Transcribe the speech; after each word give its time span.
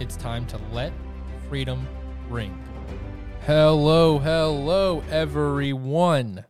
It's 0.00 0.16
time 0.16 0.46
to 0.46 0.58
let 0.72 0.94
freedom 1.50 1.86
ring. 2.30 2.58
Hello, 3.44 4.18
hello, 4.18 5.04
everyone. 5.10 6.46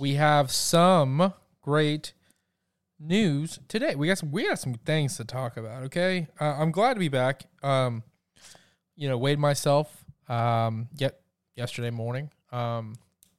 We 0.00 0.14
have 0.14 0.50
some 0.50 1.32
great 1.60 2.12
news 2.98 3.60
today. 3.68 3.94
We 3.94 4.08
got 4.08 4.18
some 4.18 4.32
we 4.32 4.48
got 4.48 4.58
some 4.58 4.74
things 4.74 5.16
to 5.18 5.24
talk 5.24 5.56
about. 5.56 5.84
Okay, 5.84 6.26
uh, 6.40 6.56
I'm 6.58 6.72
glad 6.72 6.94
to 6.94 6.98
be 6.98 7.06
back. 7.06 7.44
Um, 7.62 8.02
you 8.96 9.08
know, 9.08 9.16
weighed 9.16 9.38
myself 9.38 10.04
um 10.28 10.88
yet 10.96 11.20
yesterday 11.54 11.90
morning 11.90 12.30
um 12.50 12.96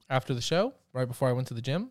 after 0.08 0.32
the 0.32 0.40
show, 0.40 0.72
right 0.94 1.06
before 1.06 1.28
I 1.28 1.32
went 1.32 1.48
to 1.48 1.54
the 1.54 1.60
gym. 1.60 1.90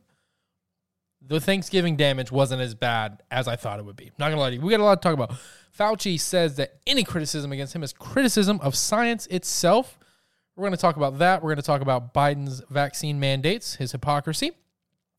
The 1.22 1.40
Thanksgiving 1.40 1.98
damage 1.98 2.32
wasn't 2.32 2.64
as 2.64 2.74
bad 2.74 3.22
as 3.30 3.48
I 3.48 3.58
thought 3.58 3.78
it 3.78 3.86
would 3.86 3.96
be. 3.96 4.12
Not 4.18 4.30
gonna 4.30 4.42
lie 4.42 4.50
to 4.50 4.56
you, 4.56 4.62
we 4.62 4.72
got 4.72 4.80
a 4.80 4.84
lot 4.84 5.04
to 5.04 5.08
talk 5.08 5.14
about. 5.14 5.38
Fauci 5.78 6.20
says 6.20 6.56
that 6.58 6.76
any 6.86 7.04
criticism 7.04 7.52
against 7.52 7.76
him 7.76 7.84
is 7.84 7.94
criticism 7.94 8.60
of 8.62 8.76
science 8.76 9.26
itself. 9.28 9.98
We're 10.56 10.64
going 10.64 10.74
to 10.74 10.78
talk 10.78 10.98
about 10.98 11.18
that. 11.20 11.42
We're 11.42 11.50
going 11.50 11.58
to 11.58 11.64
talk 11.64 11.82
about 11.82 12.14
Biden's 12.14 12.62
vaccine 12.70 13.20
mandates, 13.20 13.76
his 13.76 13.92
hypocrisy, 13.92 14.52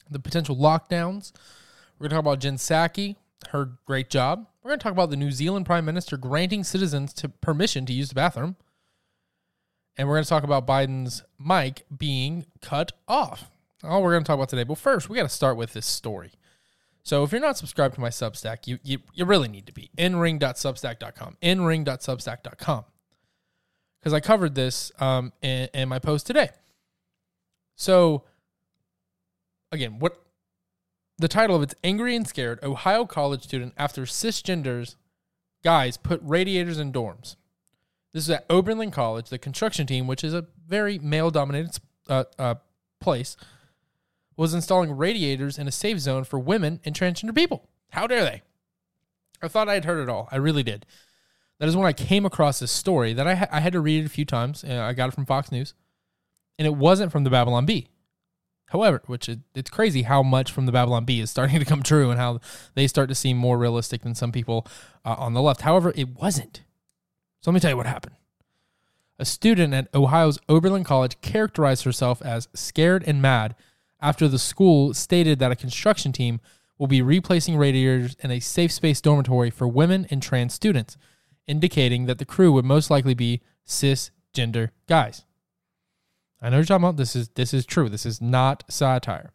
the 0.09 0.21
potential 0.21 0.57
lockdowns. 0.57 1.33
We're 1.99 2.09
going 2.09 2.11
to 2.11 2.15
talk 2.17 2.25
about 2.25 2.39
Jen 2.39 2.57
Psaki, 2.57 3.17
her 3.51 3.73
great 3.85 4.11
job. 4.11 4.47
We're 4.63 4.71
going 4.71 4.79
to 4.79 4.83
talk 4.85 4.93
about 4.93 5.11
the 5.11 5.17
New 5.17 5.33
Zealand 5.33 5.67
Prime 5.67 5.85
Minister 5.85 6.17
granting 6.17 6.63
citizens 6.63 7.13
to 7.15 7.29
permission 7.29 7.85
to 7.87 7.93
use 7.93 8.09
the 8.09 8.15
bathroom. 8.15 8.57
And 9.97 10.09
we're 10.09 10.15
going 10.15 10.25
to 10.25 10.31
talk 10.31 10.45
about 10.45 10.67
Biden's 10.67 11.25
mic 11.39 11.85
being 11.97 12.47
cut 12.61 12.93
off. 13.09 13.51
All 13.83 14.03
we're 14.03 14.13
going 14.13 14.25
to 14.25 14.27
talk 14.27 14.37
about 14.37 14.49
today. 14.49 14.65
But 14.65 14.79
first, 14.79 15.09
we 15.09 15.17
got 15.17 15.25
to 15.25 15.29
start 15.29 15.57
with 15.57 15.73
this 15.73 15.87
story. 15.87 16.33
So 17.05 17.23
if 17.23 17.33
you're 17.33 17.41
not 17.41 17.59
subscribed 17.59 17.95
to 17.95 18.01
my 18.01 18.09
Substack, 18.09 18.67
you 18.67 18.79
you, 18.83 18.99
you 19.13 19.25
really 19.25 19.49
need 19.49 19.67
to 19.67 19.73
be. 19.73 19.91
Nring.substack.com. 19.97 21.37
Nring.substack.com. 21.43 22.85
Because 24.01 24.13
I 24.13 24.21
covered 24.21 24.55
this 24.55 24.91
um, 24.99 25.33
in, 25.43 25.69
in 25.73 25.89
my 25.89 25.99
post 25.99 26.27
today. 26.27 26.51
So 27.77 28.25
again, 29.71 29.99
what 29.99 30.21
the 31.19 31.29
title 31.29 31.57
of 31.57 31.63
it's 31.63 31.75
Angry 31.85 32.17
and 32.17 32.27
Scared 32.27 32.63
Ohio 32.63 33.05
College 33.05 33.43
Student 33.43 33.75
After 33.77 34.03
Cisgenders 34.03 34.97
Guys 35.63 35.97
Put 35.97 36.21
Radiators 36.23 36.79
in 36.79 36.93
Dorms. 36.93 37.37
This 38.13 38.25
is 38.25 38.31
at 38.31 38.47
Oberlin 38.49 38.91
College, 38.91 39.29
the 39.29 39.39
construction 39.39 39.87
team, 39.87 40.07
which 40.07 40.23
is 40.23 40.35
a 40.35 40.47
very 40.67 40.99
male 40.99 41.31
dominated 41.31 41.79
uh, 42.09 42.25
uh, 42.39 42.55
place, 43.01 43.37
was 44.37 44.55
installing 44.55 44.93
radiators 44.93 45.59
in 45.59 45.69
a 45.69 45.73
safe 45.73 45.99
zone 45.99 46.25
for 46.25 46.39
women 46.39 46.81
and 46.85 46.95
transgender 46.95 47.35
people. 47.35 47.69
How 47.91 48.07
dare 48.07 48.25
they? 48.25 48.43
I 49.43 49.49
thought 49.49 49.69
I 49.69 49.75
had 49.75 49.85
heard 49.85 50.03
it 50.03 50.09
all. 50.09 50.29
I 50.33 50.37
really 50.37 50.63
did. 50.63 50.87
That 51.61 51.69
is 51.69 51.77
when 51.77 51.87
I 51.87 51.93
came 51.93 52.27
across 52.27 52.59
this 52.59 52.73
story 52.73 53.13
that 53.13 53.27
I, 53.27 53.35
ha- 53.35 53.49
I 53.51 53.61
had 53.61 53.73
to 53.75 53.81
read 53.81 54.03
it 54.03 54.07
a 54.07 54.11
few 54.11 54.25
times. 54.25 54.65
Uh, 54.65 54.81
I 54.81 54.93
got 54.93 55.09
it 55.09 55.15
from 55.15 55.27
Fox 55.27 55.53
News, 55.53 55.75
and 56.59 56.67
it 56.67 56.75
wasn't 56.75 57.13
from 57.13 57.25
the 57.25 57.31
Babylon 57.31 57.67
Bee. 57.67 57.89
However, 58.69 59.03
which 59.07 59.29
is, 59.29 59.37
it's 59.55 59.71
crazy 59.71 60.03
how 60.03 60.23
much 60.23 60.51
from 60.51 60.67
the 60.67 60.73
Babylon 60.73 61.05
Bee 61.05 61.21
is 61.21 61.31
starting 61.31 61.59
to 61.59 61.65
come 61.65 61.83
true 61.83 62.11
and 62.11 62.19
how 62.19 62.41
they 62.75 62.87
start 62.87 63.09
to 63.09 63.15
seem 63.15 63.37
more 63.37 63.59
realistic 63.59 64.03
than 64.03 64.15
some 64.15 64.33
people 64.33 64.67
uh, 65.05 65.15
on 65.17 65.35
the 65.35 65.43
left. 65.43 65.61
However, 65.61 65.93
it 65.95 66.09
wasn't. 66.21 66.63
So 67.41 67.51
let 67.51 67.55
me 67.55 67.61
tell 67.61 67.71
you 67.71 67.77
what 67.77 67.87
happened. 67.87 68.17
A 69.19 69.25
student 69.25 69.73
at 69.75 69.95
Ohio's 69.95 70.41
Oberlin 70.49 70.83
College 70.83 71.21
characterized 71.21 71.85
herself 71.85 72.21
as 72.23 72.49
scared 72.53 73.05
and 73.07 73.23
mad 73.23 73.55
after 74.05 74.29
the 74.29 74.39
school 74.39 74.93
stated 74.93 75.39
that 75.39 75.51
a 75.51 75.57
construction 75.57 76.13
team 76.13 76.39
will 76.77 76.87
be 76.87 77.01
replacing 77.01 77.57
radiators 77.57 78.15
in 78.21 78.31
a 78.31 78.39
safe 78.39 78.71
space 78.71 79.01
dormitory 79.01 79.49
for 79.49 79.67
women 79.67 80.07
and 80.11 80.23
trans 80.23 80.53
students, 80.53 80.99
indicating 81.47 82.05
that 82.05 82.19
the 82.19 82.27
crew 82.27 82.53
would 82.53 82.67
most 82.67 82.91
likely 82.91 83.15
be 83.15 83.41
cisgender 83.67 84.69
guys. 84.87 85.25
I 86.43 86.51
know 86.51 86.59
you're 86.59 86.67
talking 86.67 86.85
about 86.85 86.99
this 86.99 87.17
is 87.17 87.31
this 87.31 87.55
is 87.55 87.65
true. 87.65 87.89
This 87.89 88.05
is 88.05 88.21
not 88.21 88.65
satire. 88.69 89.33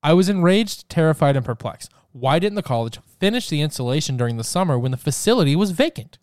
I 0.00 0.12
was 0.12 0.28
enraged, 0.28 0.88
terrified, 0.88 1.34
and 1.34 1.44
perplexed. 1.44 1.90
Why 2.12 2.38
didn't 2.38 2.54
the 2.54 2.62
college 2.62 3.00
finish 3.18 3.48
the 3.48 3.62
installation 3.62 4.16
during 4.16 4.36
the 4.36 4.44
summer 4.44 4.78
when 4.78 4.92
the 4.92 4.96
facility 4.96 5.56
was 5.56 5.72
vacant? 5.72 6.18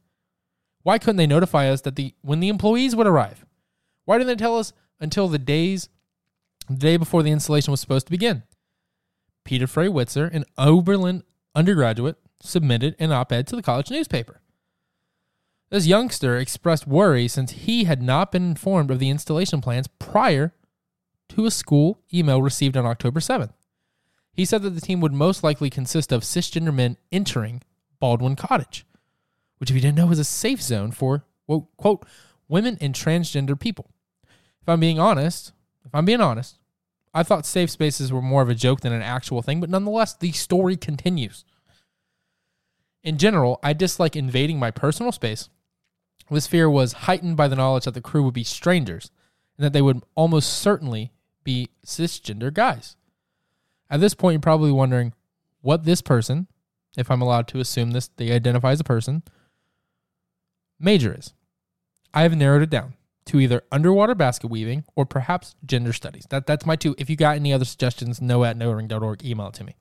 Why 0.84 0.98
couldn't 0.98 1.18
they 1.18 1.28
notify 1.28 1.68
us 1.68 1.82
that 1.82 1.98
the 1.98 2.16
when 2.22 2.40
the 2.40 2.48
employees 2.48 2.96
would 2.96 3.08
arrive? 3.08 3.46
Why 4.06 4.18
didn't 4.18 4.38
they 4.38 4.42
tell 4.42 4.58
us 4.58 4.72
until 5.02 5.28
the 5.28 5.40
days 5.40 5.90
the 6.68 6.76
day 6.76 6.98
before 6.98 7.24
the 7.24 7.32
installation 7.32 7.72
was 7.72 7.82
supposed 7.82 8.08
to 8.08 8.12
begin. 8.12 8.44
Peter 9.44 9.68
Frey 9.68 9.88
Witzer, 9.88 10.34
an 10.34 10.46
Oberlin 10.58 11.24
undergraduate, 11.54 12.18
submitted 12.42 12.96
an 13.00 13.12
op 13.12 13.32
ed 13.32 13.48
to 13.48 13.56
the 13.56 13.62
college 13.62 13.92
newspaper. 13.92 14.42
This 15.70 15.88
youngster 15.88 16.38
expressed 16.38 16.88
worry 16.88 17.28
since 17.28 17.52
he 17.52 17.86
had 17.86 18.02
not 18.02 18.32
been 18.32 18.50
informed 18.50 18.92
of 18.92 19.00
the 19.00 19.10
installation 19.10 19.60
plans 19.60 19.88
prior 19.88 20.54
to 21.30 21.46
a 21.46 21.52
school 21.52 22.00
email 22.14 22.42
received 22.42 22.78
on 22.78 22.86
October 22.86 23.20
7th. 23.20 23.54
He 24.34 24.46
said 24.46 24.62
that 24.62 24.72
the 24.72 24.82
team 24.82 25.02
would 25.02 25.14
most 25.14 25.44
likely 25.44 25.70
consist 25.70 26.12
of 26.12 26.22
cisgender 26.22 26.74
men 26.74 26.98
entering 27.12 27.62
Baldwin 28.00 28.36
Cottage, 28.36 28.86
which, 29.58 29.70
if 29.70 29.76
you 29.76 29.82
didn't 29.82 29.98
know, 29.98 30.12
is 30.12 30.20
a 30.20 30.24
safe 30.24 30.62
zone 30.62 30.92
for, 30.92 31.26
quote, 31.78 32.06
women 32.48 32.78
and 32.82 32.94
transgender 32.94 33.60
people. 33.60 33.90
If 34.62 34.70
I'm 34.70 34.80
being 34.80 35.00
honest, 35.00 35.54
if 35.86 35.94
I'm 35.94 36.06
being 36.06 36.22
honest, 36.22 36.60
I 37.14 37.24
thought 37.24 37.46
safe 37.46 37.70
spaces 37.70 38.12
were 38.12 38.22
more 38.22 38.42
of 38.42 38.50
a 38.50 38.56
joke 38.56 38.82
than 38.82 38.94
an 38.94 39.02
actual 39.02 39.42
thing, 39.42 39.60
but 39.60 39.70
nonetheless, 39.70 40.16
the 40.16 40.32
story 40.32 40.76
continues. 40.76 41.46
In 43.04 43.18
general, 43.18 43.60
I 43.62 43.74
dislike 43.74 44.16
invading 44.16 44.60
my 44.60 44.72
personal 44.72 45.12
space. 45.12 45.50
This 46.32 46.48
fear 46.48 46.70
was 46.70 46.94
heightened 46.94 47.38
by 47.38 47.48
the 47.48 47.56
knowledge 47.56 47.86
that 47.86 47.94
the 47.94 48.02
crew 48.02 48.24
would 48.24 48.34
be 48.34 48.44
strangers 48.44 49.12
and 49.58 49.66
that 49.66 49.74
they 49.74 49.82
would 49.82 50.02
almost 50.16 50.54
certainly 50.54 51.12
be 51.44 51.70
cisgender 51.86 52.52
guys. 52.52 52.96
At 53.90 54.00
this 54.00 54.16
point, 54.16 54.34
you're 54.34 54.42
probably 54.42 54.72
wondering 54.72 55.14
what 55.62 55.84
this 55.84 56.02
person, 56.02 56.48
if 56.98 57.12
I'm 57.12 57.22
allowed 57.22 57.48
to 57.50 57.60
assume 57.60 57.92
this, 57.92 58.10
they 58.16 58.32
identify 58.32 58.72
as 58.72 58.80
a 58.80 58.86
person, 58.86 59.22
major 60.80 61.14
is. 61.14 61.34
I 62.14 62.24
have 62.24 62.36
narrowed 62.36 62.64
it 62.64 62.70
down 62.70 62.96
to 63.26 63.40
either 63.40 63.64
underwater 63.72 64.16
basket 64.16 64.48
weaving 64.48 64.84
or 64.96 65.06
perhaps 65.06 65.56
gender 65.66 65.94
studies. 65.94 66.26
That, 66.30 66.46
that's 66.46 66.66
my 66.66 66.76
two. 66.76 66.96
If 66.98 67.10
you 67.10 67.16
got 67.16 67.36
any 67.36 67.54
other 67.54 67.66
suggestions, 67.66 68.22
no 68.22 68.44
at 68.44 68.58
noring.org, 68.58 69.24
email 69.24 69.48
it 69.48 69.54
to 69.56 69.64
me. 69.64 69.76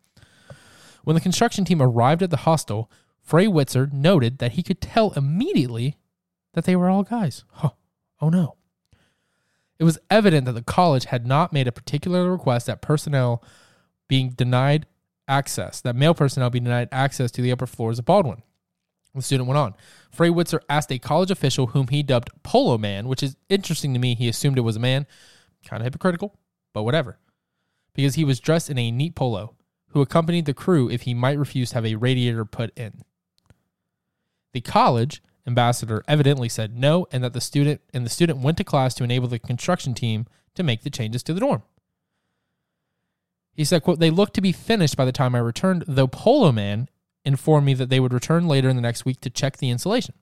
When 1.04 1.14
the 1.14 1.20
construction 1.20 1.64
team 1.64 1.82
arrived 1.82 2.22
at 2.22 2.30
the 2.30 2.38
hostel, 2.38 2.90
Frey 3.20 3.46
Witzer 3.46 3.92
noted 3.92 4.38
that 4.38 4.52
he 4.52 4.62
could 4.62 4.80
tell 4.80 5.12
immediately 5.12 5.96
that 6.54 6.64
they 6.64 6.76
were 6.76 6.88
all 6.88 7.02
guys. 7.02 7.44
Huh. 7.50 7.70
Oh 8.20 8.28
no. 8.28 8.56
It 9.78 9.84
was 9.84 9.98
evident 10.10 10.44
that 10.46 10.52
the 10.52 10.62
college 10.62 11.06
had 11.06 11.26
not 11.26 11.52
made 11.52 11.66
a 11.66 11.72
particular 11.72 12.30
request 12.30 12.66
that 12.66 12.82
personnel 12.82 13.42
being 14.08 14.30
denied 14.30 14.86
access, 15.26 15.80
that 15.80 15.96
male 15.96 16.14
personnel 16.14 16.50
be 16.50 16.60
denied 16.60 16.88
access 16.92 17.30
to 17.32 17.42
the 17.42 17.50
upper 17.50 17.66
floors 17.66 17.98
of 17.98 18.04
Baldwin. 18.04 18.42
The 19.14 19.22
student 19.22 19.48
went 19.48 19.58
on. 19.58 19.74
Frey 20.12 20.28
Witzer 20.28 20.60
asked 20.68 20.92
a 20.92 20.98
college 20.98 21.30
official 21.30 21.68
whom 21.68 21.88
he 21.88 22.02
dubbed 22.02 22.30
Polo 22.42 22.76
Man, 22.76 23.08
which 23.08 23.22
is 23.22 23.36
interesting 23.48 23.94
to 23.94 23.98
me. 23.98 24.14
He 24.14 24.28
assumed 24.28 24.58
it 24.58 24.62
was 24.62 24.76
a 24.76 24.80
man. 24.80 25.06
Kind 25.66 25.80
of 25.80 25.84
hypocritical, 25.84 26.38
but 26.74 26.82
whatever. 26.82 27.18
Because 27.94 28.14
he 28.14 28.24
was 28.24 28.40
dressed 28.40 28.68
in 28.68 28.78
a 28.78 28.90
neat 28.90 29.14
polo, 29.14 29.54
who 29.88 30.00
accompanied 30.00 30.44
the 30.44 30.54
crew 30.54 30.90
if 30.90 31.02
he 31.02 31.14
might 31.14 31.38
refuse 31.38 31.70
to 31.70 31.76
have 31.76 31.86
a 31.86 31.96
radiator 31.96 32.44
put 32.44 32.76
in. 32.76 33.02
The 34.52 34.60
college 34.60 35.22
ambassador 35.46 36.04
evidently 36.06 36.48
said 36.48 36.76
no 36.76 37.06
and 37.10 37.24
that 37.24 37.32
the 37.32 37.40
student 37.40 37.80
and 37.92 38.04
the 38.04 38.10
student 38.10 38.40
went 38.40 38.58
to 38.58 38.64
class 38.64 38.94
to 38.94 39.04
enable 39.04 39.28
the 39.28 39.38
construction 39.38 39.94
team 39.94 40.26
to 40.54 40.62
make 40.62 40.82
the 40.82 40.90
changes 40.90 41.22
to 41.24 41.34
the 41.34 41.40
dorm. 41.40 41.62
He 43.54 43.64
said, 43.64 43.82
quote, 43.82 43.98
they 43.98 44.10
looked 44.10 44.34
to 44.34 44.40
be 44.40 44.52
finished 44.52 44.96
by 44.96 45.04
the 45.04 45.12
time 45.12 45.34
I 45.34 45.38
returned, 45.38 45.84
though 45.86 46.06
Polo 46.06 46.52
Man 46.52 46.88
informed 47.24 47.66
me 47.66 47.74
that 47.74 47.88
they 47.88 48.00
would 48.00 48.12
return 48.12 48.48
later 48.48 48.68
in 48.68 48.76
the 48.76 48.82
next 48.82 49.04
week 49.04 49.20
to 49.20 49.30
check 49.30 49.56
the 49.56 49.70
insulation. 49.70 50.14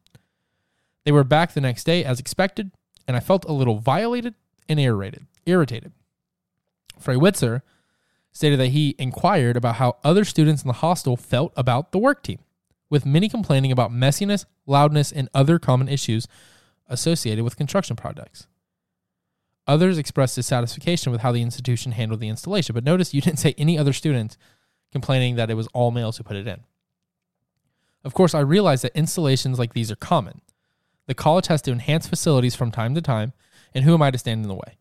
They 1.05 1.13
were 1.13 1.25
back 1.25 1.53
the 1.53 1.61
next 1.61 1.85
day 1.85 2.05
as 2.05 2.21
expected, 2.21 2.73
and 3.09 3.17
I 3.17 3.21
felt 3.21 3.45
a 3.47 3.53
little 3.53 3.79
violated 3.79 4.35
and 4.69 4.79
irritated. 4.79 5.27
irritated. 5.47 5.93
Frey 6.99 7.17
Witzer 7.17 7.63
stated 8.33 8.61
that 8.61 8.69
he 8.69 8.95
inquired 8.99 9.57
about 9.57 9.77
how 9.77 9.97
other 10.05 10.25
students 10.25 10.63
in 10.63 10.69
the 10.69 10.75
hostel 10.75 11.17
felt 11.17 11.53
about 11.57 11.93
the 11.93 11.99
work 11.99 12.23
team, 12.23 12.39
with 12.89 13.07
many 13.07 13.29
complaining 13.29 13.73
about 13.73 13.91
messiness, 13.91 14.45
loudness, 14.67 15.11
and 15.11 15.29
other 15.35 15.59
common 15.59 15.89
issues 15.89 16.29
associated 16.89 17.45
with 17.45 17.57
construction 17.57 17.97
projects. 17.97 18.47
Others 19.67 19.99
expressed 19.99 20.37
dissatisfaction 20.37 21.13
with 21.13 21.21
how 21.21 21.33
the 21.33 21.43
institution 21.43 21.93
handled 21.93 22.21
the 22.21 22.29
installation, 22.29 22.75
but 22.75 22.85
notice 22.85 23.15
you 23.15 23.21
didn't 23.21 23.39
say 23.39 23.55
any 23.57 23.79
other 23.79 23.93
students 23.93 24.37
complaining 24.93 25.37
that 25.37 25.51
it 25.51 25.55
was 25.55 25.69
all 25.69 25.91
males 25.91 26.17
who 26.17 26.25
put 26.25 26.37
it 26.37 26.47
in. 26.47 26.65
Of 28.05 28.15
course, 28.15 28.35
I 28.35 28.41
realize 28.41 28.83
that 28.83 28.97
installations 28.97 29.59
like 29.59 29.75
these 29.75 29.91
are 29.91 29.97
common. 29.97 30.41
The 31.07 31.15
college 31.15 31.49
has 31.49 31.61
to 31.63 31.73
enhance 31.73 32.07
facilities 32.07 32.55
from 32.55 32.71
time 32.71 32.95
to 32.95 33.03
time, 33.03 33.33
and 33.75 33.85
who 33.85 33.95
am 33.95 34.03
I 34.03 34.11
to 34.11 34.19
stand 34.19 34.43
in 34.43 34.49
the 34.49 34.55
way? 34.55 34.79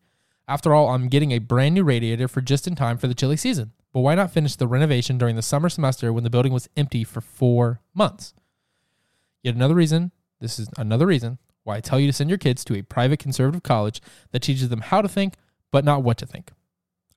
After 0.48 0.74
all, 0.74 0.88
I'm 0.88 1.08
getting 1.08 1.32
a 1.32 1.38
brand 1.38 1.74
new 1.74 1.84
radiator 1.84 2.28
for 2.28 2.40
just 2.40 2.66
in 2.66 2.74
time 2.74 2.98
for 2.98 3.08
the 3.08 3.14
chilly 3.14 3.36
season. 3.36 3.72
But 3.92 4.00
why 4.00 4.14
not 4.14 4.30
finish 4.30 4.56
the 4.56 4.68
renovation 4.68 5.18
during 5.18 5.36
the 5.36 5.42
summer 5.42 5.68
semester 5.68 6.12
when 6.12 6.24
the 6.24 6.30
building 6.30 6.52
was 6.52 6.68
empty 6.76 7.04
for 7.04 7.20
four 7.20 7.80
months? 7.94 8.34
Yet 9.42 9.54
another 9.54 9.74
reason, 9.74 10.12
this 10.40 10.58
is 10.58 10.68
another 10.76 11.06
reason 11.06 11.38
why 11.64 11.76
I 11.76 11.80
tell 11.80 12.00
you 12.00 12.06
to 12.06 12.12
send 12.12 12.30
your 12.30 12.38
kids 12.38 12.64
to 12.64 12.76
a 12.76 12.82
private 12.82 13.18
conservative 13.18 13.62
college 13.62 14.00
that 14.32 14.40
teaches 14.40 14.68
them 14.68 14.80
how 14.80 15.02
to 15.02 15.08
think, 15.08 15.34
but 15.70 15.84
not 15.84 16.02
what 16.02 16.18
to 16.18 16.26
think. 16.26 16.52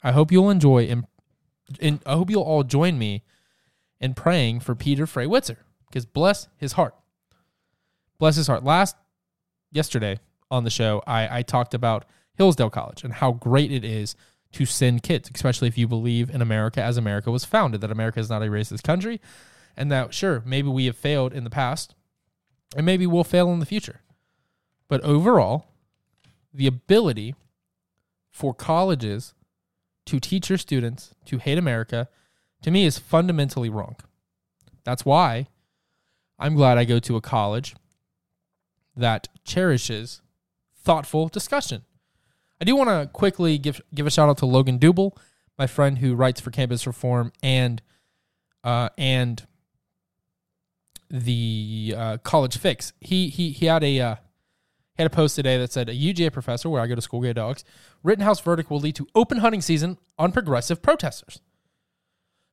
I 0.04 0.12
hope 0.12 0.32
you'll 0.32 0.50
enjoy 0.50 0.88
and, 0.88 1.06
I 2.06 2.14
hope 2.14 2.30
you'll 2.30 2.44
all 2.44 2.64
join 2.64 3.00
me 3.00 3.24
in 4.00 4.14
praying 4.14 4.60
for 4.60 4.76
Peter 4.76 5.08
Frey 5.08 5.26
Witzer 5.26 5.58
because 5.94 6.08
bless 6.08 6.48
his 6.58 6.72
heart. 6.72 6.96
Bless 8.18 8.36
his 8.36 8.48
heart. 8.48 8.64
Last 8.64 8.96
yesterday 9.72 10.18
on 10.50 10.64
the 10.64 10.72
show, 10.72 11.04
I, 11.06 11.40
I 11.40 11.42
talked 11.44 11.76
about 11.76 12.06
Hillsdale 12.34 12.72
College 12.72 13.04
and 13.04 13.14
how 13.14 13.34
great 13.34 13.72
it 13.72 13.86
is 13.86 14.16
to 14.54 14.66
send 14.66 15.04
kids, 15.04 15.30
especially 15.34 15.68
if 15.68 15.78
you 15.78 15.88
believe 15.88 16.32
in 16.32 16.42
America 16.42 16.82
as 16.82 16.98
America 16.98 17.30
was 17.30 17.46
founded, 17.46 17.82
that 17.82 17.92
America 17.92 18.20
is 18.20 18.28
not 18.28 18.42
a 18.42 18.48
racist 18.48 18.82
country, 18.82 19.22
and 19.78 19.92
that 19.92 20.16
sure, 20.16 20.42
maybe 20.46 20.68
we 20.68 20.88
have 20.88 20.98
failed 20.98 21.32
in 21.32 21.44
the 21.44 21.50
past, 21.52 21.94
and 22.76 22.88
maybe 22.88 23.06
we'll 23.06 23.24
fail 23.24 23.54
in 23.54 23.60
the 23.60 23.66
future. 23.66 24.02
But 24.88 25.02
overall, 25.02 25.68
the 26.52 26.66
ability 26.66 27.36
for 28.32 28.52
colleges 28.52 29.36
to 30.08 30.20
teach 30.20 30.50
your 30.50 30.58
students 30.58 31.14
to 31.26 31.38
hate 31.38 31.60
America, 31.60 32.10
to 32.64 32.72
me, 32.72 32.86
is 32.86 32.98
fundamentally 32.98 33.70
wrong. 33.70 33.96
That's 34.84 35.06
why 35.06 35.48
I'm 36.44 36.56
glad 36.56 36.78
I 36.78 36.84
go 36.84 37.00
to 37.00 37.16
a 37.16 37.22
college 37.22 37.74
that 38.98 39.30
cherishes 39.46 40.22
thoughtful 40.76 41.30
discussion. 41.30 41.84
I 42.60 42.66
do 42.66 42.76
want 42.76 42.90
to 42.90 43.10
quickly 43.14 43.58
give 43.58 43.82
give 43.96 44.06
a 44.06 44.12
shout 44.12 44.28
out 44.28 44.40
to 44.40 44.46
Logan 44.46 44.78
Dubel, 44.78 45.16
my 45.58 45.68
friend 45.68 46.00
who 46.00 46.16
writes 46.16 46.42
for 46.42 46.52
Campus 46.52 46.86
Reform 46.86 47.32
and 47.42 47.82
uh, 48.62 48.90
and 48.98 49.48
the 51.10 51.96
uh, 51.96 52.18
College 52.18 52.58
Fix. 52.58 52.92
He 53.00 53.30
he 53.30 53.52
he 53.52 53.68
had 53.68 53.82
a 53.82 54.02
uh, 54.02 54.16
had 54.98 55.08
a 55.08 55.10
post 55.10 55.38
today 55.38 55.58
that 55.58 55.72
said 55.72 55.88
a 55.88 55.94
UGA 55.94 56.34
professor 56.34 56.70
where 56.70 56.82
I 56.82 56.88
go 56.88 56.96
to 56.96 57.02
school, 57.02 57.22
Gay 57.22 57.32
Dogs, 57.32 57.64
Rittenhouse 58.04 58.42
verdict 58.42 58.70
will 58.70 58.82
lead 58.82 58.96
to 58.98 59.08
open 59.16 59.38
hunting 59.38 59.62
season 59.62 59.98
on 60.20 60.34
progressive 60.34 60.82
protesters. 60.82 61.40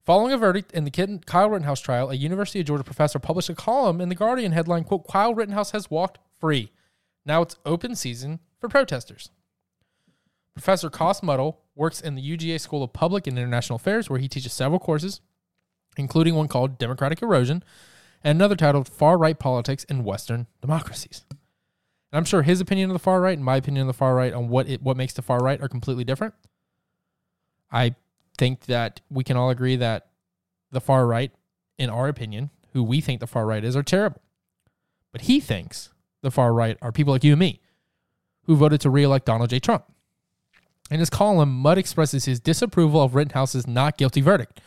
Following 0.04 0.32
a 0.32 0.38
verdict 0.38 0.72
in 0.72 0.84
the 0.84 1.20
Kyle 1.26 1.50
Rittenhouse 1.50 1.80
trial, 1.80 2.10
a 2.10 2.14
University 2.14 2.60
of 2.60 2.66
Georgia 2.66 2.84
professor 2.84 3.18
published 3.18 3.50
a 3.50 3.54
column 3.54 4.00
in 4.00 4.08
the 4.08 4.14
Guardian 4.14 4.52
headline, 4.52 4.84
quote, 4.84 5.06
Kyle 5.06 5.34
Rittenhouse 5.34 5.72
has 5.72 5.90
walked 5.90 6.18
free. 6.38 6.72
Now 7.26 7.42
it's 7.42 7.56
open 7.66 7.94
season 7.94 8.40
for 8.58 8.68
protesters. 8.68 9.30
Professor 10.54 10.90
Cas 10.90 11.20
Mudde 11.22 11.54
works 11.74 12.00
in 12.00 12.14
the 12.14 12.36
UGA 12.36 12.60
School 12.60 12.82
of 12.82 12.92
Public 12.92 13.26
and 13.26 13.38
International 13.38 13.76
Affairs, 13.76 14.08
where 14.08 14.18
he 14.18 14.28
teaches 14.28 14.52
several 14.52 14.80
courses, 14.80 15.20
including 15.96 16.34
one 16.34 16.48
called 16.48 16.78
Democratic 16.78 17.22
Erosion 17.22 17.62
and 18.24 18.36
another 18.36 18.56
titled 18.56 18.88
Far 18.88 19.16
Right 19.16 19.38
Politics 19.38 19.84
in 19.84 20.04
Western 20.04 20.46
Democracies. 20.60 21.24
And 21.30 22.18
I'm 22.18 22.24
sure 22.24 22.42
his 22.42 22.60
opinion 22.60 22.90
of 22.90 22.94
the 22.94 22.98
far 22.98 23.20
right 23.20 23.36
and 23.36 23.44
my 23.44 23.56
opinion 23.56 23.82
of 23.82 23.86
the 23.86 23.98
far 23.98 24.14
right 24.14 24.32
on 24.32 24.48
what 24.48 24.68
it, 24.68 24.82
what 24.82 24.96
makes 24.96 25.12
the 25.12 25.22
far 25.22 25.38
right 25.38 25.60
are 25.60 25.68
completely 25.68 26.04
different. 26.04 26.34
I 27.70 27.94
think 28.40 28.64
that 28.64 29.02
we 29.10 29.22
can 29.22 29.36
all 29.36 29.50
agree 29.50 29.76
that 29.76 30.06
the 30.72 30.80
far 30.80 31.06
right, 31.06 31.30
in 31.76 31.90
our 31.90 32.08
opinion, 32.08 32.48
who 32.72 32.82
we 32.82 33.02
think 33.02 33.20
the 33.20 33.26
far 33.26 33.44
right 33.44 33.62
is, 33.62 33.76
are 33.76 33.82
terrible. 33.82 34.22
But 35.12 35.22
he 35.22 35.40
thinks 35.40 35.90
the 36.22 36.30
far 36.30 36.54
right 36.54 36.78
are 36.80 36.90
people 36.90 37.12
like 37.12 37.22
you 37.22 37.34
and 37.34 37.40
me 37.40 37.60
who 38.44 38.56
voted 38.56 38.80
to 38.80 38.88
re-elect 38.88 39.26
Donald 39.26 39.50
J. 39.50 39.58
Trump. 39.58 39.84
In 40.90 41.00
his 41.00 41.10
column, 41.10 41.62
Mudde 41.62 41.76
expresses 41.76 42.24
his 42.24 42.40
disapproval 42.40 43.02
of 43.02 43.14
Rittenhouse's 43.14 43.66
not 43.66 43.98
guilty 43.98 44.22
verdict, 44.22 44.58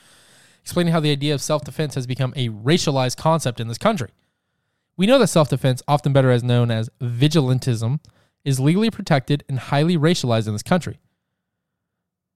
explaining 0.62 0.94
how 0.94 1.00
the 1.00 1.12
idea 1.12 1.34
of 1.34 1.42
self-defense 1.42 1.96
has 1.96 2.06
become 2.06 2.32
a 2.36 2.50
racialized 2.50 3.18
concept 3.18 3.60
in 3.60 3.68
this 3.68 3.80
country. 3.80 4.12
We 4.96 5.08
know 5.08 5.18
that 5.18 5.28
self 5.28 5.50
defense, 5.50 5.82
often 5.88 6.14
better 6.14 6.30
as 6.30 6.44
known 6.44 6.70
as 6.70 6.92
vigilantism, 7.02 8.00
is 8.46 8.60
legally 8.60 8.92
protected 8.92 9.44
and 9.50 9.58
highly 9.58 9.98
racialized 9.98 10.46
in 10.46 10.54
this 10.54 10.62
country. 10.62 11.00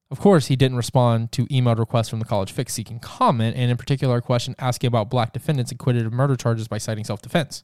Of 0.10 0.20
course, 0.20 0.48
he 0.48 0.56
didn't 0.56 0.78
respond 0.78 1.34
to 1.34 1.46
emailed 1.48 1.80
requests 1.80 2.08
from 2.08 2.20
the 2.20 2.26
college 2.26 2.52
fix 2.52 2.74
seeking 2.74 3.00
comment, 3.00 3.58
and 3.58 3.70
in 3.70 3.76
particular, 3.78 4.18
a 4.18 4.22
question 4.22 4.56
asking 4.58 4.88
about 4.88 5.10
black 5.10 5.34
defendants 5.34 5.72
acquitted 5.72 6.06
of 6.06 6.14
murder 6.14 6.38
charges 6.38 6.68
by 6.68 6.78
citing 6.78 7.04
self 7.04 7.22
defense. 7.22 7.64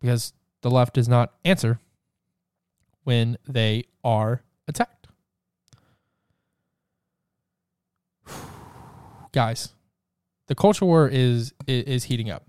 Because 0.00 0.32
the 0.62 0.70
left 0.70 0.94
does 0.94 1.08
not 1.08 1.34
answer 1.44 1.78
when 3.04 3.38
they 3.46 3.84
are 4.02 4.42
attacked. 4.66 5.06
Guys, 9.32 9.74
the 10.48 10.56
culture 10.56 10.84
war 10.84 11.08
is, 11.08 11.54
is 11.68 12.04
heating 12.04 12.30
up. 12.30 12.46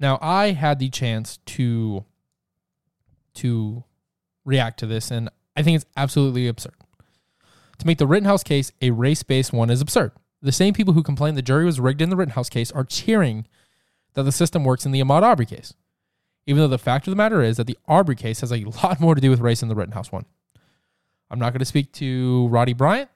Now, 0.00 0.18
I 0.20 0.50
had 0.50 0.80
the 0.80 0.90
chance 0.90 1.38
to 1.46 2.04
to 3.34 3.82
react 4.44 4.78
to 4.78 4.86
this, 4.86 5.10
and 5.10 5.28
I 5.56 5.62
think 5.62 5.76
it's 5.76 5.86
absolutely 5.96 6.46
absurd. 6.46 6.74
To 7.78 7.86
make 7.86 7.98
the 7.98 8.06
Rittenhouse 8.06 8.42
case 8.42 8.72
a 8.80 8.90
race-based 8.90 9.52
one 9.52 9.70
is 9.70 9.80
absurd. 9.80 10.12
The 10.40 10.52
same 10.52 10.74
people 10.74 10.94
who 10.94 11.02
complained 11.02 11.36
the 11.36 11.42
jury 11.42 11.64
was 11.64 11.80
rigged 11.80 12.02
in 12.02 12.10
the 12.10 12.16
Rittenhouse 12.16 12.48
case 12.48 12.70
are 12.72 12.84
cheering 12.84 13.46
that 14.12 14.24
the 14.24 14.32
system 14.32 14.64
works 14.64 14.86
in 14.86 14.92
the 14.92 15.00
Ahmaud 15.00 15.22
Arbery 15.22 15.46
case, 15.46 15.74
even 16.46 16.60
though 16.60 16.68
the 16.68 16.78
fact 16.78 17.06
of 17.06 17.10
the 17.10 17.16
matter 17.16 17.42
is 17.42 17.56
that 17.56 17.66
the 17.66 17.78
Arbery 17.88 18.16
case 18.16 18.40
has 18.40 18.52
a 18.52 18.64
lot 18.84 19.00
more 19.00 19.14
to 19.14 19.20
do 19.20 19.30
with 19.30 19.40
race 19.40 19.60
than 19.60 19.68
the 19.68 19.74
Rittenhouse 19.74 20.12
one. 20.12 20.24
I'm 21.30 21.38
not 21.38 21.52
going 21.52 21.60
to 21.60 21.64
speak 21.64 21.90
to 21.92 22.46
Roddy 22.48 22.74
Bryant, 22.74 23.10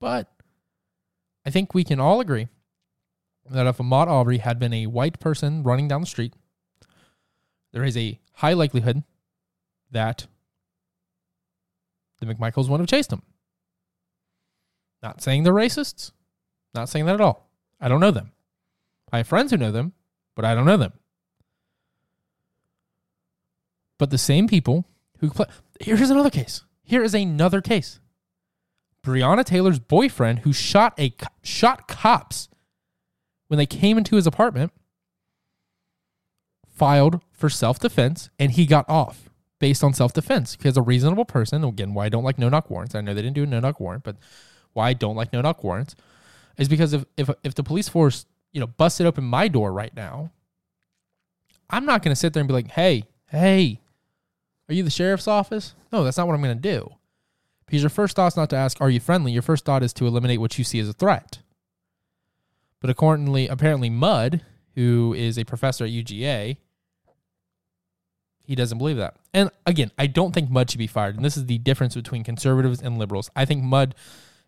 but 0.00 0.28
I 1.44 1.50
think 1.50 1.74
we 1.74 1.82
can 1.82 1.98
all 1.98 2.20
agree 2.20 2.48
that 3.50 3.66
if 3.66 3.78
Ahmaud 3.78 4.06
Arbery 4.06 4.38
had 4.38 4.58
been 4.58 4.72
a 4.72 4.86
white 4.86 5.18
person 5.18 5.62
running 5.62 5.88
down 5.88 6.02
the 6.02 6.06
street, 6.06 6.34
there 7.72 7.82
is 7.82 7.96
a 7.96 8.20
high 8.34 8.52
likelihood 8.52 9.02
that 9.90 10.26
the 12.20 12.26
McMichaels 12.26 12.68
would 12.68 12.80
have 12.80 12.88
chased 12.88 13.12
him. 13.12 13.22
Not 15.02 15.22
saying 15.22 15.42
they're 15.42 15.52
racists, 15.52 16.12
not 16.74 16.88
saying 16.88 17.06
that 17.06 17.14
at 17.14 17.20
all. 17.20 17.50
I 17.80 17.88
don't 17.88 18.00
know 18.00 18.10
them. 18.10 18.32
I 19.12 19.18
have 19.18 19.26
friends 19.26 19.50
who 19.50 19.56
know 19.56 19.72
them, 19.72 19.92
but 20.36 20.44
I 20.44 20.54
don't 20.54 20.66
know 20.66 20.76
them. 20.76 20.92
But 23.98 24.10
the 24.10 24.18
same 24.18 24.48
people 24.48 24.86
who 25.18 25.30
play. 25.30 25.46
Here's 25.80 26.10
another 26.10 26.30
case. 26.30 26.64
Here 26.82 27.02
is 27.02 27.14
another 27.14 27.60
case. 27.60 28.00
Breonna 29.04 29.44
Taylor's 29.44 29.78
boyfriend 29.78 30.40
who 30.40 30.52
shot 30.52 30.98
a 30.98 31.14
shot 31.42 31.88
cops 31.88 32.48
when 33.48 33.58
they 33.58 33.66
came 33.66 33.98
into 33.98 34.16
his 34.16 34.26
apartment, 34.26 34.72
filed 36.68 37.20
for 37.32 37.48
self 37.48 37.78
defense, 37.78 38.30
and 38.38 38.52
he 38.52 38.66
got 38.66 38.88
off 38.88 39.30
based 39.58 39.82
on 39.82 39.94
self 39.94 40.12
defense 40.12 40.56
because 40.56 40.76
a 40.76 40.82
reasonable 40.82 41.24
person, 41.24 41.64
again, 41.64 41.94
why 41.94 42.06
I 42.06 42.08
don't 42.08 42.24
like 42.24 42.38
no 42.38 42.48
knock 42.48 42.70
warrants, 42.70 42.94
I 42.94 43.00
know 43.00 43.14
they 43.14 43.22
didn't 43.22 43.36
do 43.36 43.44
a 43.44 43.46
no 43.46 43.60
knock 43.60 43.80
warrant, 43.80 44.04
but 44.04 44.16
why 44.72 44.88
I 44.88 44.92
don't 44.92 45.16
like 45.16 45.32
no 45.32 45.40
knock 45.40 45.62
warrants 45.64 45.96
is 46.56 46.68
because 46.68 46.92
if, 46.92 47.04
if, 47.16 47.30
if 47.42 47.54
the 47.54 47.62
police 47.62 47.88
force, 47.88 48.26
you 48.52 48.60
know, 48.60 48.66
busted 48.66 49.06
open 49.06 49.24
my 49.24 49.48
door 49.48 49.72
right 49.72 49.94
now, 49.94 50.30
I'm 51.68 51.86
not 51.86 52.02
going 52.02 52.12
to 52.12 52.18
sit 52.18 52.32
there 52.32 52.40
and 52.40 52.48
be 52.48 52.54
like, 52.54 52.68
hey, 52.68 53.04
hey, 53.28 53.80
are 54.68 54.74
you 54.74 54.82
the 54.82 54.90
sheriff's 54.90 55.28
office? 55.28 55.74
No, 55.92 56.04
that's 56.04 56.16
not 56.16 56.26
what 56.26 56.34
I'm 56.34 56.42
going 56.42 56.56
to 56.56 56.62
do. 56.62 56.90
Because 57.66 57.82
your 57.82 57.90
first 57.90 58.16
thought's 58.16 58.36
not 58.36 58.50
to 58.50 58.56
ask, 58.56 58.80
are 58.80 58.90
you 58.90 59.00
friendly? 59.00 59.32
Your 59.32 59.42
first 59.42 59.64
thought 59.64 59.82
is 59.82 59.92
to 59.94 60.06
eliminate 60.06 60.40
what 60.40 60.58
you 60.58 60.64
see 60.64 60.80
as 60.80 60.88
a 60.88 60.92
threat. 60.92 61.38
But 62.80 62.90
accordingly, 62.90 63.46
apparently, 63.46 63.90
Mudde, 63.90 64.40
who 64.74 65.14
is 65.16 65.38
a 65.38 65.44
professor 65.44 65.84
at 65.84 65.90
UGA, 65.90 66.56
he 68.42 68.54
doesn't 68.56 68.78
believe 68.78 68.96
that. 68.96 69.14
And 69.32 69.50
again, 69.66 69.92
I 69.96 70.08
don't 70.08 70.32
think 70.32 70.50
Mudde 70.50 70.70
should 70.70 70.78
be 70.78 70.88
fired. 70.88 71.14
And 71.14 71.24
this 71.24 71.36
is 71.36 71.46
the 71.46 71.58
difference 71.58 71.94
between 71.94 72.24
conservatives 72.24 72.82
and 72.82 72.98
liberals. 72.98 73.30
I 73.36 73.44
think 73.44 73.62
Mudde 73.62 73.92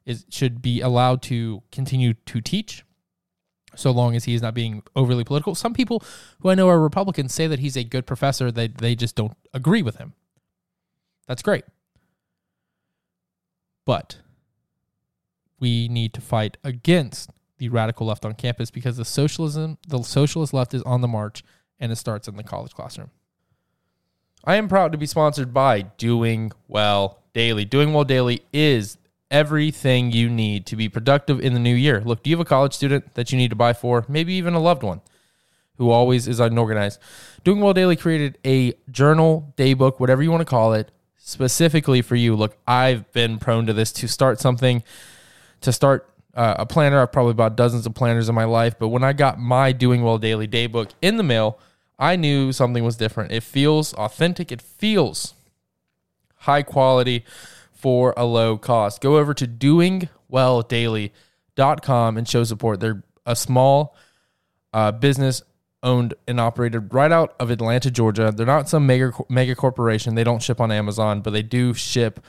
is 0.04 0.25
should 0.28 0.62
be 0.62 0.80
allowed 0.80 1.23
to 1.23 1.62
continue 1.71 2.14
to 2.14 2.40
teach 2.40 2.85
so 3.75 3.90
long 3.90 4.14
as 4.14 4.25
he 4.25 4.35
is 4.35 4.42
not 4.42 4.54
being 4.54 4.82
overly 4.94 5.25
political. 5.25 5.54
Some 5.54 5.75
people 5.75 6.02
who 6.40 6.50
I 6.50 6.54
know 6.54 6.68
are 6.68 6.80
Republicans 6.80 7.32
say 7.32 7.47
that 7.47 7.59
he's 7.59 7.76
a 7.76 7.85
good 7.85 8.06
professor, 8.06 8.50
they 8.50 8.68
they 8.68 8.94
just 8.94 9.16
don't 9.16 9.37
agree 9.54 9.82
with 9.82 9.97
him. 9.97 10.14
That's 11.26 11.42
great. 11.42 11.64
But 13.85 14.18
we 15.59 15.88
need 15.88 16.12
to 16.14 16.21
fight 16.21 16.56
against 16.64 17.30
the 17.59 17.68
radical 17.68 18.06
left 18.06 18.25
on 18.25 18.35
campus 18.35 18.71
because 18.71 18.97
the 18.97 19.04
socialism, 19.04 19.78
the 19.87 20.02
socialist 20.02 20.52
left 20.52 20.75
is 20.75 20.82
on 20.82 21.00
the 21.00 21.09
march 21.09 21.44
and 21.78 21.92
it 21.92 21.97
starts 21.97 22.28
in 22.28 22.37
the 22.37 22.42
college 22.42 22.73
classroom. 22.73 23.11
I 24.44 24.56
am 24.56 24.68
proud 24.68 24.90
to 24.92 24.99
be 24.99 25.06
sponsored 25.06 25.54
by 25.54 25.82
Doing 25.82 26.50
Well 26.66 27.23
Daily. 27.32 27.64
Doing 27.64 27.92
Well 27.92 28.04
Daily 28.04 28.42
is 28.52 28.99
everything 29.32 30.12
you 30.12 30.28
need 30.28 30.66
to 30.66 30.76
be 30.76 30.88
productive 30.88 31.40
in 31.40 31.54
the 31.54 31.58
new 31.58 31.74
year. 31.74 32.02
Look, 32.04 32.22
do 32.22 32.30
you 32.30 32.36
have 32.36 32.46
a 32.46 32.48
college 32.48 32.74
student 32.74 33.14
that 33.14 33.32
you 33.32 33.38
need 33.38 33.50
to 33.50 33.56
buy 33.56 33.72
for? 33.72 34.04
Maybe 34.08 34.34
even 34.34 34.54
a 34.54 34.60
loved 34.60 34.82
one 34.82 35.00
who 35.78 35.90
always 35.90 36.28
is 36.28 36.38
unorganized. 36.38 37.00
Doing 37.42 37.60
Well 37.60 37.72
Daily 37.72 37.96
created 37.96 38.38
a 38.44 38.74
journal, 38.90 39.52
daybook, 39.56 39.98
whatever 39.98 40.22
you 40.22 40.30
want 40.30 40.42
to 40.42 40.44
call 40.44 40.74
it, 40.74 40.92
specifically 41.16 42.02
for 42.02 42.14
you. 42.14 42.36
Look, 42.36 42.56
I've 42.68 43.10
been 43.12 43.38
prone 43.38 43.66
to 43.66 43.72
this 43.72 43.90
to 43.92 44.06
start 44.06 44.38
something, 44.38 44.84
to 45.62 45.72
start 45.72 46.08
uh, 46.34 46.56
a 46.58 46.66
planner. 46.66 47.00
I've 47.00 47.10
probably 47.10 47.34
bought 47.34 47.56
dozens 47.56 47.86
of 47.86 47.94
planners 47.94 48.28
in 48.28 48.34
my 48.34 48.44
life, 48.44 48.78
but 48.78 48.88
when 48.88 49.02
I 49.02 49.14
got 49.14 49.40
my 49.40 49.72
Doing 49.72 50.02
Well 50.02 50.18
Daily 50.18 50.46
daybook 50.46 50.90
in 51.00 51.16
the 51.16 51.22
mail, 51.22 51.58
I 51.98 52.16
knew 52.16 52.52
something 52.52 52.84
was 52.84 52.96
different. 52.96 53.32
It 53.32 53.42
feels 53.42 53.94
authentic. 53.94 54.52
It 54.52 54.60
feels 54.60 55.34
high 56.40 56.62
quality 56.62 57.24
for 57.82 58.14
a 58.16 58.24
low 58.24 58.56
cost. 58.56 59.00
Go 59.00 59.18
over 59.18 59.34
to 59.34 59.44
doingwelldaily.com 59.46 62.16
and 62.16 62.28
show 62.28 62.44
support. 62.44 62.78
They're 62.78 63.02
a 63.26 63.34
small 63.34 63.96
uh, 64.72 64.92
business 64.92 65.42
owned 65.82 66.14
and 66.28 66.38
operated 66.40 66.94
right 66.94 67.10
out 67.10 67.34
of 67.40 67.50
Atlanta, 67.50 67.90
Georgia. 67.90 68.32
They're 68.34 68.46
not 68.46 68.68
some 68.68 68.86
mega 68.86 69.12
mega 69.28 69.56
corporation. 69.56 70.14
They 70.14 70.24
don't 70.24 70.40
ship 70.40 70.60
on 70.60 70.70
Amazon, 70.70 71.22
but 71.22 71.32
they 71.32 71.42
do 71.42 71.74
ship 71.74 72.24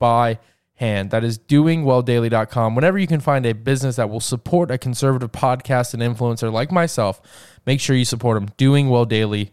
by 0.00 0.40
hand. 0.74 1.10
That 1.10 1.22
is 1.22 1.38
doingwelldaily.com. 1.38 2.74
Whenever 2.74 2.98
you 2.98 3.06
can 3.06 3.20
find 3.20 3.46
a 3.46 3.52
business 3.52 3.94
that 3.96 4.10
will 4.10 4.20
support 4.20 4.72
a 4.72 4.78
conservative 4.78 5.30
podcast 5.30 5.94
and 5.94 6.02
influencer 6.02 6.52
like 6.52 6.72
myself, 6.72 7.20
make 7.64 7.78
sure 7.80 7.94
you 7.94 8.04
support 8.04 8.36
them. 8.36 8.48
Doingwelldaily.com. 8.58 9.52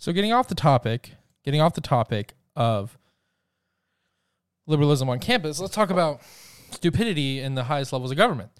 So 0.00 0.14
getting 0.14 0.32
off 0.32 0.48
the 0.48 0.54
topic, 0.54 1.12
getting 1.44 1.60
off 1.60 1.74
the 1.74 1.82
topic 1.82 2.32
of 2.56 2.96
liberalism 4.66 5.10
on 5.10 5.18
campus, 5.18 5.60
let's 5.60 5.74
talk 5.74 5.90
about 5.90 6.22
stupidity 6.70 7.38
in 7.38 7.54
the 7.54 7.64
highest 7.64 7.92
levels 7.92 8.10
of 8.10 8.16
government. 8.16 8.50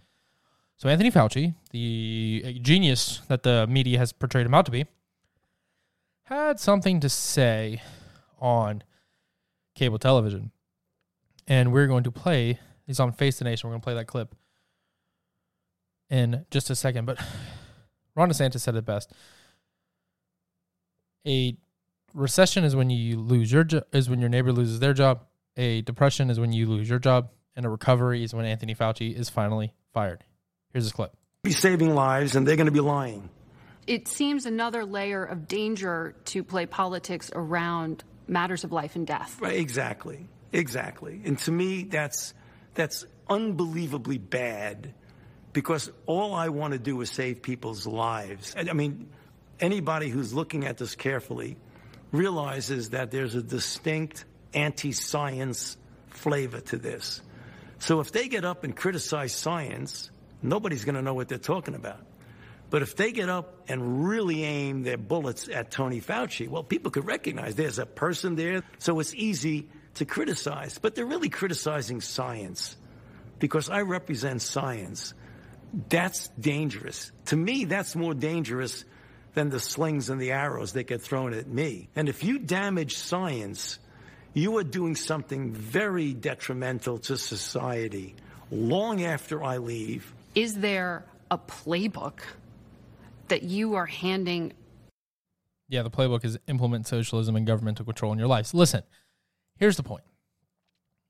So 0.76 0.90
Anthony 0.90 1.10
Fauci, 1.10 1.54
the 1.70 2.58
genius 2.60 3.22
that 3.28 3.42
the 3.42 3.66
media 3.66 3.96
has 3.96 4.12
portrayed 4.12 4.44
him 4.44 4.52
out 4.52 4.66
to 4.66 4.70
be, 4.70 4.84
had 6.24 6.60
something 6.60 7.00
to 7.00 7.08
say 7.08 7.80
on 8.38 8.82
cable 9.74 9.98
television. 9.98 10.50
And 11.46 11.72
we're 11.72 11.86
going 11.86 12.04
to 12.04 12.12
play, 12.12 12.60
he's 12.86 13.00
on 13.00 13.12
Face 13.12 13.38
the 13.38 13.46
Nation. 13.46 13.66
We're 13.66 13.72
going 13.72 13.80
to 13.80 13.84
play 13.84 13.94
that 13.94 14.06
clip 14.06 14.34
in 16.10 16.44
just 16.50 16.68
a 16.68 16.76
second. 16.76 17.06
But 17.06 17.18
Ron 18.14 18.28
DeSantis 18.28 18.60
said 18.60 18.74
it 18.74 18.84
best 18.84 19.10
a 21.26 21.56
recession 22.14 22.64
is 22.64 22.74
when 22.74 22.90
you 22.90 23.18
lose 23.18 23.52
your 23.52 23.64
job 23.64 23.84
is 23.92 24.08
when 24.08 24.20
your 24.20 24.28
neighbor 24.28 24.52
loses 24.52 24.80
their 24.80 24.92
job. 24.92 25.24
A 25.56 25.82
depression 25.82 26.30
is 26.30 26.40
when 26.40 26.52
you 26.52 26.66
lose 26.66 26.88
your 26.88 26.98
job. 26.98 27.30
And 27.56 27.66
a 27.66 27.68
recovery 27.68 28.22
is 28.22 28.32
when 28.32 28.46
anthony 28.46 28.74
fauci 28.74 29.14
is 29.14 29.28
finally 29.28 29.74
fired. 29.92 30.24
Here's 30.72 30.84
this 30.84 30.92
clip. 30.92 31.14
Be 31.42 31.52
saving 31.52 31.94
lives 31.94 32.36
and 32.36 32.46
they're 32.46 32.56
going 32.56 32.66
to 32.66 32.72
be 32.72 32.80
lying. 32.80 33.28
It 33.86 34.08
seems 34.08 34.46
another 34.46 34.84
layer 34.84 35.24
of 35.24 35.48
danger 35.48 36.14
to 36.26 36.44
play 36.44 36.66
politics 36.66 37.30
around 37.34 38.04
matters 38.28 38.62
of 38.62 38.72
life 38.72 38.94
and 38.94 39.06
death. 39.06 39.38
Right 39.40 39.58
exactly 39.58 40.28
exactly. 40.52 41.20
And 41.24 41.38
to 41.40 41.50
me 41.50 41.84
that's 41.84 42.34
that's 42.74 43.04
unbelievably 43.28 44.18
bad 44.18 44.94
because 45.52 45.90
all 46.06 46.34
i 46.34 46.48
want 46.48 46.72
to 46.72 46.78
do 46.78 47.00
is 47.00 47.10
save 47.10 47.42
people's 47.42 47.86
lives. 47.86 48.54
I 48.56 48.72
mean 48.72 49.08
anybody 49.60 50.08
who's 50.08 50.32
looking 50.32 50.66
at 50.66 50.78
this 50.78 50.94
carefully 50.94 51.56
realizes 52.12 52.90
that 52.90 53.10
there's 53.10 53.34
a 53.34 53.42
distinct 53.42 54.24
anti 54.54 54.92
science 54.92 55.76
flavor 56.08 56.60
to 56.60 56.76
this. 56.76 57.20
So 57.78 58.00
if 58.00 58.12
they 58.12 58.28
get 58.28 58.44
up 58.44 58.64
and 58.64 58.76
criticize 58.76 59.32
science, 59.32 60.10
nobody's 60.42 60.84
going 60.84 60.96
to 60.96 61.02
know 61.02 61.14
what 61.14 61.28
they're 61.28 61.38
talking 61.38 61.74
about. 61.74 62.04
But 62.68 62.82
if 62.82 62.94
they 62.94 63.10
get 63.10 63.28
up 63.28 63.64
and 63.68 64.06
really 64.06 64.44
aim 64.44 64.84
their 64.84 64.96
bullets 64.96 65.48
at 65.48 65.72
Tony 65.72 66.00
Fauci, 66.00 66.46
well, 66.48 66.62
people 66.62 66.92
could 66.92 67.06
recognize 67.06 67.56
there's 67.56 67.80
a 67.80 67.86
person 67.86 68.36
there, 68.36 68.62
so 68.78 69.00
it's 69.00 69.14
easy 69.14 69.68
to 69.94 70.04
criticize. 70.04 70.78
But 70.78 70.94
they're 70.94 71.06
really 71.06 71.30
criticizing 71.30 72.00
science 72.00 72.76
because 73.40 73.68
I 73.70 73.80
represent 73.80 74.40
science. 74.40 75.14
That's 75.88 76.28
dangerous. 76.38 77.10
To 77.26 77.36
me, 77.36 77.64
that's 77.64 77.96
more 77.96 78.14
dangerous 78.14 78.84
than 79.34 79.50
the 79.50 79.60
slings 79.60 80.10
and 80.10 80.20
the 80.20 80.32
arrows 80.32 80.72
that 80.72 80.84
get 80.84 81.02
thrown 81.02 81.34
at 81.34 81.48
me. 81.48 81.88
And 81.94 82.08
if 82.08 82.24
you 82.24 82.38
damage 82.38 82.96
science, 82.96 83.78
you 84.34 84.56
are 84.58 84.64
doing 84.64 84.94
something 84.94 85.52
very 85.52 86.12
detrimental 86.12 86.98
to 86.98 87.16
society 87.16 88.14
long 88.50 89.04
after 89.04 89.42
I 89.42 89.58
leave. 89.58 90.12
Is 90.34 90.54
there 90.56 91.04
a 91.30 91.38
playbook 91.38 92.20
that 93.28 93.42
you 93.42 93.74
are 93.74 93.86
handing? 93.86 94.52
Yeah, 95.68 95.82
the 95.82 95.90
playbook 95.90 96.24
is 96.24 96.38
implement 96.48 96.86
socialism 96.86 97.36
and 97.36 97.46
governmental 97.46 97.84
control 97.84 98.12
in 98.12 98.18
your 98.18 98.28
lives. 98.28 98.54
Listen, 98.54 98.82
here's 99.56 99.76
the 99.76 99.82
point 99.82 100.04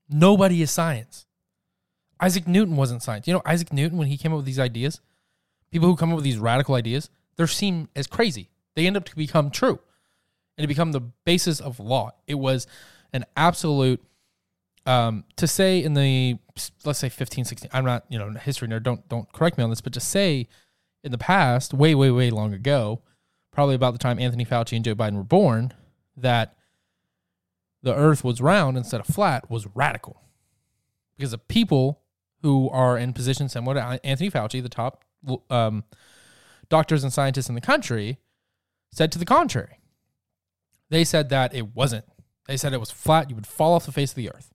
nobody 0.09 0.61
is 0.61 0.71
science. 0.71 1.25
Isaac 2.19 2.47
Newton 2.47 2.75
wasn't 2.75 3.01
science. 3.01 3.27
You 3.27 3.33
know, 3.33 3.41
Isaac 3.45 3.73
Newton, 3.73 3.97
when 3.97 4.07
he 4.07 4.17
came 4.17 4.31
up 4.31 4.37
with 4.37 4.45
these 4.45 4.59
ideas, 4.59 5.01
people 5.71 5.87
who 5.87 5.95
come 5.95 6.11
up 6.11 6.15
with 6.15 6.23
these 6.23 6.37
radical 6.37 6.75
ideas, 6.75 7.09
they're 7.35 7.47
seen 7.47 7.87
as 7.95 8.07
crazy. 8.07 8.49
They 8.75 8.87
end 8.87 8.97
up 8.97 9.05
to 9.05 9.15
become 9.15 9.51
true 9.51 9.79
and 10.57 10.63
to 10.63 10.67
become 10.67 10.91
the 10.91 11.01
basis 11.01 11.59
of 11.59 11.79
law. 11.79 12.11
It 12.27 12.35
was 12.35 12.67
an 13.13 13.25
absolute, 13.35 14.03
um, 14.85 15.23
to 15.37 15.47
say 15.47 15.83
in 15.83 15.93
the, 15.93 16.37
let's 16.85 16.99
say 16.99 17.09
15, 17.09 17.45
16, 17.45 17.69
I'm 17.73 17.85
not, 17.85 18.05
you 18.09 18.17
know, 18.17 18.31
history 18.31 18.67
nerd, 18.67 18.83
don't, 18.83 19.07
don't 19.09 19.31
correct 19.31 19.57
me 19.57 19.63
on 19.63 19.69
this, 19.69 19.81
but 19.81 19.93
to 19.93 19.99
say 19.99 20.47
in 21.03 21.11
the 21.11 21.17
past, 21.17 21.73
way, 21.73 21.95
way, 21.95 22.11
way 22.11 22.29
long 22.29 22.53
ago, 22.53 23.01
probably 23.51 23.75
about 23.75 23.93
the 23.93 23.99
time 23.99 24.19
Anthony 24.19 24.45
Fauci 24.45 24.75
and 24.75 24.85
Joe 24.85 24.95
Biden 24.95 25.15
were 25.15 25.23
born, 25.23 25.73
that 26.15 26.55
the 27.83 27.95
earth 27.95 28.23
was 28.23 28.41
round 28.41 28.77
instead 28.77 29.01
of 29.01 29.07
flat 29.07 29.49
was 29.49 29.67
radical. 29.73 30.21
Because 31.17 31.31
the 31.31 31.37
people 31.37 32.01
who 32.41 32.69
are 32.69 32.97
in 32.97 33.13
positions 33.13 33.51
similar 33.51 33.75
to 33.75 34.05
Anthony 34.05 34.31
Fauci, 34.31 34.61
the 34.61 34.69
top 34.69 35.03
um, 35.49 35.83
doctors 36.71 37.03
and 37.03 37.13
scientists 37.13 37.49
in 37.49 37.55
the 37.55 37.61
country, 37.61 38.17
said 38.91 39.11
to 39.11 39.19
the 39.19 39.25
contrary. 39.25 39.79
They 40.89 41.03
said 41.03 41.29
that 41.29 41.53
it 41.53 41.75
wasn't. 41.75 42.05
They 42.47 42.57
said 42.57 42.73
it 42.73 42.79
was 42.79 42.89
flat, 42.89 43.29
you 43.29 43.35
would 43.35 43.45
fall 43.45 43.73
off 43.73 43.85
the 43.85 43.91
face 43.91 44.11
of 44.11 44.15
the 44.15 44.29
earth. 44.29 44.51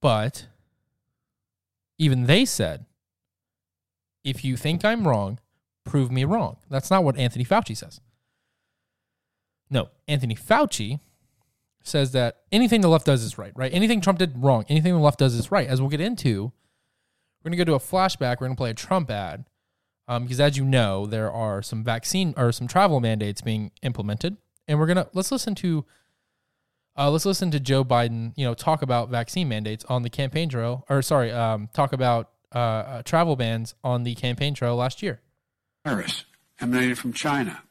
But 0.00 0.46
even 1.98 2.26
they 2.26 2.44
said, 2.44 2.86
if 4.22 4.44
you 4.44 4.56
think 4.56 4.84
I'm 4.84 5.08
wrong, 5.08 5.38
prove 5.84 6.10
me 6.10 6.24
wrong. 6.24 6.58
That's 6.70 6.90
not 6.90 7.02
what 7.02 7.18
Anthony 7.18 7.44
Fauci 7.44 7.76
says. 7.76 8.00
No, 9.68 9.88
Anthony 10.06 10.34
Fauci 10.34 11.00
says 11.82 12.12
that 12.12 12.38
anything 12.52 12.80
the 12.80 12.88
left 12.88 13.06
does 13.06 13.22
is 13.22 13.38
right, 13.38 13.52
right? 13.54 13.72
Anything 13.72 14.00
Trump 14.00 14.18
did 14.18 14.42
wrong, 14.42 14.64
anything 14.68 14.92
the 14.92 15.00
left 15.00 15.18
does 15.18 15.34
is 15.34 15.50
right. 15.50 15.68
As 15.68 15.80
we'll 15.80 15.90
get 15.90 16.00
into, 16.00 16.52
we're 17.42 17.50
going 17.50 17.58
to 17.58 17.64
go 17.64 17.64
to 17.64 17.74
a 17.74 17.78
flashback. 17.78 18.40
We're 18.40 18.46
going 18.46 18.56
to 18.56 18.60
play 18.60 18.70
a 18.70 18.74
Trump 18.74 19.10
ad 19.10 19.44
um, 20.10 20.24
because, 20.24 20.40
as 20.40 20.56
you 20.56 20.64
know, 20.64 21.06
there 21.06 21.30
are 21.30 21.62
some 21.62 21.84
vaccine 21.84 22.34
or 22.36 22.50
some 22.50 22.66
travel 22.66 22.98
mandates 22.98 23.42
being 23.42 23.70
implemented, 23.82 24.36
and 24.66 24.78
we're 24.80 24.86
gonna 24.86 25.06
let's 25.14 25.30
listen 25.30 25.54
to 25.54 25.84
uh, 26.98 27.08
let's 27.08 27.24
listen 27.24 27.52
to 27.52 27.60
Joe 27.60 27.84
Biden, 27.84 28.32
you 28.36 28.44
know, 28.44 28.52
talk 28.52 28.82
about 28.82 29.08
vaccine 29.08 29.48
mandates 29.48 29.84
on 29.84 30.02
the 30.02 30.10
campaign 30.10 30.48
trail, 30.48 30.84
or 30.90 31.00
sorry, 31.00 31.30
um, 31.30 31.68
talk 31.72 31.92
about 31.92 32.30
uh, 32.52 32.58
uh, 32.58 33.02
travel 33.02 33.36
bans 33.36 33.76
on 33.84 34.02
the 34.02 34.16
campaign 34.16 34.52
trail 34.52 34.74
last 34.74 35.00
year. 35.00 35.20
Virus 35.86 36.24
emanated 36.60 36.98
from 36.98 37.12
China 37.12 37.62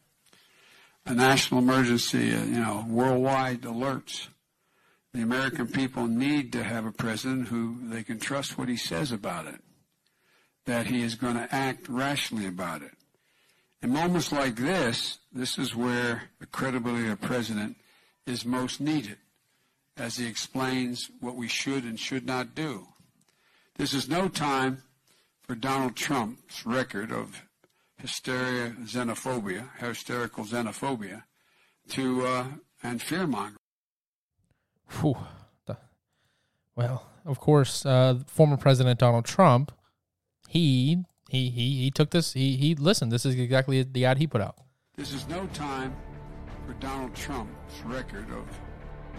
a 1.05 1.13
national 1.13 1.60
emergency, 1.60 2.34
uh, 2.34 2.43
you 2.46 2.62
know, 2.62 2.86
worldwide 2.88 3.63
alerts. 3.63 4.29
The 5.13 5.22
American 5.22 5.67
people 5.67 6.08
need 6.08 6.53
to 6.53 6.63
have 6.63 6.86
a 6.86 6.91
president 6.93 7.50
who 7.50 7.89
they 7.89 8.03
can 8.03 8.17
trust 8.17 8.58
what 8.58 8.69
he 8.69 8.77
says 8.77 9.12
about 9.12 9.48
it, 9.48 9.60
that 10.66 10.88
he 10.88 11.01
is 11.01 11.16
going 11.16 11.36
to 11.36 11.54
act 11.54 11.88
rationally 11.88 12.48
about 12.48 12.82
it. 12.82 12.92
In 13.82 13.92
moments 13.92 14.32
like 14.32 14.56
this, 14.56 15.20
this 15.32 15.58
is 15.58 15.75
where 15.75 16.24
the 16.39 16.46
credibility 16.46 17.08
of 17.08 17.13
a 17.13 17.28
president 17.28 17.78
is 18.26 18.45
most 18.45 18.82
needed 18.82 19.17
as 19.98 20.17
he 20.17 20.28
explains 20.28 21.10
what 21.19 21.36
we 21.36 21.48
should 21.48 21.84
and 21.84 22.00
should 22.00 22.26
not 22.26 22.56
do. 22.56 22.88
This 23.78 23.93
is 23.93 24.10
no 24.10 24.28
time 24.28 24.84
for 25.41 25.56
Donald 25.56 25.95
Trump's 25.95 26.65
record 26.65 27.12
of 27.12 27.45
hysteria, 27.98 28.72
xenophobia, 28.84 29.69
hysterical 29.78 30.43
xenophobia, 30.43 31.24
to 31.89 32.26
uh, 32.26 32.45
and 32.84 33.02
fear 33.02 33.28
mongering. 33.28 33.56
Well, 36.76 37.06
of 37.26 37.39
course, 37.39 37.86
uh, 37.86 38.19
former 38.28 38.58
President 38.58 39.00
Donald 39.00 39.26
Trump, 39.26 39.72
he 40.50 41.04
he 41.30 41.52
he 41.52 41.84
he 41.84 41.92
took 41.92 42.10
this. 42.10 42.34
He 42.34 42.58
he 42.58 42.74
listened. 42.74 43.12
This 43.12 43.24
is 43.24 43.36
exactly 43.36 43.84
the 43.84 44.06
ad 44.06 44.18
he 44.18 44.26
put 44.26 44.42
out. 44.42 44.56
This 44.98 45.14
is 45.14 45.28
no 45.28 45.46
time 45.54 45.96
for 46.66 46.74
Donald 46.74 47.14
Trump's 47.14 47.82
record 47.86 48.26
of 48.32 48.46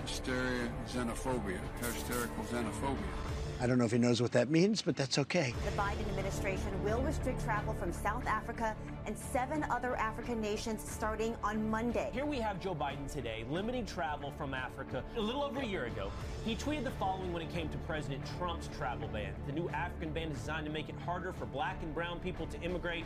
hysteria, 0.02 0.68
xenophobia, 0.88 1.60
hysterical 1.80 2.44
xenophobia. 2.44 3.29
I 3.62 3.66
don't 3.66 3.76
know 3.76 3.84
if 3.84 3.92
he 3.92 3.98
knows 3.98 4.22
what 4.22 4.32
that 4.32 4.48
means, 4.48 4.80
but 4.80 4.96
that's 4.96 5.18
okay. 5.18 5.52
The 5.66 5.70
Biden 5.72 6.08
administration 6.08 6.82
will 6.82 7.02
restrict 7.02 7.44
travel 7.44 7.74
from 7.74 7.92
South 7.92 8.26
Africa 8.26 8.74
and 9.04 9.14
seven 9.18 9.64
other 9.64 9.96
African 9.96 10.40
nations 10.40 10.82
starting 10.82 11.36
on 11.44 11.68
Monday. 11.68 12.08
Here 12.14 12.24
we 12.24 12.38
have 12.38 12.58
Joe 12.58 12.74
Biden 12.74 13.12
today 13.12 13.44
limiting 13.50 13.84
travel 13.84 14.32
from 14.38 14.54
Africa. 14.54 15.04
A 15.18 15.20
little 15.20 15.42
over 15.42 15.60
a 15.60 15.66
year 15.66 15.84
ago, 15.84 16.10
he 16.42 16.56
tweeted 16.56 16.84
the 16.84 16.90
following 16.92 17.34
when 17.34 17.42
it 17.42 17.52
came 17.52 17.68
to 17.68 17.76
President 17.78 18.22
Trump's 18.38 18.70
travel 18.78 19.08
ban. 19.08 19.34
The 19.46 19.52
new 19.52 19.68
African 19.68 20.14
ban 20.14 20.30
is 20.30 20.38
designed 20.38 20.64
to 20.64 20.72
make 20.72 20.88
it 20.88 20.94
harder 21.04 21.34
for 21.34 21.44
black 21.44 21.76
and 21.82 21.92
brown 21.92 22.18
people 22.20 22.46
to 22.46 22.60
immigrate 22.62 23.04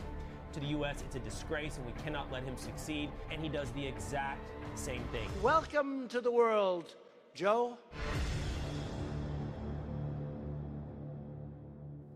to 0.53 0.61
the 0.61 0.67
U.S. 0.67 1.03
It's 1.05 1.17
a 1.17 1.19
disgrace, 1.19 1.75
and 1.75 1.85
we 1.85 1.91
cannot 2.01 2.31
let 2.31 2.43
him 2.43 2.55
succeed. 2.55 3.09
And 3.29 3.41
he 3.41 3.49
does 3.49 3.71
the 3.71 3.85
exact 3.85 4.39
same 4.75 5.03
thing. 5.11 5.27
Welcome 5.43 6.07
to 6.07 6.21
the 6.21 6.31
world, 6.31 6.95
Joe. 7.33 7.77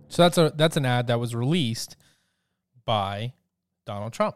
So 0.09 0.23
that's 0.23 0.37
a 0.37 0.51
that's 0.55 0.77
an 0.77 0.85
ad 0.85 1.07
that 1.07 1.19
was 1.19 1.33
released 1.35 1.95
by 2.85 3.33
Donald 3.85 4.13
Trump, 4.13 4.35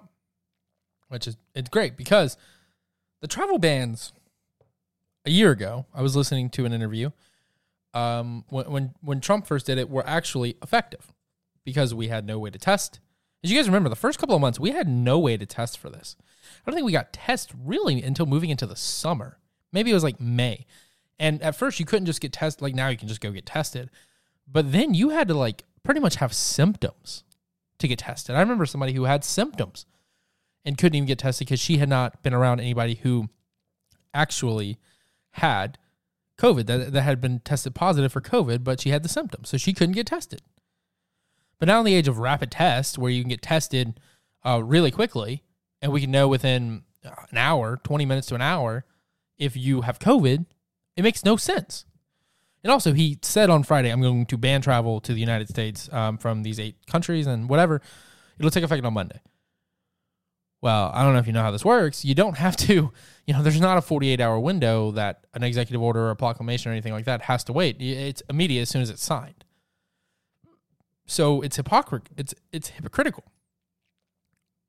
which 1.10 1.28
is 1.28 1.36
it's 1.54 1.70
great 1.70 1.98
because 1.98 2.38
the 3.22 3.28
travel 3.28 3.58
bans 3.58 4.14
a 5.26 5.32
year 5.32 5.52
ago. 5.52 5.86
I 5.94 6.02
was 6.02 6.16
listening 6.16 6.50
to 6.52 6.66
an 6.66 6.74
interview 6.74 7.10
um, 7.94 8.46
when 8.50 8.72
when 8.72 8.94
when 9.02 9.22
Trump 9.22 9.48
first 9.48 9.66
did 9.66 9.78
it 9.78 9.90
were 9.90 10.08
actually 10.08 10.58
effective 10.62 11.14
because 11.64 11.94
we 11.94 12.08
had 12.08 12.26
no 12.26 12.40
way 12.40 12.50
to 12.50 12.60
test. 12.60 13.00
As 13.44 13.52
you 13.52 13.58
guys 13.58 13.68
remember, 13.68 13.90
the 13.90 13.96
first 13.96 14.20
couple 14.20 14.36
of 14.36 14.42
months 14.42 14.60
we 14.60 14.72
had 14.72 14.88
no 14.88 15.20
way 15.20 15.38
to 15.38 15.46
test 15.46 15.78
for 15.78 15.90
this. 15.90 16.16
I 16.22 16.70
don't 16.70 16.76
think 16.76 16.86
we 16.86 16.92
got 16.92 17.14
test 17.14 17.52
really 17.64 18.02
until 18.02 18.26
moving 18.26 18.50
into 18.50 18.66
the 18.66 18.76
summer. 18.76 19.38
Maybe 19.72 19.92
it 19.92 19.96
was 19.96 20.04
like 20.04 20.20
May. 20.20 20.66
And 21.20 21.42
at 21.42 21.56
first 21.56 21.80
you 21.80 21.86
couldn't 21.86 22.06
just 22.06 22.22
get 22.22 22.34
tested 22.34 22.62
like 22.62 22.76
now 22.76 22.90
you 22.90 22.98
can 22.98 23.08
just 23.08 23.22
go 23.22 23.32
get 23.32 23.46
tested. 23.46 23.90
But 24.48 24.72
then 24.72 24.94
you 24.94 25.10
had 25.10 25.28
to 25.30 25.34
like 25.34 25.64
pretty 25.84 26.00
much 26.00 26.16
have 26.16 26.34
symptoms 26.34 27.24
to 27.80 27.88
get 27.88 28.00
tested. 28.00 28.36
I 28.36 28.40
remember 28.40 28.66
somebody 28.66 28.94
who 28.94 29.04
had 29.04 29.24
symptoms 29.24 29.86
and 30.66 30.78
couldn't 30.78 30.96
even 30.96 31.08
get 31.08 31.20
tested 31.20 31.48
because 31.48 31.60
she 31.60 31.78
had 31.78 31.90
not 31.90 32.24
been 32.24 32.34
around 32.34 32.60
anybody 32.60 32.96
who 32.96 33.30
actually 34.14 34.78
had 35.32 35.78
COVID, 36.38 36.66
that, 36.68 36.94
that 36.94 37.02
had 37.02 37.22
been 37.22 37.40
tested 37.40 37.76
positive 37.76 38.12
for 38.12 38.22
COVID, 38.22 38.64
but 38.64 38.80
she 38.80 38.90
had 38.90 39.04
the 39.04 39.10
symptoms. 39.10 39.50
So 39.50 39.58
she 39.58 39.74
couldn't 39.74 39.96
get 39.96 40.08
tested. 40.08 40.42
But 41.60 41.68
now 41.68 41.80
in 41.80 41.86
the 41.86 41.96
age 41.96 42.08
of 42.08 42.20
rapid 42.20 42.52
tests, 42.52 42.98
where 42.98 43.12
you 43.12 43.22
can 43.22 43.30
get 43.30 43.42
tested 43.42 44.00
uh, 44.44 44.62
really 44.64 44.92
quickly, 44.92 45.44
and 45.82 45.92
we 45.92 46.02
can 46.02 46.12
know 46.12 46.28
within 46.28 46.84
an 47.04 47.38
hour, 47.38 47.80
20 47.84 48.06
minutes 48.06 48.28
to 48.28 48.36
an 48.36 48.42
hour, 48.42 48.86
if 49.38 49.56
you 49.56 49.82
have 49.82 50.00
COVID, 50.00 50.46
it 50.96 51.04
makes 51.04 51.26
no 51.26 51.38
sense. 51.38 51.86
And 52.64 52.72
also, 52.72 52.94
he 52.94 53.20
said 53.22 53.50
on 53.50 53.64
Friday, 53.64 53.90
I'm 53.90 54.02
going 54.02 54.26
to 54.28 54.38
ban 54.38 54.62
travel 54.62 55.02
to 55.02 55.14
the 55.14 55.20
United 55.20 55.50
States 55.50 55.92
um, 55.92 56.18
from 56.18 56.44
these 56.44 56.60
eight 56.60 56.78
countries 56.88 57.28
and 57.28 57.50
whatever. 57.50 57.82
It'll 58.40 58.52
take 58.52 58.64
effect 58.64 58.86
on 58.86 58.94
Monday. 58.94 59.20
Well, 60.62 60.92
I 60.94 61.04
don't 61.04 61.12
know 61.12 61.20
if 61.20 61.28
you 61.28 61.34
know 61.34 61.42
how 61.42 61.52
this 61.52 61.66
works. 61.66 62.06
You 62.06 62.16
don't 62.16 62.38
have 62.38 62.56
to, 62.56 62.74
you 63.28 63.34
know, 63.34 63.44
there's 63.44 63.60
not 63.60 63.78
a 63.78 63.82
48 63.82 64.22
hour 64.22 64.40
window 64.40 64.92
that 64.92 65.26
an 65.34 65.44
executive 65.44 65.82
order 65.82 66.06
or 66.06 66.12
a 66.12 66.16
proclamation 66.16 66.72
or 66.72 66.74
anything 66.74 66.94
like 66.94 67.04
that 67.04 67.24
has 67.24 67.44
to 67.46 67.54
wait. 67.54 67.82
It's 67.82 68.24
immediate 68.30 68.62
as 68.62 68.70
soon 68.70 68.82
as 68.82 68.90
it's 68.90 69.04
signed. 69.04 69.44
So 71.06 71.42
it's 71.42 71.58
hypocrite. 71.58 72.08
It's 72.16 72.34
it's 72.54 72.70
hypocritical 72.70 73.26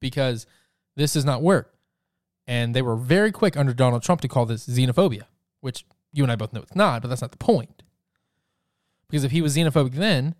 because 0.00 0.48
this 0.96 1.12
does 1.12 1.24
not 1.24 1.42
work. 1.42 1.72
And 2.48 2.74
they 2.74 2.83
were 2.83 2.96
very 2.96 3.30
quick 3.30 3.57
under 3.57 3.72
Donald 3.72 4.02
Trump 4.02 4.20
to 4.22 4.28
call 4.28 4.46
this 4.46 4.66
xenophobia, 4.66 5.22
which 5.61 5.87
you 6.12 6.24
and 6.24 6.33
I 6.33 6.37
both 6.37 6.52
know 6.52 6.61
it's 6.61 6.74
not, 6.74 7.02
but 7.02 7.09
that's 7.09 7.22
not 7.22 7.30
the 7.30 7.38
point. 7.38 7.84
Because 9.14 9.22
if 9.22 9.31
he 9.31 9.42
was 9.42 9.55
xenophobic 9.55 9.92
then, 9.92 10.35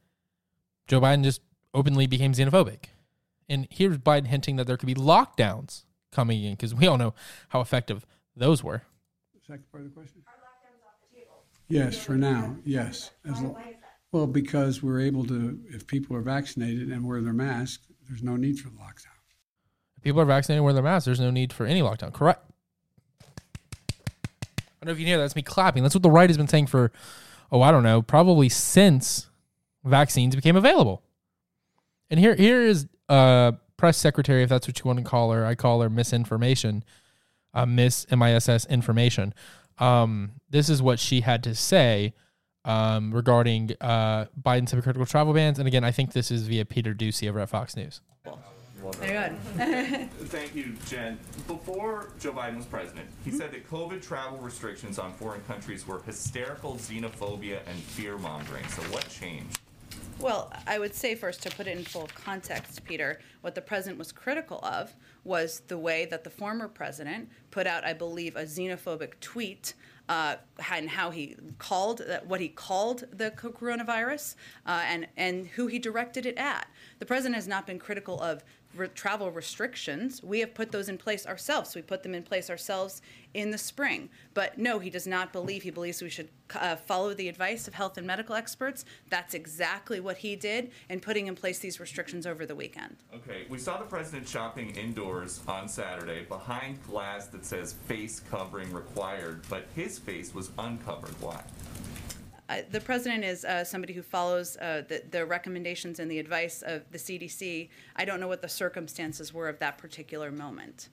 Joe 0.88 1.00
Biden 1.00 1.22
just 1.22 1.42
openly 1.74 2.08
became 2.08 2.32
xenophobic. 2.32 2.87
And 3.48 3.68
here's 3.70 3.98
Biden 3.98 4.26
hinting 4.26 4.56
that 4.56 4.66
there 4.66 4.76
could 4.76 4.88
be 4.88 4.96
lockdowns 4.96 5.84
coming 6.10 6.42
in 6.42 6.54
because 6.54 6.74
we 6.74 6.88
all 6.88 6.98
know 6.98 7.14
how 7.50 7.60
effective 7.60 8.04
those 8.34 8.64
were. 8.64 8.82
Second 9.46 9.70
part 9.70 9.84
of 9.84 9.90
the 9.90 9.94
question? 9.94 10.24
Are 10.26 10.32
lockdowns 10.32 10.84
off 10.84 10.94
the 11.08 11.16
table? 11.16 11.44
Yes, 11.68 12.04
for 12.04 12.16
now, 12.16 12.56
yes. 12.64 13.12
As 13.24 13.40
Well, 14.10 14.26
because 14.26 14.82
we're 14.82 15.02
able 15.02 15.24
to, 15.26 15.56
if 15.68 15.87
people 15.87 16.16
are 16.16 16.22
vaccinated 16.22 16.88
and 16.88 17.06
wear 17.06 17.20
their 17.20 17.32
mask, 17.32 17.84
there's 18.08 18.24
no 18.24 18.34
need 18.34 18.58
for 18.58 18.70
the 18.70 18.78
lockdown. 18.78 19.14
If 19.98 20.02
people 20.02 20.20
are 20.20 20.24
vaccinated 20.24 20.58
and 20.58 20.64
wear 20.64 20.74
their 20.74 20.82
masks, 20.82 21.04
there's 21.04 21.20
no 21.20 21.30
need 21.30 21.52
for 21.52 21.64
any 21.64 21.80
lockdown. 21.80 22.12
Correct. 22.12 22.44
I 23.22 23.26
don't 24.80 24.87
know 24.87 24.92
if 24.94 24.98
you 24.98 25.06
hear 25.06 25.18
that. 25.18 25.22
That's 25.22 25.37
me 25.37 25.42
clapping. 25.42 25.84
That's 25.84 25.94
what 25.94 26.02
the 26.02 26.10
right 26.10 26.28
has 26.28 26.37
been 26.37 26.48
saying 26.48 26.66
for, 26.66 26.90
oh, 27.54 27.62
I 27.62 27.70
don't 27.70 27.84
know, 27.84 28.02
probably 28.02 28.48
since 28.48 29.30
vaccines 29.84 30.34
became 30.34 30.56
available. 30.56 31.02
And 32.10 32.18
here, 32.18 32.34
here 32.34 32.60
is 32.60 32.88
uh, 33.08 33.52
press 33.76 33.96
secretary, 33.96 34.42
if 34.42 34.48
that's 34.48 34.66
what 34.66 34.80
you 34.80 34.84
want 34.84 34.98
to 34.98 35.04
call 35.04 35.30
her. 35.30 35.46
I 35.46 35.54
call 35.54 35.80
her 35.80 35.88
misinformation, 35.88 36.82
uh, 37.54 37.64
miss 37.64 38.06
M-I-S-S 38.10 38.66
information. 38.66 39.34
Um, 39.78 40.32
this 40.50 40.68
is 40.68 40.82
what 40.82 40.98
she 40.98 41.20
had 41.20 41.44
to 41.44 41.54
say 41.54 42.14
um, 42.64 43.14
regarding 43.14 43.70
uh, 43.80 44.26
Biden's 44.40 44.72
hypocritical 44.72 45.06
travel 45.06 45.32
bans. 45.32 45.60
And 45.60 45.68
again, 45.68 45.84
I 45.84 45.92
think 45.92 46.12
this 46.12 46.32
is 46.32 46.48
via 46.48 46.64
Peter 46.64 46.92
Doocy 46.92 47.28
over 47.28 47.38
at 47.38 47.48
Fox 47.48 47.76
News. 47.76 48.00
Very 48.92 49.36
good. 49.56 50.10
Thank 50.28 50.54
you, 50.54 50.74
Jen. 50.86 51.18
Before 51.46 52.10
Joe 52.20 52.32
Biden 52.32 52.56
was 52.56 52.66
president, 52.66 53.08
he 53.24 53.30
said 53.30 53.52
that 53.52 53.68
COVID 53.68 54.02
travel 54.02 54.38
restrictions 54.38 54.98
on 54.98 55.12
foreign 55.14 55.42
countries 55.42 55.86
were 55.86 56.00
hysterical 56.02 56.74
xenophobia 56.74 57.60
and 57.66 57.76
fear 57.78 58.18
mongering. 58.18 58.66
So, 58.68 58.82
what 58.84 59.08
changed? 59.08 59.60
Well, 60.18 60.52
I 60.66 60.78
would 60.78 60.94
say 60.94 61.16
first 61.16 61.42
to 61.42 61.50
put 61.50 61.66
it 61.66 61.76
in 61.76 61.84
full 61.84 62.08
context, 62.14 62.84
Peter, 62.84 63.20
what 63.40 63.54
the 63.54 63.60
president 63.60 63.98
was 63.98 64.12
critical 64.12 64.60
of 64.62 64.94
was 65.24 65.60
the 65.66 65.76
way 65.76 66.06
that 66.06 66.22
the 66.22 66.30
former 66.30 66.68
president 66.68 67.28
put 67.50 67.66
out, 67.66 67.84
I 67.84 67.94
believe, 67.94 68.36
a 68.36 68.44
xenophobic 68.44 69.18
tweet 69.20 69.74
uh, 70.08 70.36
and 70.70 70.88
how 70.88 71.10
he 71.10 71.36
called 71.58 72.02
what 72.26 72.40
he 72.40 72.48
called 72.48 73.04
the 73.10 73.30
coronavirus 73.30 74.36
uh, 74.66 74.82
and 74.86 75.08
and 75.16 75.46
who 75.46 75.66
he 75.66 75.78
directed 75.78 76.26
it 76.26 76.36
at. 76.36 76.68
The 76.98 77.06
president 77.06 77.34
has 77.34 77.48
not 77.48 77.66
been 77.66 77.78
critical 77.78 78.20
of 78.20 78.44
re- 78.74 78.88
travel 78.88 79.30
restrictions. 79.30 80.22
We 80.22 80.40
have 80.40 80.54
put 80.54 80.72
those 80.72 80.88
in 80.88 80.98
place 80.98 81.26
ourselves. 81.26 81.74
We 81.74 81.82
put 81.82 82.02
them 82.02 82.14
in 82.14 82.22
place 82.22 82.50
ourselves 82.50 83.02
in 83.34 83.50
the 83.50 83.58
spring. 83.58 84.08
But 84.32 84.58
no, 84.58 84.78
he 84.78 84.90
does 84.90 85.06
not 85.06 85.32
believe. 85.32 85.62
He 85.62 85.70
believes 85.70 86.02
we 86.02 86.08
should 86.08 86.28
uh, 86.54 86.76
follow 86.76 87.14
the 87.14 87.28
advice 87.28 87.66
of 87.66 87.74
health 87.74 87.98
and 87.98 88.06
medical 88.06 88.34
experts. 88.34 88.84
That's 89.10 89.34
exactly 89.34 90.00
what 90.00 90.18
he 90.18 90.37
did 90.37 90.70
in 90.88 91.00
putting 91.00 91.26
in 91.26 91.34
place 91.34 91.58
these 91.58 91.80
restrictions 91.80 92.26
over 92.26 92.46
the 92.46 92.54
weekend. 92.54 92.96
Okay, 93.14 93.44
we 93.48 93.58
saw 93.58 93.78
the 93.78 93.84
president 93.84 94.28
shopping 94.28 94.70
indoors 94.76 95.40
on 95.48 95.68
Saturday 95.68 96.24
behind 96.24 96.82
glass 96.87 97.26
that 97.28 97.44
says 97.44 97.72
face 97.72 98.20
covering 98.30 98.72
required, 98.72 99.42
but 99.48 99.66
his 99.74 99.98
face 99.98 100.34
was 100.34 100.50
uncovered. 100.58 101.14
Why? 101.20 101.42
The 102.48 102.80
president 102.80 103.24
is 103.24 103.44
uh, 103.44 103.64
somebody 103.64 103.94
who 103.94 104.02
follows 104.02 104.57
uh, 104.59 104.83
the, 104.87 105.02
the, 105.11 105.24
recommendations 105.24 105.98
and 105.98 106.11
the 106.11 106.18
advice 106.18 106.62
of 106.62 106.83
the 106.90 106.98
CDC. 106.98 107.70
I 107.96 108.04
don't 108.04 108.20
know 108.20 108.28
what 108.28 108.42
the 108.42 108.48
circumstances 108.48 109.33
were 109.33 109.48
of 109.48 109.59
that 109.61 109.78
particular 109.78 110.30
moment. 110.30 110.90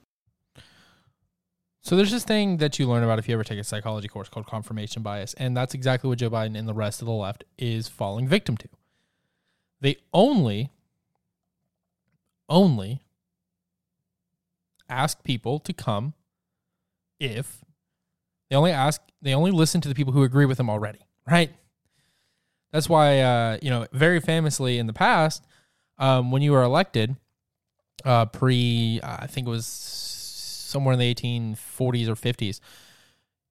So 1.82 1.96
there's 1.96 2.10
this 2.10 2.24
thing 2.24 2.56
that 2.58 2.78
you 2.78 2.88
learn 2.88 3.02
about 3.02 3.18
if 3.18 3.28
you 3.28 3.34
ever 3.34 3.44
take 3.44 3.58
a 3.58 3.64
psychology 3.64 4.08
course 4.08 4.28
called 4.28 4.46
confirmation 4.46 5.02
bias, 5.02 5.34
and 5.34 5.54
that's 5.54 5.74
exactly 5.74 6.08
what 6.08 6.18
Joe 6.18 6.30
Biden 6.30 6.56
and 6.56 6.66
the 6.66 6.74
rest 6.74 7.02
of 7.02 7.06
the 7.06 7.12
left 7.12 7.44
is 7.58 7.86
falling 7.86 8.28
victim 8.28 8.56
to. 8.56 8.68
They 9.80 9.96
only, 10.14 10.70
only 12.48 13.02
ask 14.88 15.22
people 15.22 15.58
to 15.58 15.72
come 15.72 16.14
if 17.20 17.62
they 18.48 18.56
only 18.56 18.70
ask, 18.70 19.02
they 19.20 19.34
only 19.34 19.50
listen 19.50 19.80
to 19.82 19.88
the 19.88 19.94
people 19.94 20.12
who 20.12 20.22
agree 20.22 20.46
with 20.46 20.58
them 20.58 20.70
already 20.70 21.00
right? 21.30 21.50
That's 22.72 22.88
why, 22.88 23.20
uh, 23.20 23.58
you 23.60 23.70
know, 23.70 23.86
very 23.92 24.20
famously 24.20 24.78
in 24.78 24.86
the 24.86 24.92
past, 24.92 25.44
um, 25.98 26.30
when 26.30 26.42
you 26.42 26.52
were 26.52 26.62
elected, 26.62 27.16
uh, 28.04 28.26
pre, 28.26 29.00
uh, 29.02 29.18
I 29.20 29.26
think 29.26 29.46
it 29.46 29.50
was 29.50 29.66
somewhere 29.66 30.94
in 30.94 30.98
the 30.98 31.14
1840s 31.14 32.08
or 32.08 32.14
50s, 32.14 32.60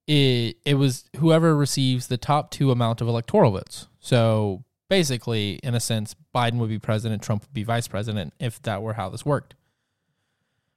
it, 0.08 0.58
it 0.66 0.74
was 0.76 1.06
whoever 1.18 1.56
receives 1.56 2.08
the 2.08 2.18
top 2.18 2.50
two 2.50 2.72
amount 2.72 3.00
of 3.00 3.08
electoral 3.08 3.52
votes. 3.52 3.88
So 4.00 4.64
basically, 4.90 5.60
in 5.64 5.76
a 5.76 5.80
sense, 5.80 6.16
Biden 6.36 6.58
would 6.58 6.70
be 6.70 6.80
president, 6.80 7.22
Trump 7.22 7.44
would 7.44 7.54
be 7.54 7.64
vice 7.64 7.88
president 7.88 8.34
if 8.40 8.62
that 8.64 8.82
were 8.82 8.94
how 8.94 9.10
this 9.10 9.26
worked. 9.26 9.54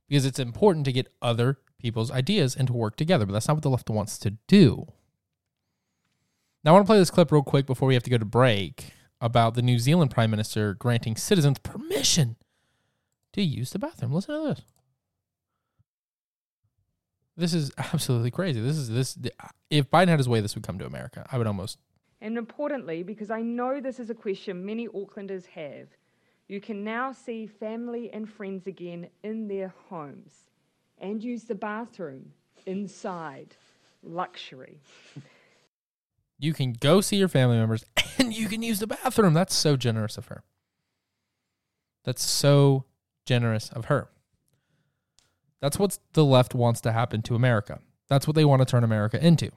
Because 0.08 0.26
it's 0.26 0.38
important 0.38 0.84
to 0.84 0.92
get 0.92 1.12
other 1.22 1.58
people's 1.78 2.10
ideas 2.10 2.54
and 2.54 2.68
to 2.68 2.74
work 2.74 2.96
together, 2.96 3.24
but 3.26 3.32
that's 3.32 3.48
not 3.48 3.54
what 3.54 3.62
the 3.62 3.70
left 3.70 3.90
wants 3.90 4.18
to 4.18 4.30
do. 4.46 4.86
Now, 6.64 6.70
I 6.70 6.72
want 6.74 6.86
to 6.86 6.88
play 6.90 6.98
this 6.98 7.10
clip 7.10 7.30
real 7.30 7.42
quick 7.42 7.66
before 7.66 7.86
we 7.86 7.94
have 7.94 8.02
to 8.04 8.10
go 8.10 8.16
to 8.16 8.24
break 8.24 8.92
about 9.20 9.52
the 9.54 9.60
New 9.60 9.78
Zealand 9.78 10.10
Prime 10.10 10.30
Minister 10.30 10.72
granting 10.72 11.14
citizens 11.14 11.58
permission 11.58 12.36
to 13.34 13.42
use 13.42 13.70
the 13.70 13.78
bathroom. 13.78 14.12
Listen 14.12 14.34
to 14.34 14.48
this. 14.48 14.62
This 17.36 17.52
is 17.52 17.70
absolutely 17.78 18.30
crazy. 18.30 18.62
This 18.62 18.76
is 18.76 18.88
this. 18.88 19.18
If 19.68 19.90
Biden 19.90 20.08
had 20.08 20.18
his 20.18 20.28
way, 20.28 20.40
this 20.40 20.54
would 20.54 20.66
come 20.66 20.78
to 20.78 20.86
America. 20.86 21.26
I 21.30 21.36
would 21.36 21.46
almost. 21.46 21.78
And 22.22 22.38
importantly, 22.38 23.02
because 23.02 23.30
I 23.30 23.42
know 23.42 23.78
this 23.78 24.00
is 24.00 24.08
a 24.08 24.14
question 24.14 24.64
many 24.64 24.88
Aucklanders 24.88 25.44
have, 25.48 25.88
you 26.48 26.62
can 26.62 26.82
now 26.82 27.12
see 27.12 27.46
family 27.46 28.10
and 28.10 28.26
friends 28.26 28.66
again 28.66 29.08
in 29.22 29.48
their 29.48 29.74
homes 29.90 30.32
and 30.96 31.22
use 31.22 31.44
the 31.44 31.54
bathroom 31.54 32.32
inside. 32.64 33.54
Luxury 34.06 34.80
you 36.38 36.52
can 36.52 36.72
go 36.72 37.00
see 37.00 37.16
your 37.16 37.28
family 37.28 37.56
members 37.56 37.84
and 38.18 38.34
you 38.34 38.48
can 38.48 38.62
use 38.62 38.80
the 38.80 38.86
bathroom. 38.86 39.34
That's 39.34 39.54
so 39.54 39.76
generous 39.76 40.18
of 40.18 40.26
her. 40.26 40.42
That's 42.04 42.22
so 42.22 42.84
generous 43.24 43.70
of 43.70 43.86
her. 43.86 44.08
That's 45.60 45.78
what 45.78 45.98
the 46.12 46.24
left 46.24 46.54
wants 46.54 46.80
to 46.82 46.92
happen 46.92 47.22
to 47.22 47.34
America. 47.34 47.80
That's 48.08 48.26
what 48.26 48.36
they 48.36 48.44
want 48.44 48.60
to 48.60 48.66
turn 48.66 48.84
America 48.84 49.24
into. 49.24 49.50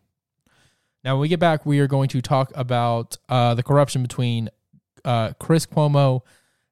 Now, 1.03 1.15
when 1.15 1.21
we 1.21 1.27
get 1.27 1.39
back, 1.39 1.65
we 1.65 1.79
are 1.79 1.87
going 1.87 2.09
to 2.09 2.21
talk 2.21 2.51
about 2.55 3.17
uh, 3.29 3.53
the 3.53 3.63
corruption 3.63 4.01
between 4.01 4.49
uh, 5.03 5.33
Chris 5.39 5.65
Cuomo 5.65 6.21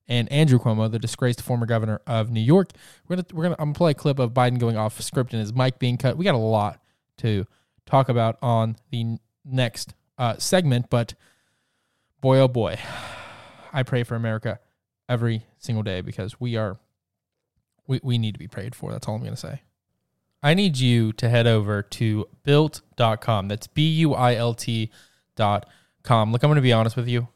and 0.08 0.32
Andrew 0.32 0.60
Cuomo, 0.60 0.90
the 0.90 1.00
disgraced 1.00 1.42
former 1.42 1.66
governor 1.66 2.02
of 2.08 2.32
New 2.32 2.42
York. 2.42 2.70
We're 3.08 3.18
gonna 3.18 3.28
we're 3.34 3.44
gonna 3.44 3.56
I'm 3.60 3.70
gonna 3.70 3.78
play 3.78 3.92
a 3.92 3.96
clip 3.96 4.20
of 4.20 4.34
Biden 4.34 4.60
going 4.60 4.78
off 4.78 5.00
script 5.02 5.34
and 5.34 5.40
his 5.40 5.54
mic 5.54 5.80
being 5.80 5.98
cut. 5.98 6.18
We 6.18 6.26
got 6.26 6.36
a 6.36 6.40
lot 6.40 6.82
to 7.18 7.46
talk 7.86 8.10
about 8.10 8.38
on 8.42 8.78
the 8.92 9.18
next 9.46 9.94
uh, 10.18 10.38
segment, 10.38 10.90
but 10.90 11.14
boy, 12.22 12.40
oh 12.40 12.48
boy, 12.48 12.80
I 13.72 13.84
pray 13.84 14.04
for 14.04 14.16
America 14.16 14.60
every 15.08 15.46
single 15.60 15.84
day 15.84 16.02
because 16.02 16.40
we 16.40 16.56
are, 16.56 16.78
we, 17.88 18.00
we 18.04 18.18
need 18.18 18.34
to 18.34 18.40
be 18.40 18.48
prayed 18.48 18.76
for. 18.76 18.92
That's 18.92 19.08
all 19.08 19.16
I'm 19.16 19.22
going 19.22 19.34
to 19.34 19.40
say. 19.40 19.62
I 20.42 20.54
need 20.54 20.78
you 20.78 21.12
to 21.14 21.30
head 21.30 21.48
over 21.48 21.82
to 21.82 22.28
built.com. 22.44 23.48
That's 23.48 23.68
B 23.68 23.88
U 23.90 24.14
I 24.14 24.36
L 24.36 24.54
T.com. 24.54 24.92
Look, 26.32 26.44
I'm 26.44 26.50
going 26.50 26.56
to 26.56 26.62
be 26.62 26.74
honest 26.74 26.96
with 26.96 27.08
you. 27.08 27.28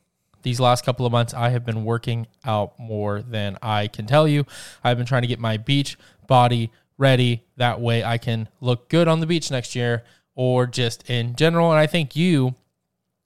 These 0.44 0.60
last 0.60 0.86
couple 0.86 1.06
of 1.06 1.12
months, 1.12 1.34
I 1.34 1.50
have 1.50 1.66
been 1.66 1.84
working 1.84 2.28
out 2.46 2.80
more 2.80 3.22
than 3.22 3.58
I 3.62 3.88
can 3.88 4.06
tell 4.06 4.28
you. 4.28 4.46
I've 4.84 4.98
been 4.98 5.06
trying 5.06 5.24
to 5.24 5.28
get 5.28 5.40
my 5.40 5.58
beach 5.58 5.98
body 6.28 6.72
ready. 6.98 7.44
That 7.58 7.82
way 7.82 8.04
I 8.04 8.18
can 8.18 8.48
look 8.62 8.90
good 8.90 9.08
on 9.08 9.20
the 9.20 9.26
beach 9.26 9.50
next 9.52 9.76
year 9.76 10.04
or 10.40 10.66
just 10.66 11.10
in 11.10 11.36
general. 11.36 11.70
And 11.70 11.78
I 11.78 11.86
think 11.86 12.16
you 12.16 12.56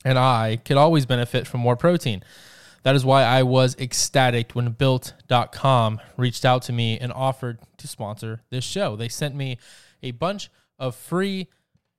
and 0.04 0.18
I 0.18 0.60
could 0.66 0.78
always 0.78 1.06
benefit 1.06 1.46
from 1.46 1.60
more 1.60 1.76
protein. 1.76 2.24
That 2.82 2.96
is 2.96 3.06
why 3.06 3.22
I 3.22 3.44
was 3.44 3.78
ecstatic 3.78 4.54
when 4.54 4.72
built.com 4.72 6.02
reached 6.18 6.44
out 6.44 6.64
to 6.64 6.74
me 6.74 6.98
and 6.98 7.14
offered 7.14 7.60
to 7.78 7.88
sponsor 7.88 8.42
this 8.50 8.64
show. 8.64 8.96
They 8.96 9.10
sent 9.10 9.36
me 9.36 9.60
a 10.02 10.10
bunch 10.10 10.50
of 10.80 10.96
free 10.96 11.50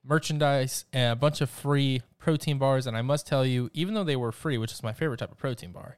merchandise 0.02 0.84
and 0.92 1.12
a 1.12 1.16
bunch 1.16 1.40
of 1.40 1.48
free 1.48 2.02
protein 2.18 2.58
bars. 2.58 2.88
And 2.88 2.96
I 2.96 3.02
must 3.02 3.24
tell 3.24 3.46
you, 3.46 3.70
even 3.72 3.94
though 3.94 4.02
they 4.02 4.16
were 4.16 4.32
free, 4.32 4.58
which 4.58 4.72
is 4.72 4.82
my 4.82 4.92
favorite 4.92 5.18
type 5.18 5.30
of 5.30 5.38
protein 5.38 5.70
bar, 5.70 5.96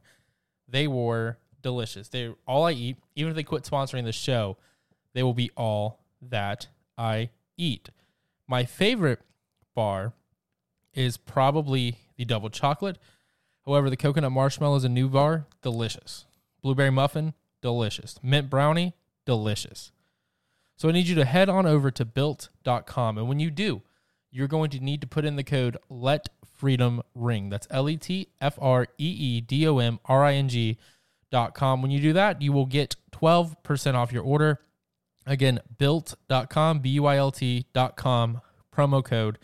they 0.69 0.87
were 0.87 1.39
delicious. 1.63 2.09
They 2.09 2.35
all 2.47 2.67
I 2.67 2.73
eat. 2.73 2.99
Even 3.15 3.31
if 3.31 3.37
they 3.37 3.45
quit 3.45 3.63
sponsoring 3.63 4.05
the 4.05 4.13
show, 4.13 4.59
they 5.15 5.23
will 5.23 5.33
be 5.33 5.51
all 5.57 6.01
that 6.21 6.67
I 6.99 7.31
eat. 7.57 7.89
My 8.49 8.65
favorite 8.65 9.21
bar 9.75 10.13
is 10.95 11.17
probably 11.17 11.99
the 12.17 12.25
double 12.25 12.51
chocolate. 12.51 12.99
However, 13.65 13.91
the 13.91 13.97
coconut 13.97 14.33
marshmallow 14.33 14.77
is 14.77 14.85
a 14.85 14.89
new 14.89 15.09
bar, 15.09 15.47
delicious. 15.63 16.25
Blueberry 16.63 16.91
muffin, 16.91 17.35
delicious. 17.61 18.19
Mint 18.23 18.49
brownie, 18.49 18.95
delicious. 19.25 19.91
So 20.77 20.89
I 20.89 20.93
need 20.93 21.09
you 21.09 21.15
to 21.17 21.25
head 21.25 21.49
on 21.49 21.67
over 21.67 21.91
to 21.91 22.05
built.com. 22.05 23.19
And 23.19 23.29
when 23.29 23.41
you 23.41 23.51
do, 23.51 23.83
you're 24.31 24.49
going 24.49 24.71
to 24.71 24.81
need 24.81 25.01
to 25.01 25.07
put 25.07 25.25
in 25.25 25.37
the 25.37 25.45
code 25.45 25.77
Let 25.89 26.29
Freedom 26.55 27.03
Ring. 27.15 27.49
That's 27.49 27.67
L 27.71 27.89
E 27.89 27.97
T 27.97 28.29
F 28.41 28.59
R 28.61 28.87
E 28.99 29.07
E 29.07 29.41
D 29.41 29.67
O 29.67 29.79
M 29.79 29.99
R 30.05 30.25
I 30.25 30.35
N 30.35 30.49
G 30.49 30.79
dot 31.31 31.55
com. 31.55 31.83
When 31.83 31.91
you 31.91 32.01
do 32.01 32.13
that, 32.13 32.41
you 32.43 32.53
will 32.53 32.67
get 32.67 32.97
12% 33.13 33.95
off 33.95 34.13
your 34.13 34.23
order. 34.23 34.61
Again, 35.27 35.61
built.com, 35.79 36.79
B 36.79 36.91
U 36.91 37.07
I 37.07 37.17
L 37.17 37.33
T.com, 37.33 38.41
promo 38.75 39.05
code 39.05 39.39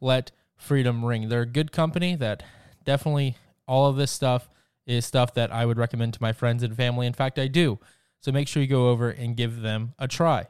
let 0.00 0.32
freedom 0.56 1.04
ring. 1.04 1.28
They're 1.28 1.42
a 1.42 1.46
good 1.46 1.72
company 1.72 2.16
that 2.16 2.42
definitely 2.84 3.36
all 3.66 3.86
of 3.86 3.96
this 3.96 4.10
stuff 4.10 4.48
is 4.86 5.06
stuff 5.06 5.34
that 5.34 5.52
I 5.52 5.64
would 5.64 5.78
recommend 5.78 6.14
to 6.14 6.22
my 6.22 6.32
friends 6.32 6.62
and 6.62 6.76
family. 6.76 7.06
In 7.06 7.12
fact, 7.12 7.38
I 7.38 7.46
do. 7.46 7.78
So 8.20 8.32
make 8.32 8.48
sure 8.48 8.62
you 8.62 8.68
go 8.68 8.90
over 8.90 9.10
and 9.10 9.36
give 9.36 9.62
them 9.62 9.94
a 9.98 10.08
try. 10.08 10.46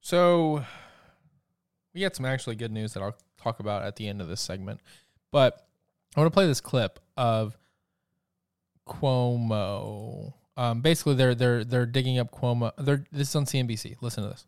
So 0.00 0.64
we 1.92 2.00
got 2.00 2.14
some 2.14 2.26
actually 2.26 2.56
good 2.56 2.72
news 2.72 2.92
that 2.94 3.02
I'll 3.02 3.16
talk 3.36 3.58
about 3.60 3.82
at 3.82 3.96
the 3.96 4.06
end 4.08 4.20
of 4.20 4.28
this 4.28 4.40
segment. 4.40 4.80
But 5.32 5.66
I 6.14 6.20
want 6.20 6.32
to 6.32 6.34
play 6.34 6.46
this 6.46 6.60
clip 6.60 7.00
of 7.16 7.56
Cuomo. 8.88 10.34
Um, 10.56 10.80
basically, 10.80 11.14
they're 11.14 11.34
they're 11.34 11.64
they're 11.64 11.86
digging 11.86 12.18
up 12.18 12.30
Cuomo. 12.30 12.72
They're 12.78 13.04
this 13.12 13.28
is 13.28 13.36
on 13.36 13.44
CNBC. 13.44 13.96
Listen 14.00 14.24
to 14.24 14.30
this. 14.30 14.46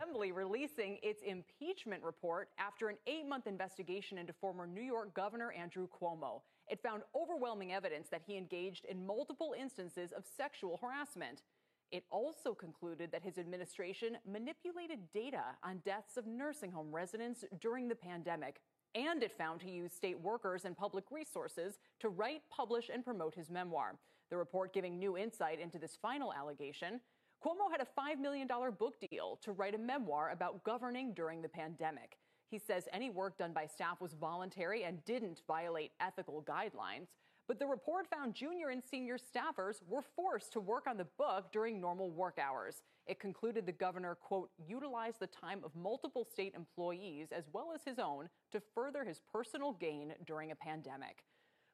Assembly 0.00 0.32
releasing 0.32 0.98
its 1.02 1.22
impeachment 1.22 2.02
report 2.02 2.50
after 2.58 2.88
an 2.88 2.96
eight-month 3.06 3.46
investigation 3.46 4.18
into 4.18 4.32
former 4.32 4.66
New 4.66 4.82
York 4.82 5.14
Governor 5.14 5.52
Andrew 5.52 5.88
Cuomo. 5.88 6.42
It 6.68 6.80
found 6.82 7.02
overwhelming 7.14 7.72
evidence 7.72 8.08
that 8.10 8.22
he 8.26 8.36
engaged 8.36 8.84
in 8.84 9.04
multiple 9.04 9.54
instances 9.58 10.12
of 10.12 10.24
sexual 10.36 10.78
harassment. 10.80 11.42
It 11.90 12.04
also 12.10 12.54
concluded 12.54 13.12
that 13.12 13.22
his 13.22 13.38
administration 13.38 14.16
manipulated 14.26 15.00
data 15.12 15.42
on 15.62 15.82
deaths 15.84 16.16
of 16.16 16.26
nursing 16.26 16.72
home 16.72 16.94
residents 16.94 17.44
during 17.60 17.88
the 17.88 17.94
pandemic. 17.94 18.60
And 18.94 19.22
it 19.22 19.36
found 19.36 19.60
he 19.60 19.72
used 19.72 19.94
state 19.94 20.18
workers 20.18 20.64
and 20.64 20.76
public 20.76 21.04
resources 21.10 21.78
to 22.00 22.08
write, 22.08 22.42
publish, 22.50 22.90
and 22.92 23.04
promote 23.04 23.34
his 23.34 23.50
memoir. 23.50 23.96
The 24.34 24.38
report 24.38 24.72
giving 24.72 24.98
new 24.98 25.16
insight 25.16 25.60
into 25.60 25.78
this 25.78 25.96
final 26.02 26.34
allegation. 26.34 27.00
Cuomo 27.40 27.70
had 27.70 27.80
a 27.80 27.86
$5 28.00 28.18
million 28.20 28.48
book 28.48 28.96
deal 29.08 29.38
to 29.42 29.52
write 29.52 29.76
a 29.76 29.78
memoir 29.78 30.30
about 30.30 30.64
governing 30.64 31.14
during 31.14 31.40
the 31.40 31.48
pandemic. 31.48 32.18
He 32.50 32.58
says 32.58 32.88
any 32.92 33.10
work 33.10 33.38
done 33.38 33.52
by 33.52 33.66
staff 33.66 34.00
was 34.00 34.14
voluntary 34.14 34.82
and 34.82 35.04
didn't 35.04 35.42
violate 35.46 35.92
ethical 36.00 36.42
guidelines. 36.42 37.10
But 37.46 37.60
the 37.60 37.68
report 37.68 38.08
found 38.10 38.34
junior 38.34 38.70
and 38.70 38.82
senior 38.82 39.18
staffers 39.18 39.76
were 39.86 40.02
forced 40.02 40.52
to 40.54 40.60
work 40.60 40.88
on 40.88 40.96
the 40.96 41.06
book 41.16 41.52
during 41.52 41.80
normal 41.80 42.10
work 42.10 42.40
hours. 42.42 42.82
It 43.06 43.20
concluded 43.20 43.66
the 43.66 43.72
governor, 43.72 44.16
quote, 44.16 44.50
utilized 44.66 45.20
the 45.20 45.28
time 45.28 45.60
of 45.62 45.76
multiple 45.76 46.26
state 46.28 46.54
employees 46.56 47.28
as 47.30 47.44
well 47.52 47.70
as 47.72 47.82
his 47.84 48.00
own 48.00 48.28
to 48.50 48.60
further 48.74 49.04
his 49.04 49.20
personal 49.32 49.74
gain 49.74 50.12
during 50.26 50.50
a 50.50 50.56
pandemic. 50.56 51.22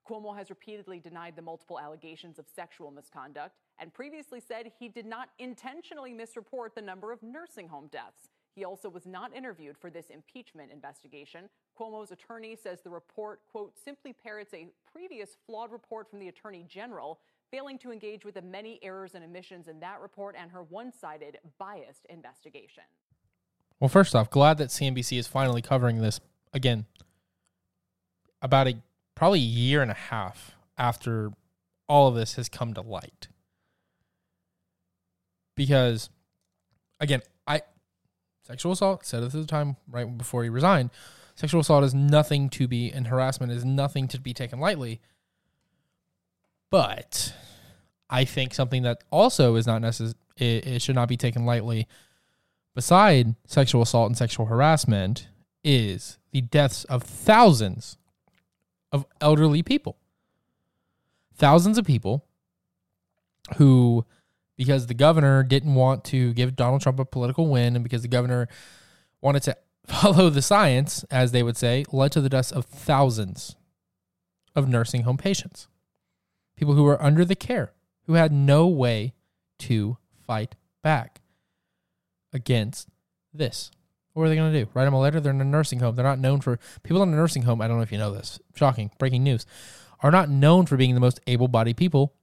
Cuomo 0.09 0.37
has 0.37 0.51
repeatedly 0.51 0.99
denied 0.99 1.37
the 1.37 1.43
multiple 1.43 1.79
allegations 1.79 2.39
of 2.39 2.47
sexual 2.49 2.91
misconduct 2.91 3.57
and 3.79 3.93
previously 3.93 4.41
said 4.41 4.71
he 4.79 4.89
did 4.89 5.07
not 5.07 5.29
intentionally 5.39 6.13
misreport 6.13 6.75
the 6.75 6.83
number 6.83 7.13
of 7.13 7.23
nursing 7.23 7.69
home 7.69 7.89
deaths. 7.93 8.29
He 8.55 8.65
also 8.65 8.89
was 8.89 9.07
not 9.07 9.35
interviewed 9.35 9.77
for 9.79 9.91
this 9.91 10.11
impeachment 10.11 10.73
investigation. 10.73 11.49
Cuomo's 11.79 12.11
attorney 12.11 12.57
says 12.57 12.81
the 12.81 12.91
report, 12.91 13.41
quote, 13.51 13.73
simply 13.83 14.13
parrots 14.13 14.53
a 14.55 14.69
previous 14.93 15.37
flawed 15.47 15.71
report 15.71 16.11
from 16.11 16.19
the 16.19 16.29
attorney 16.29 16.65
general, 16.69 17.21
failing 17.51 17.79
to 17.79 17.93
engage 17.93 18.25
with 18.25 18.35
the 18.35 18.43
many 18.43 18.81
errors 18.83 19.15
and 19.15 19.25
omissions 19.25 19.69
in 19.69 19.79
that 19.81 20.01
report 20.01 20.35
and 20.39 20.51
her 20.51 20.63
one 20.65 20.93
sided, 20.93 21.39
biased 21.59 22.07
investigation. 22.11 22.83
Well, 23.79 23.89
first 23.89 24.15
off, 24.15 24.31
glad 24.31 24.59
that 24.59 24.69
CNBC 24.69 25.19
is 25.19 25.27
finally 25.27 25.63
covering 25.63 26.03
this 26.03 26.21
again. 26.53 26.87
About 28.43 28.69
a 28.69 28.75
probably 29.21 29.39
a 29.39 29.43
year 29.43 29.83
and 29.83 29.91
a 29.91 29.95
half 30.09 30.57
after 30.79 31.31
all 31.87 32.09
of 32.09 32.15
this 32.15 32.37
has 32.37 32.49
come 32.49 32.73
to 32.73 32.81
light. 32.81 33.29
Because 35.55 36.09
again, 37.01 37.21
I 37.47 37.61
sexual 38.47 38.73
assault 38.73 39.05
said 39.05 39.23
this 39.23 39.35
at 39.35 39.43
the 39.43 39.47
time 39.47 39.77
right 39.91 40.17
before 40.17 40.43
he 40.43 40.49
resigned, 40.49 40.89
sexual 41.35 41.61
assault 41.61 41.85
is 41.85 41.93
nothing 41.93 42.49
to 42.49 42.67
be 42.67 42.91
and 42.91 43.09
harassment 43.09 43.53
is 43.53 43.63
nothing 43.63 44.09
to 44.09 44.19
be 44.19 44.33
taken 44.33 44.59
lightly. 44.59 45.03
But 46.71 47.35
I 48.09 48.25
think 48.25 48.55
something 48.55 48.85
that 48.85 49.05
also 49.11 49.57
is 49.57 49.67
not 49.67 49.83
necessary 49.83 50.15
it, 50.39 50.67
it 50.67 50.81
should 50.81 50.95
not 50.95 51.11
be 51.11 51.19
taken 51.19 51.45
lightly 51.45 51.87
beside 52.75 53.35
sexual 53.45 53.83
assault 53.83 54.09
and 54.09 54.17
sexual 54.17 54.47
harassment 54.47 55.29
is 55.63 56.17
the 56.33 56.41
deaths 56.41 56.85
of 56.85 57.03
thousands 57.03 57.99
of 58.93 59.07
elderly 59.21 59.63
people. 59.63 59.97
Thousands 61.35 61.79
of 61.79 61.85
people 61.85 62.27
who, 63.57 64.05
because 64.57 64.87
the 64.87 64.95
governor 64.95 65.43
didn't 65.43 65.75
want 65.75 66.05
to 66.05 66.33
give 66.35 66.57
Donald 66.57 66.83
Trump 66.83 66.99
a 66.99 67.05
political 67.05 67.47
win 67.47 67.77
and 67.77 67.83
because 67.83 68.03
the 68.03 68.09
governor 68.09 68.49
wanted 69.21 69.43
to 69.45 69.57
follow 69.87 70.31
the 70.31 70.43
science, 70.43 71.05
as 71.11 71.33
they 71.33 71.43
would 71.43 71.57
say, 71.57 71.85
led 71.93 72.13
to 72.13 72.21
the 72.21 72.29
deaths 72.29 72.53
of 72.53 72.67
thousands 72.67 73.57
of 74.55 74.69
nursing 74.69 75.03
home 75.03 75.17
patients. 75.17 75.69
People 76.57 76.75
who 76.75 76.85
were 76.85 77.03
under 77.03 77.25
the 77.25 77.35
care, 77.35 77.73
who 78.07 78.15
had 78.15 78.33
no 78.33 78.67
way 78.67 79.15
to 79.59 79.97
fight 80.27 80.57
back 80.83 81.21
against 82.33 82.89
this. 83.33 83.71
What 84.13 84.25
are 84.25 84.29
they 84.29 84.37
going 84.37 84.53
to 84.53 84.65
do? 84.65 84.71
Write 84.75 84.85
them 84.85 84.95
a 84.95 85.01
letter? 85.01 85.21
They're 85.21 85.33
in 85.33 85.41
a 85.41 85.45
nursing 85.45 85.81
home. 85.81 85.95
They're 85.95 86.05
not 86.05 86.19
known 86.19 86.41
for 86.41 86.59
people 86.83 87.03
in 87.03 87.13
a 87.13 87.17
nursing 87.17 87.43
home. 87.43 87.61
I 87.61 87.69
don't 87.69 87.77
know 87.77 87.83
if 87.83 87.93
you 87.93 87.99
know 87.99 88.13
this. 88.13 88.41
Shocking. 88.55 88.91
Breaking 88.99 89.23
news. 89.23 89.47
Are 90.03 90.11
not 90.11 90.29
known 90.29 90.67
for 90.67 90.77
being 90.77 90.95
the 90.95 91.01
most 91.01 91.21
able 91.27 91.49
bodied 91.49 91.77
people 91.77 92.15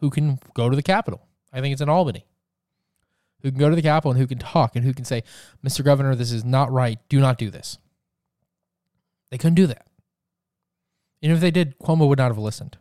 who 0.00 0.10
can 0.10 0.38
go 0.54 0.68
to 0.68 0.76
the 0.76 0.82
Capitol. 0.82 1.26
I 1.52 1.60
think 1.60 1.72
it's 1.72 1.80
in 1.80 1.88
Albany. 1.88 2.26
Who 3.40 3.50
can 3.50 3.58
go 3.58 3.70
to 3.70 3.76
the 3.76 3.82
Capitol 3.82 4.12
and 4.12 4.20
who 4.20 4.26
can 4.26 4.38
talk 4.38 4.76
and 4.76 4.84
who 4.84 4.92
can 4.92 5.04
say, 5.04 5.22
Mr. 5.64 5.84
Governor, 5.84 6.14
this 6.14 6.32
is 6.32 6.44
not 6.44 6.70
right. 6.70 6.98
Do 7.08 7.20
not 7.20 7.38
do 7.38 7.50
this. 7.50 7.78
They 9.30 9.38
couldn't 9.38 9.54
do 9.54 9.66
that. 9.66 9.86
And 11.22 11.32
if 11.32 11.40
they 11.40 11.50
did, 11.50 11.78
Cuomo 11.78 12.08
would 12.08 12.18
not 12.18 12.28
have 12.28 12.38
listened. 12.38 12.76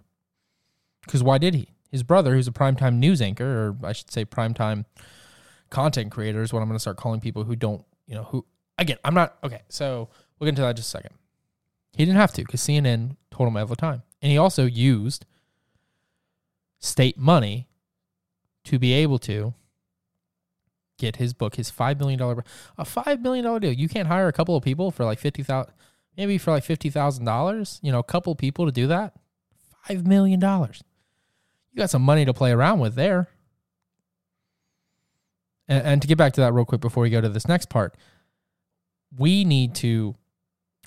Because 1.05 1.23
why 1.23 1.37
did 1.37 1.53
he? 1.53 1.69
His 1.91 2.03
brother, 2.03 2.33
who's 2.33 2.47
a 2.47 2.51
primetime 2.51 2.95
news 2.95 3.21
anchor, 3.21 3.45
or 3.45 3.87
I 3.87 3.93
should 3.93 4.11
say 4.11 4.25
primetime 4.25 4.85
content 5.69 6.11
creator, 6.11 6.41
is 6.41 6.51
what 6.51 6.61
I'm 6.61 6.67
going 6.67 6.75
to 6.75 6.79
start 6.79 6.97
calling 6.97 7.21
people 7.21 7.43
who 7.43 7.55
don't 7.55 7.85
you 8.05 8.15
know, 8.15 8.23
who 8.23 8.45
again, 8.77 8.97
I'm 9.03 9.13
not 9.13 9.37
okay. 9.43 9.61
So 9.69 10.09
we'll 10.39 10.45
get 10.45 10.49
into 10.49 10.61
that 10.61 10.75
just 10.75 10.89
a 10.89 10.91
second. 10.91 11.15
He 11.93 12.05
didn't 12.05 12.17
have 12.17 12.31
to 12.33 12.41
because 12.41 12.61
CNN 12.61 13.17
told 13.31 13.47
him 13.47 13.57
all 13.57 13.65
the 13.65 13.75
time, 13.75 14.03
and 14.21 14.31
he 14.31 14.37
also 14.37 14.65
used 14.65 15.25
state 16.79 17.17
money 17.17 17.67
to 18.65 18.79
be 18.79 18.93
able 18.93 19.19
to 19.19 19.53
get 20.97 21.17
his 21.17 21.33
book, 21.33 21.55
his 21.55 21.69
five 21.69 21.99
million 21.99 22.19
dollar, 22.19 22.43
a 22.77 22.85
five 22.85 23.21
million 23.21 23.45
dollar 23.45 23.59
deal. 23.59 23.73
You 23.73 23.89
can't 23.89 24.07
hire 24.07 24.27
a 24.27 24.33
couple 24.33 24.55
of 24.55 24.63
people 24.63 24.91
for 24.91 25.03
like 25.03 25.19
fifty 25.19 25.43
thousand, 25.43 25.73
maybe 26.17 26.37
for 26.37 26.51
like 26.51 26.63
fifty 26.63 26.89
thousand 26.89 27.25
dollars. 27.25 27.79
You 27.81 27.91
know, 27.91 27.99
a 27.99 28.03
couple 28.03 28.33
people 28.35 28.65
to 28.65 28.71
do 28.71 28.87
that. 28.87 29.13
Five 29.87 30.07
million 30.07 30.39
dollars. 30.39 30.83
You 31.71 31.79
got 31.79 31.89
some 31.89 32.03
money 32.03 32.25
to 32.25 32.33
play 32.33 32.51
around 32.51 32.79
with 32.79 32.95
there. 32.95 33.29
And, 35.71 35.85
and 35.85 36.01
to 36.01 36.07
get 36.07 36.17
back 36.17 36.33
to 36.33 36.41
that 36.41 36.53
real 36.53 36.65
quick 36.65 36.81
before 36.81 37.01
we 37.01 37.09
go 37.09 37.21
to 37.21 37.29
this 37.29 37.47
next 37.47 37.69
part, 37.69 37.95
we 39.17 39.45
need 39.45 39.73
to 39.75 40.15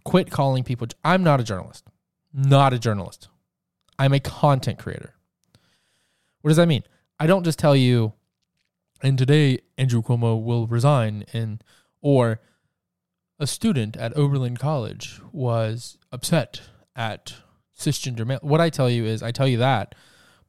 quit 0.05 0.31
calling 0.31 0.63
people. 0.63 0.87
I'm 1.03 1.25
not 1.25 1.41
a 1.41 1.43
journalist. 1.43 1.87
Not 2.35 2.75
a 2.75 2.79
journalist. 2.79 3.29
I'm 3.99 4.13
a 4.13 4.21
content 4.21 4.79
creator. 4.79 5.15
What 6.43 6.51
does 6.51 6.59
that 6.59 6.69
mean? 6.69 6.83
I 7.19 7.27
don't 7.27 7.45
just 7.45 7.59
tell 7.59 7.75
you, 7.75 8.13
and 9.03 9.17
today 9.17 9.61
Andrew 9.79 10.03
Cuomo 10.03 10.43
will 10.43 10.67
resign, 10.67 11.25
and 11.33 11.65
or 12.03 12.41
a 13.39 13.47
student 13.47 13.97
at 13.97 14.15
Oberlin 14.17 14.59
College 14.59 15.21
was 15.33 15.97
upset 16.13 16.61
at 16.95 17.37
cisgender 17.79 18.27
male. 18.27 18.41
What 18.43 18.61
I 18.61 18.69
tell 18.69 18.91
you 18.91 19.07
is, 19.07 19.23
I 19.23 19.31
tell 19.31 19.49
you 19.49 19.59
that 19.59 19.95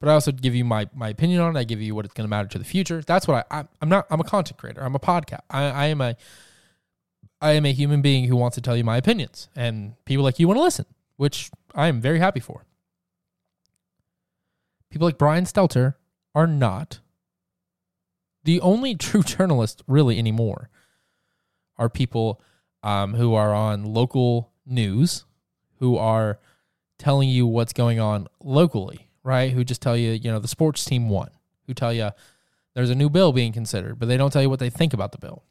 but 0.05 0.11
I 0.11 0.13
also 0.13 0.31
give 0.31 0.53
you 0.53 0.63
my 0.63 0.87
my 0.93 1.09
opinion 1.09 1.41
on 1.41 1.55
it. 1.55 1.59
I 1.59 1.63
give 1.63 1.81
you 1.81 1.95
what 1.95 2.05
it's 2.05 2.13
going 2.13 2.25
to 2.25 2.29
matter 2.29 2.47
to 2.49 2.59
the 2.59 2.63
future. 2.63 3.01
That's 3.01 3.27
what 3.27 3.47
I, 3.49 3.61
I 3.61 3.63
am 3.81 3.89
not. 3.89 4.05
I'm 4.11 4.19
a 4.19 4.23
content 4.23 4.59
creator. 4.59 4.83
I'm 4.83 4.93
a 4.93 4.99
podcast. 4.99 5.39
I, 5.49 5.63
I 5.63 5.85
am 5.87 5.99
a 5.99 6.15
I 7.41 7.53
am 7.53 7.65
a 7.65 7.73
human 7.73 8.03
being 8.03 8.25
who 8.25 8.35
wants 8.35 8.53
to 8.53 8.61
tell 8.61 8.77
you 8.77 8.83
my 8.83 8.97
opinions, 8.97 9.49
and 9.55 9.95
people 10.05 10.23
like 10.23 10.37
you 10.37 10.47
want 10.47 10.59
to 10.59 10.61
listen, 10.61 10.85
which 11.17 11.49
I 11.73 11.87
am 11.87 12.01
very 12.01 12.19
happy 12.19 12.39
for. 12.39 12.65
People 14.91 15.07
like 15.07 15.17
Brian 15.17 15.45
Stelter 15.45 15.95
are 16.35 16.45
not 16.45 16.99
the 18.43 18.61
only 18.61 18.93
true 19.07 19.23
journalists 19.23 19.81
really 19.87 20.19
anymore. 20.19 20.69
Are 21.79 21.89
people 21.89 22.39
um, 22.83 23.15
who 23.15 23.33
are 23.33 23.55
on 23.55 23.85
local 23.85 24.51
news, 24.67 25.25
who 25.79 25.97
are 25.97 26.37
telling 26.99 27.27
you 27.27 27.47
what's 27.47 27.73
going 27.73 27.99
on 27.99 28.27
locally 28.39 29.04
right? 29.25 29.51
Who 29.51 29.63
just 29.63 29.81
tell 29.81 29.97
you, 29.97 30.11
you 30.11 30.31
know, 30.31 30.39
the 30.39 30.47
sports 30.47 30.85
team 30.85 31.09
won, 31.09 31.29
who 31.65 31.73
tell 31.73 31.91
you 31.91 32.11
there's 32.75 32.91
a 32.91 32.95
new 32.95 33.09
bill 33.09 33.33
being 33.33 33.51
considered, 33.51 33.97
but 33.99 34.07
they 34.07 34.17
don't 34.17 34.31
tell 34.31 34.41
you 34.41 34.49
what 34.49 34.59
they 34.59 34.69
think 34.69 34.93
about 34.93 35.11
the 35.11 35.17
bill. 35.17 35.43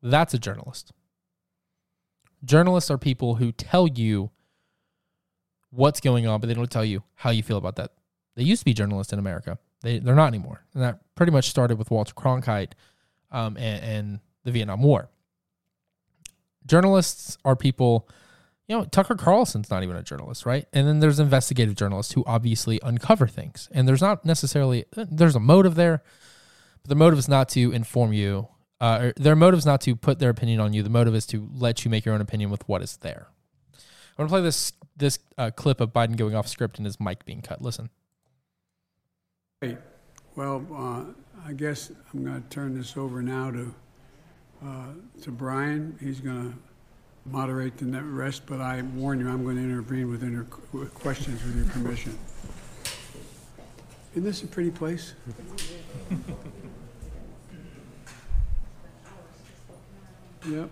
That's 0.00 0.32
a 0.34 0.38
journalist. 0.38 0.92
Journalists 2.44 2.90
are 2.90 2.98
people 2.98 3.34
who 3.34 3.50
tell 3.50 3.88
you 3.88 4.30
what's 5.70 6.00
going 6.00 6.28
on, 6.28 6.40
but 6.40 6.46
they 6.46 6.54
don't 6.54 6.70
tell 6.70 6.84
you 6.84 7.02
how 7.16 7.30
you 7.30 7.42
feel 7.42 7.56
about 7.56 7.76
that. 7.76 7.90
They 8.36 8.44
used 8.44 8.60
to 8.60 8.64
be 8.64 8.72
journalists 8.72 9.12
in 9.12 9.18
America. 9.18 9.58
They, 9.82 9.98
they're 9.98 10.14
not 10.14 10.28
anymore. 10.28 10.64
And 10.72 10.82
that 10.84 11.00
pretty 11.16 11.32
much 11.32 11.50
started 11.50 11.76
with 11.76 11.90
Walter 11.90 12.14
Cronkite 12.14 12.72
um, 13.32 13.56
and, 13.56 13.82
and 13.82 14.20
the 14.44 14.52
Vietnam 14.52 14.82
War. 14.82 15.08
Journalists 16.66 17.36
are 17.44 17.56
people, 17.56 18.08
You 18.68 18.76
know, 18.76 18.84
Tucker 18.84 19.14
Carlson's 19.14 19.70
not 19.70 19.82
even 19.82 19.96
a 19.96 20.02
journalist, 20.02 20.44
right? 20.44 20.66
And 20.74 20.86
then 20.86 21.00
there's 21.00 21.18
investigative 21.18 21.74
journalists 21.74 22.12
who 22.12 22.22
obviously 22.26 22.78
uncover 22.82 23.26
things. 23.26 23.68
And 23.72 23.88
there's 23.88 24.02
not 24.02 24.26
necessarily 24.26 24.84
there's 24.94 25.34
a 25.34 25.40
motive 25.40 25.74
there, 25.74 26.02
but 26.82 26.88
the 26.90 26.94
motive 26.94 27.18
is 27.18 27.28
not 27.28 27.48
to 27.50 27.72
inform 27.72 28.12
you. 28.12 28.48
Uh, 28.78 29.12
their 29.16 29.34
motive 29.34 29.58
is 29.58 29.66
not 29.66 29.80
to 29.80 29.96
put 29.96 30.18
their 30.18 30.30
opinion 30.30 30.60
on 30.60 30.74
you. 30.74 30.82
The 30.82 30.90
motive 30.90 31.14
is 31.14 31.26
to 31.28 31.48
let 31.54 31.84
you 31.84 31.90
make 31.90 32.04
your 32.04 32.14
own 32.14 32.20
opinion 32.20 32.50
with 32.50 32.68
what 32.68 32.82
is 32.82 32.98
there. 32.98 33.28
I'm 34.18 34.26
gonna 34.26 34.28
play 34.28 34.42
this 34.42 34.72
this 34.96 35.18
uh, 35.38 35.50
clip 35.50 35.80
of 35.80 35.92
Biden 35.92 36.16
going 36.16 36.34
off 36.34 36.46
script 36.46 36.76
and 36.76 36.84
his 36.84 37.00
mic 37.00 37.24
being 37.24 37.40
cut. 37.40 37.62
Listen. 37.62 37.88
Great. 39.62 39.78
Well, 40.36 40.66
uh, 40.74 41.04
I 41.46 41.52
guess 41.52 41.90
I'm 42.12 42.24
to 42.42 42.48
turn 42.48 42.76
this 42.76 42.96
over 42.96 43.22
now 43.22 43.50
to 43.50 43.74
uh, 44.64 44.86
to 45.22 45.30
Brian. 45.30 45.96
He's 46.00 46.20
to 46.20 46.54
moderate 47.30 47.78
the 47.78 48.02
rest, 48.02 48.46
but 48.46 48.60
I 48.60 48.82
warn 48.82 49.20
you, 49.20 49.28
I'm 49.28 49.44
going 49.44 49.56
to 49.56 49.62
intervene 49.62 50.10
with, 50.10 50.22
inter- 50.22 50.44
questions 50.44 51.42
with 51.44 51.56
your 51.56 51.66
permission. 51.66 52.18
Isn't 54.12 54.24
this 54.24 54.42
a 54.42 54.46
pretty 54.46 54.70
place? 54.70 55.14
yep. 60.48 60.70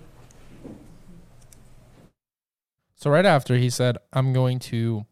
So 2.97 3.11
right 3.11 3.27
after 3.27 3.57
he 3.57 3.71
said, 3.71 3.99
"I'm 4.13 4.33
going 4.33 4.59
to 4.61 5.07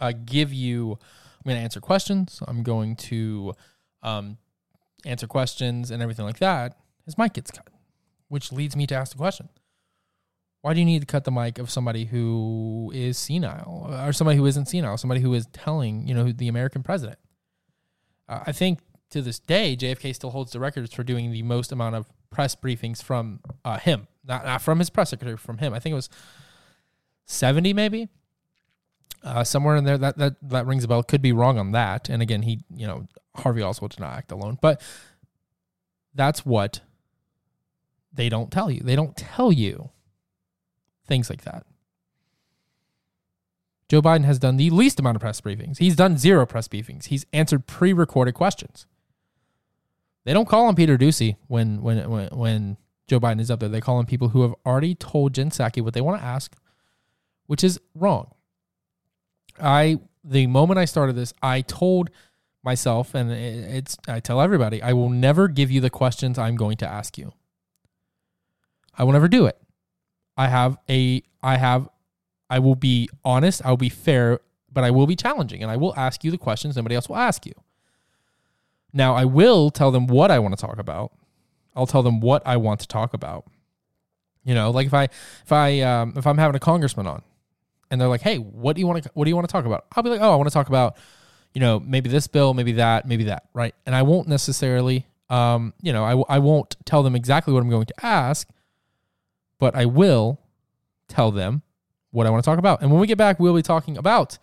uh, 0.00 0.12
give 0.24 0.52
you, 0.52 0.98
I'm 1.00 1.44
going 1.46 1.56
to 1.56 1.62
answer 1.62 1.80
questions. 1.80 2.42
I'm 2.46 2.62
going 2.62 2.96
to 2.96 3.54
um, 4.02 4.36
answer 5.06 5.26
questions 5.26 5.90
and 5.90 6.02
everything 6.02 6.24
like 6.26 6.38
that." 6.40 6.76
His 7.04 7.16
mic 7.16 7.34
gets 7.34 7.52
cut, 7.52 7.68
which 8.28 8.52
leads 8.52 8.76
me 8.76 8.86
to 8.88 8.94
ask 8.94 9.12
the 9.12 9.18
question: 9.18 9.48
Why 10.66 10.74
do 10.74 10.80
you 10.80 10.84
need 10.84 10.98
to 10.98 11.06
cut 11.06 11.22
the 11.22 11.30
mic 11.30 11.60
of 11.60 11.70
somebody 11.70 12.06
who 12.06 12.90
is 12.92 13.16
senile, 13.16 13.86
or 14.04 14.12
somebody 14.12 14.36
who 14.36 14.46
isn't 14.46 14.66
senile, 14.66 14.96
somebody 14.96 15.20
who 15.20 15.32
is 15.32 15.46
telling, 15.52 16.08
you 16.08 16.12
know, 16.12 16.32
the 16.32 16.48
American 16.48 16.82
president? 16.82 17.20
Uh, 18.28 18.40
I 18.48 18.50
think 18.50 18.80
to 19.10 19.22
this 19.22 19.38
day, 19.38 19.76
JFK 19.78 20.12
still 20.12 20.30
holds 20.30 20.50
the 20.50 20.58
records 20.58 20.92
for 20.92 21.04
doing 21.04 21.30
the 21.30 21.44
most 21.44 21.70
amount 21.70 21.94
of 21.94 22.10
press 22.30 22.56
briefings 22.56 23.00
from 23.00 23.38
uh, 23.64 23.78
him, 23.78 24.08
not, 24.24 24.44
not 24.44 24.60
from 24.60 24.80
his 24.80 24.90
press 24.90 25.10
secretary, 25.10 25.36
from 25.36 25.58
him. 25.58 25.72
I 25.72 25.78
think 25.78 25.92
it 25.92 25.94
was 25.94 26.08
70 27.26 27.72
maybe? 27.72 28.08
Uh, 29.22 29.44
somewhere 29.44 29.76
in 29.76 29.84
there 29.84 29.98
that, 29.98 30.18
that 30.18 30.34
that 30.42 30.66
rings 30.66 30.82
a 30.82 30.88
bell. 30.88 31.04
Could 31.04 31.22
be 31.22 31.30
wrong 31.30 31.60
on 31.60 31.70
that. 31.72 32.08
And 32.08 32.22
again 32.22 32.42
he 32.42 32.64
you 32.74 32.88
know 32.88 33.06
harvey 33.36 33.62
oswald 33.62 33.92
did 33.92 34.00
not 34.00 34.14
act 34.14 34.32
alone. 34.32 34.58
But 34.60 34.82
that's 36.12 36.44
what 36.44 36.80
they 38.12 38.28
don't 38.28 38.50
tell 38.50 38.68
you. 38.68 38.80
They 38.80 38.96
don't 38.96 39.16
tell 39.16 39.52
you 39.52 39.90
things 41.06 41.30
like 41.30 41.42
that 41.42 41.64
joe 43.88 44.02
biden 44.02 44.24
has 44.24 44.38
done 44.38 44.56
the 44.56 44.70
least 44.70 44.98
amount 45.00 45.16
of 45.16 45.20
press 45.20 45.40
briefings 45.40 45.78
he's 45.78 45.96
done 45.96 46.16
zero 46.16 46.46
press 46.46 46.68
briefings 46.68 47.06
he's 47.06 47.26
answered 47.32 47.66
pre-recorded 47.66 48.34
questions 48.34 48.86
they 50.24 50.32
don't 50.32 50.48
call 50.48 50.68
him 50.68 50.74
peter 50.74 50.98
doocy 50.98 51.36
when 51.46 51.80
when 51.82 52.08
when, 52.10 52.28
when 52.30 52.76
joe 53.06 53.20
biden 53.20 53.40
is 53.40 53.50
up 53.50 53.60
there 53.60 53.68
they 53.68 53.80
call 53.80 53.98
him 54.00 54.06
people 54.06 54.30
who 54.30 54.42
have 54.42 54.54
already 54.64 54.94
told 54.94 55.32
jen 55.32 55.50
psaki 55.50 55.82
what 55.82 55.94
they 55.94 56.00
want 56.00 56.20
to 56.20 56.24
ask 56.24 56.56
which 57.46 57.64
is 57.64 57.80
wrong. 57.94 58.32
I 59.60 59.98
the 60.24 60.46
moment 60.46 60.78
I 60.78 60.84
started 60.84 61.16
this, 61.16 61.32
I 61.42 61.60
told 61.62 62.10
myself, 62.62 63.14
and 63.14 63.30
it's 63.30 63.96
I 64.08 64.20
tell 64.20 64.40
everybody, 64.40 64.82
I 64.82 64.92
will 64.92 65.08
never 65.08 65.48
give 65.48 65.70
you 65.70 65.80
the 65.80 65.90
questions 65.90 66.38
I'm 66.38 66.56
going 66.56 66.76
to 66.78 66.88
ask 66.88 67.16
you. 67.16 67.32
I 68.98 69.04
will 69.04 69.12
never 69.12 69.28
do 69.28 69.46
it. 69.46 69.58
I 70.36 70.48
have 70.48 70.76
a 70.88 71.22
I 71.42 71.56
have 71.56 71.88
I 72.48 72.58
will 72.58 72.76
be 72.76 73.08
honest, 73.24 73.64
I 73.64 73.70
will 73.70 73.76
be 73.76 73.88
fair, 73.88 74.40
but 74.72 74.84
I 74.84 74.90
will 74.90 75.06
be 75.06 75.16
challenging 75.16 75.62
and 75.62 75.70
I 75.70 75.76
will 75.76 75.94
ask 75.96 76.22
you 76.24 76.30
the 76.30 76.38
questions 76.38 76.76
nobody 76.76 76.94
else 76.94 77.08
will 77.08 77.16
ask 77.16 77.46
you. 77.46 77.54
Now, 78.92 79.14
I 79.14 79.24
will 79.24 79.70
tell 79.70 79.90
them 79.90 80.06
what 80.06 80.30
I 80.30 80.38
want 80.38 80.56
to 80.56 80.60
talk 80.60 80.78
about. 80.78 81.12
I'll 81.74 81.86
tell 81.86 82.02
them 82.02 82.20
what 82.20 82.42
I 82.46 82.56
want 82.56 82.80
to 82.80 82.88
talk 82.88 83.12
about. 83.12 83.44
You 84.44 84.54
know, 84.54 84.70
like 84.70 84.86
if 84.86 84.94
I 84.94 85.04
if 85.04 85.52
I 85.52 85.80
um, 85.80 86.14
if 86.16 86.26
I'm 86.26 86.38
having 86.38 86.56
a 86.56 86.60
congressman 86.60 87.06
on 87.06 87.22
and 87.90 88.00
they're 88.00 88.08
like, 88.08 88.22
"Hey, 88.22 88.36
what 88.36 88.74
do 88.76 88.80
you 88.80 88.86
want 88.86 89.02
to 89.02 89.10
what 89.14 89.24
do 89.24 89.28
you 89.28 89.34
want 89.34 89.46
to 89.46 89.52
talk 89.52 89.66
about?" 89.66 89.86
I'll 89.94 90.02
be 90.02 90.08
like, 90.10 90.20
"Oh, 90.20 90.32
I 90.32 90.36
want 90.36 90.48
to 90.48 90.52
talk 90.52 90.68
about, 90.68 90.96
you 91.52 91.60
know, 91.60 91.80
maybe 91.80 92.08
this 92.08 92.26
bill, 92.28 92.54
maybe 92.54 92.72
that, 92.72 93.06
maybe 93.06 93.24
that, 93.24 93.48
right?" 93.54 93.74
And 93.84 93.94
I 93.94 94.02
won't 94.02 94.28
necessarily, 94.28 95.04
um, 95.28 95.74
you 95.82 95.92
know, 95.92 96.04
I 96.04 96.36
I 96.36 96.38
won't 96.38 96.76
tell 96.84 97.02
them 97.02 97.16
exactly 97.16 97.52
what 97.52 97.60
I'm 97.60 97.68
going 97.68 97.86
to 97.86 98.06
ask, 98.06 98.48
but 99.58 99.74
I 99.74 99.86
will 99.86 100.40
tell 101.08 101.30
them 101.30 101.62
what 102.10 102.26
I 102.26 102.30
want 102.30 102.44
to 102.44 102.50
talk 102.50 102.58
about. 102.58 102.82
And 102.82 102.90
when 102.90 103.00
we 103.00 103.06
get 103.06 103.18
back, 103.18 103.38
we'll 103.38 103.54
be 103.54 103.62
talking 103.62 103.96
about 103.96 104.38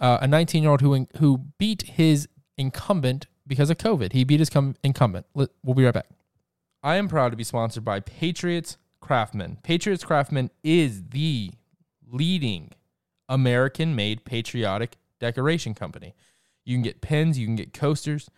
uh, 0.00 0.18
a 0.20 0.26
19 0.26 0.62
year 0.62 0.70
old 0.70 0.80
who 0.80 1.06
who 1.18 1.38
beat 1.58 1.82
his 1.82 2.28
incumbent 2.56 3.26
because 3.46 3.70
of 3.70 3.78
COVID. 3.78 4.12
He 4.12 4.24
beat 4.24 4.40
his 4.40 4.50
com- 4.50 4.76
incumbent. 4.82 5.26
We'll 5.34 5.74
be 5.74 5.84
right 5.84 5.94
back. 5.94 6.08
I 6.82 6.96
am 6.96 7.08
proud 7.08 7.30
to 7.30 7.36
be 7.36 7.44
sponsored 7.44 7.84
by 7.84 8.00
Patriots 8.00 8.76
Craftsman. 9.00 9.58
Patriots 9.62 10.04
Craftsman 10.04 10.50
is 10.62 11.04
the 11.10 11.52
leading 12.08 12.72
American 13.28 13.94
made 13.94 14.24
patriotic 14.24 14.96
decoration 15.20 15.74
company. 15.74 16.14
You 16.64 16.74
can 16.74 16.82
get 16.82 17.00
pins, 17.00 17.38
you 17.38 17.46
can 17.46 17.56
get 17.56 17.72
coasters, 17.72 18.28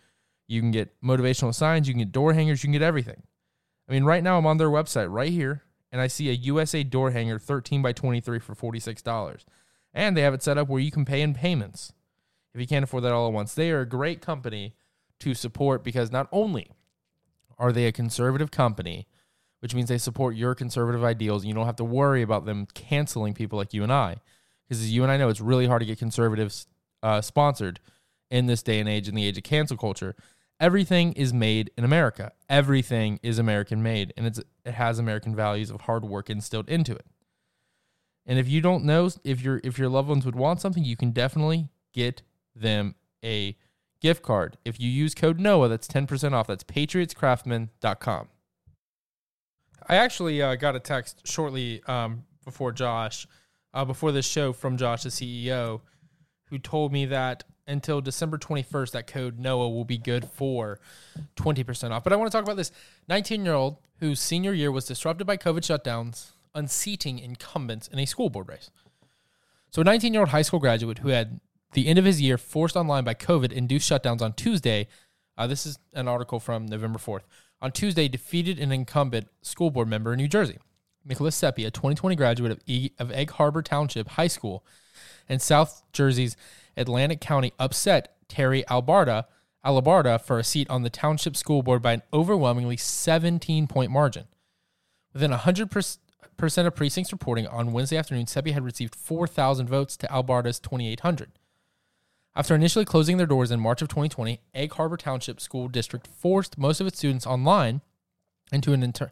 you 0.47 0.61
can 0.61 0.71
get 0.71 0.99
motivational 1.01 1.53
signs, 1.53 1.87
you 1.87 1.93
can 1.93 1.99
get 1.99 2.11
door 2.11 2.33
hangers, 2.33 2.63
you 2.63 2.67
can 2.67 2.73
get 2.73 2.81
everything. 2.81 3.23
I 3.87 3.91
mean, 3.91 4.03
right 4.03 4.23
now 4.23 4.37
I'm 4.37 4.45
on 4.45 4.57
their 4.57 4.69
website 4.69 5.11
right 5.11 5.31
here, 5.31 5.63
and 5.91 6.01
I 6.01 6.07
see 6.07 6.29
a 6.29 6.33
USA 6.33 6.83
door 6.83 7.11
hanger 7.11 7.39
13 7.39 7.81
by 7.81 7.93
23 7.93 8.39
for 8.39 8.55
$46. 8.55 9.45
And 9.93 10.15
they 10.15 10.21
have 10.21 10.33
it 10.33 10.43
set 10.43 10.57
up 10.57 10.67
where 10.67 10.81
you 10.81 10.91
can 10.91 11.05
pay 11.05 11.21
in 11.21 11.33
payments 11.33 11.93
if 12.53 12.61
you 12.61 12.67
can't 12.67 12.83
afford 12.83 13.03
that 13.03 13.11
all 13.11 13.27
at 13.27 13.33
once. 13.33 13.53
They 13.53 13.71
are 13.71 13.81
a 13.81 13.87
great 13.87 14.21
company 14.21 14.75
to 15.19 15.33
support 15.33 15.83
because 15.83 16.11
not 16.11 16.27
only 16.31 16.71
are 17.57 17.71
they 17.71 17.85
a 17.85 17.91
conservative 17.91 18.51
company, 18.51 19.07
which 19.59 19.75
means 19.75 19.89
they 19.89 19.97
support 19.97 20.35
your 20.35 20.55
conservative 20.55 21.03
ideals. 21.03 21.43
And 21.43 21.49
you 21.49 21.55
don't 21.55 21.65
have 21.65 21.75
to 21.77 21.83
worry 21.83 22.21
about 22.21 22.45
them 22.45 22.67
canceling 22.73 23.33
people 23.33 23.57
like 23.57 23.73
you 23.73 23.83
and 23.83 23.91
I. 23.91 24.17
Because 24.67 24.81
as 24.81 24.91
you 24.91 25.03
and 25.03 25.11
I 25.11 25.17
know, 25.17 25.29
it's 25.29 25.41
really 25.41 25.67
hard 25.67 25.81
to 25.81 25.85
get 25.85 25.99
conservatives 25.99 26.67
uh, 27.03 27.21
sponsored 27.21 27.79
in 28.29 28.45
this 28.45 28.63
day 28.63 28.79
and 28.79 28.87
age, 28.87 29.07
in 29.07 29.15
the 29.15 29.25
age 29.25 29.37
of 29.37 29.43
cancel 29.43 29.77
culture. 29.77 30.15
Everything 30.59 31.13
is 31.13 31.33
made 31.33 31.71
in 31.77 31.83
America. 31.83 32.33
Everything 32.49 33.19
is 33.23 33.39
American 33.39 33.81
made, 33.81 34.13
and 34.17 34.25
it's 34.25 34.41
it 34.65 34.73
has 34.73 34.99
American 34.99 35.35
values 35.35 35.69
of 35.69 35.81
hard 35.81 36.03
work 36.03 36.29
instilled 36.29 36.69
into 36.69 36.93
it. 36.93 37.05
And 38.25 38.37
if 38.37 38.47
you 38.47 38.61
don't 38.61 38.83
know 38.83 39.09
if 39.23 39.41
your 39.41 39.61
if 39.63 39.79
your 39.79 39.89
loved 39.89 40.09
ones 40.09 40.25
would 40.25 40.35
want 40.35 40.59
something, 40.59 40.83
you 40.83 40.97
can 40.97 41.11
definitely 41.11 41.69
get 41.93 42.21
them 42.55 42.95
a 43.23 43.55
gift 44.01 44.21
card. 44.21 44.57
If 44.65 44.79
you 44.79 44.89
use 44.89 45.15
code 45.15 45.39
NOAH, 45.39 45.67
that's 45.67 45.87
10% 45.87 46.33
off. 46.33 46.47
That's 46.47 46.63
patriotscraftsman.com. 46.63 48.27
I 49.87 49.95
actually 49.95 50.41
uh, 50.41 50.55
got 50.55 50.75
a 50.75 50.79
text 50.79 51.27
shortly 51.27 51.81
um, 51.87 52.23
before 52.45 52.71
Josh, 52.71 53.27
uh, 53.73 53.85
before 53.85 54.11
this 54.11 54.27
show 54.27 54.53
from 54.53 54.77
Josh, 54.77 55.03
the 55.03 55.09
CEO, 55.09 55.81
who 56.45 56.59
told 56.59 56.93
me 56.93 57.05
that 57.07 57.43
until 57.69 58.01
December 58.01 58.37
21st, 58.37 58.91
that 58.91 59.07
code 59.07 59.39
NOAH 59.39 59.69
will 59.69 59.85
be 59.85 59.97
good 59.97 60.25
for 60.25 60.79
20% 61.37 61.91
off. 61.91 62.03
But 62.03 62.13
I 62.13 62.15
want 62.15 62.31
to 62.31 62.35
talk 62.35 62.43
about 62.43 62.57
this 62.57 62.71
19 63.07 63.45
year 63.45 63.53
old 63.53 63.77
whose 63.99 64.19
senior 64.19 64.53
year 64.53 64.71
was 64.71 64.85
disrupted 64.85 65.27
by 65.27 65.37
COVID 65.37 65.61
shutdowns, 65.61 66.31
unseating 66.55 67.19
incumbents 67.19 67.87
in 67.87 67.99
a 67.99 68.05
school 68.05 68.29
board 68.29 68.49
race. 68.49 68.71
So, 69.71 69.81
a 69.81 69.85
19 69.85 70.13
year 70.13 70.21
old 70.21 70.29
high 70.29 70.41
school 70.41 70.59
graduate 70.59 70.99
who 70.99 71.09
had 71.09 71.39
the 71.73 71.87
end 71.87 71.99
of 71.99 72.05
his 72.05 72.21
year 72.21 72.37
forced 72.37 72.75
online 72.75 73.03
by 73.03 73.13
COVID 73.13 73.51
induced 73.51 73.89
shutdowns 73.89 74.21
on 74.21 74.33
Tuesday. 74.33 74.87
Uh, 75.37 75.47
this 75.47 75.65
is 75.65 75.79
an 75.93 76.07
article 76.07 76.39
from 76.39 76.65
November 76.65 76.99
4th 76.99 77.21
on 77.61 77.71
Tuesday 77.71 78.07
defeated 78.07 78.59
an 78.59 78.71
incumbent 78.71 79.27
school 79.41 79.69
board 79.69 79.87
member 79.87 80.13
in 80.13 80.17
New 80.17 80.27
Jersey. 80.27 80.57
Nicholas 81.05 81.35
Seppi, 81.35 81.65
a 81.65 81.71
2020 81.71 82.15
graduate 82.15 82.51
of, 82.51 82.59
e- 82.65 82.91
of 82.99 83.11
Egg 83.11 83.31
Harbor 83.31 83.61
Township 83.61 84.09
High 84.09 84.27
School 84.27 84.63
and 85.27 85.41
South 85.41 85.83
Jersey's 85.93 86.35
Atlantic 86.75 87.21
County, 87.21 87.53
upset 87.59 88.15
Terry 88.27 88.63
Albarda, 88.69 89.25
Alabarda 89.65 90.21
for 90.21 90.39
a 90.39 90.43
seat 90.43 90.69
on 90.69 90.83
the 90.83 90.89
township 90.89 91.35
school 91.35 91.61
board 91.61 91.81
by 91.81 91.93
an 91.93 92.01
overwhelmingly 92.13 92.77
17 92.77 93.67
point 93.67 93.91
margin. 93.91 94.27
Within 95.13 95.31
100% 95.31 95.97
of 96.39 96.75
precincts 96.75 97.11
reporting 97.11 97.47
on 97.47 97.73
Wednesday 97.73 97.97
afternoon, 97.97 98.27
Seppi 98.27 98.51
had 98.51 98.63
received 98.63 98.95
4,000 98.95 99.67
votes 99.67 99.97
to 99.97 100.07
Albarda's 100.07 100.59
2,800. 100.59 101.31
After 102.35 102.55
initially 102.55 102.85
closing 102.85 103.17
their 103.17 103.25
doors 103.25 103.51
in 103.51 103.59
March 103.59 103.81
of 103.81 103.89
2020, 103.89 104.39
Egg 104.53 104.73
Harbor 104.73 104.97
Township 104.97 105.41
School 105.41 105.67
District 105.67 106.07
forced 106.07 106.57
most 106.57 106.79
of 106.79 106.87
its 106.87 106.99
students 106.99 107.27
online 107.27 107.81
into 108.51 108.71
an 108.71 108.83
inter 108.83 109.11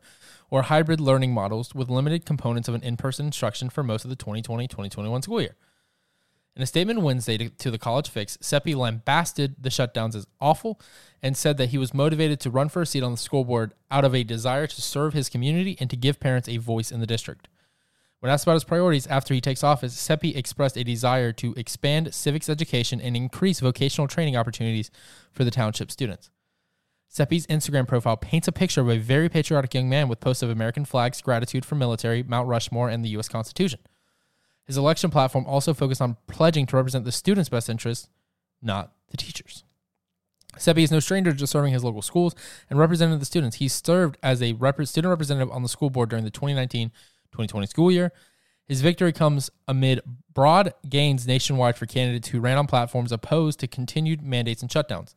or 0.49 0.63
hybrid 0.63 0.99
learning 0.99 1.33
models 1.33 1.75
with 1.75 1.89
limited 1.89 2.25
components 2.25 2.67
of 2.67 2.75
an 2.75 2.83
in-person 2.83 3.27
instruction 3.27 3.69
for 3.69 3.83
most 3.83 4.05
of 4.05 4.09
the 4.09 4.15
2020-2021 4.15 5.23
school 5.23 5.41
year. 5.41 5.55
In 6.55 6.63
a 6.63 6.65
statement 6.65 7.01
Wednesday 7.01 7.37
to, 7.37 7.49
to, 7.49 7.69
the 7.69 7.77
College 7.77 8.09
Fix, 8.09 8.35
Seppi 8.41 8.73
lambasted 8.73 9.57
the 9.61 9.69
shutdowns 9.69 10.15
as 10.15 10.25
awful 10.41 10.81
and 11.21 11.37
said 11.37 11.57
that 11.57 11.69
he 11.69 11.77
was 11.77 11.93
motivated 11.93 12.39
to 12.39 12.49
run 12.49 12.67
for 12.67 12.81
a 12.81 12.85
seat 12.85 13.03
on 13.03 13.11
the 13.11 13.17
school 13.17 13.45
board 13.45 13.75
out 13.91 14.03
of 14.03 14.15
a 14.15 14.23
desire 14.23 14.65
to 14.65 14.81
serve 14.81 15.13
his 15.13 15.29
community 15.29 15.77
and 15.79 15.87
to 15.91 15.95
give 15.95 16.19
parents 16.19 16.49
a 16.49 16.57
voice 16.57 16.91
in 16.91 16.99
the 16.99 17.05
district. 17.05 17.47
When 18.19 18.31
asked 18.31 18.45
about 18.45 18.55
his 18.55 18.63
priorities 18.63 19.05
after 19.05 19.35
he 19.35 19.41
takes 19.41 19.63
office, 19.63 19.93
Seppi 19.93 20.35
expressed 20.35 20.77
a 20.77 20.83
desire 20.83 21.31
to 21.33 21.53
expand 21.53 22.15
civics 22.15 22.49
education 22.49 22.99
and 22.99 23.15
increase 23.15 23.59
vocational 23.59 24.07
training 24.07 24.35
opportunities 24.35 24.89
for 25.31 25.43
the 25.43 25.51
township 25.51 25.91
students. 25.91 26.31
Seppi's 27.07 27.47
Instagram 27.47 27.87
profile 27.87 28.17
paints 28.17 28.47
a 28.47 28.51
picture 28.51 28.81
of 28.81 28.89
a 28.89 28.97
very 28.97 29.29
patriotic 29.29 29.73
young 29.73 29.89
man 29.89 30.07
with 30.07 30.19
posts 30.19 30.43
of 30.43 30.49
American 30.49 30.85
flags, 30.85 31.21
gratitude 31.21 31.65
for 31.65 31.75
military, 31.75 32.21
Mount 32.23 32.47
Rushmore, 32.47 32.89
and 32.89 33.03
the 33.03 33.09
U.S. 33.09 33.29
Constitution. 33.29 33.79
His 34.65 34.77
election 34.77 35.09
platform 35.09 35.45
also 35.45 35.73
focused 35.73 36.01
on 36.01 36.17
pledging 36.27 36.65
to 36.67 36.75
represent 36.75 37.05
the 37.05 37.11
students' 37.11 37.49
best 37.49 37.69
interests, 37.69 38.09
not 38.61 38.91
the 39.09 39.17
teachers. 39.17 39.63
Seppi 40.57 40.83
is 40.83 40.91
no 40.91 40.99
stranger 40.99 41.33
to 41.33 41.47
serving 41.47 41.71
his 41.71 41.83
local 41.83 42.01
schools 42.01 42.35
and 42.69 42.79
representing 42.79 43.19
the 43.19 43.25
students. 43.25 43.57
He 43.57 43.67
served 43.67 44.17
as 44.21 44.41
a 44.41 44.53
rep- 44.53 44.85
student 44.85 45.09
representative 45.09 45.51
on 45.51 45.63
the 45.63 45.69
school 45.69 45.89
board 45.89 46.09
during 46.09 46.25
the 46.25 46.31
2019 46.31 46.89
2020 47.31 47.67
school 47.67 47.91
year. 47.91 48.11
His 48.65 48.81
victory 48.81 49.13
comes 49.13 49.49
amid 49.67 50.01
broad 50.33 50.73
gains 50.89 51.27
nationwide 51.27 51.77
for 51.77 51.85
candidates 51.85 52.29
who 52.29 52.39
ran 52.39 52.57
on 52.57 52.67
platforms 52.67 53.11
opposed 53.11 53.59
to 53.59 53.67
continued 53.67 54.21
mandates 54.21 54.61
and 54.61 54.69
shutdowns. 54.69 55.13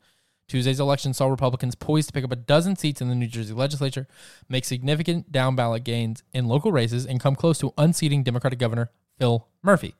Tuesday's 0.50 0.80
election 0.80 1.14
saw 1.14 1.26
Republicans 1.26 1.76
poised 1.76 2.08
to 2.08 2.12
pick 2.12 2.24
up 2.24 2.32
a 2.32 2.36
dozen 2.36 2.74
seats 2.74 3.00
in 3.00 3.08
the 3.08 3.14
New 3.14 3.28
Jersey 3.28 3.54
legislature, 3.54 4.08
make 4.48 4.64
significant 4.64 5.30
down 5.30 5.54
ballot 5.54 5.84
gains 5.84 6.24
in 6.32 6.48
local 6.48 6.72
races, 6.72 7.06
and 7.06 7.20
come 7.20 7.36
close 7.36 7.58
to 7.58 7.72
unseating 7.78 8.24
Democratic 8.24 8.58
Governor 8.58 8.90
Phil 9.16 9.46
Murphy, 9.62 9.94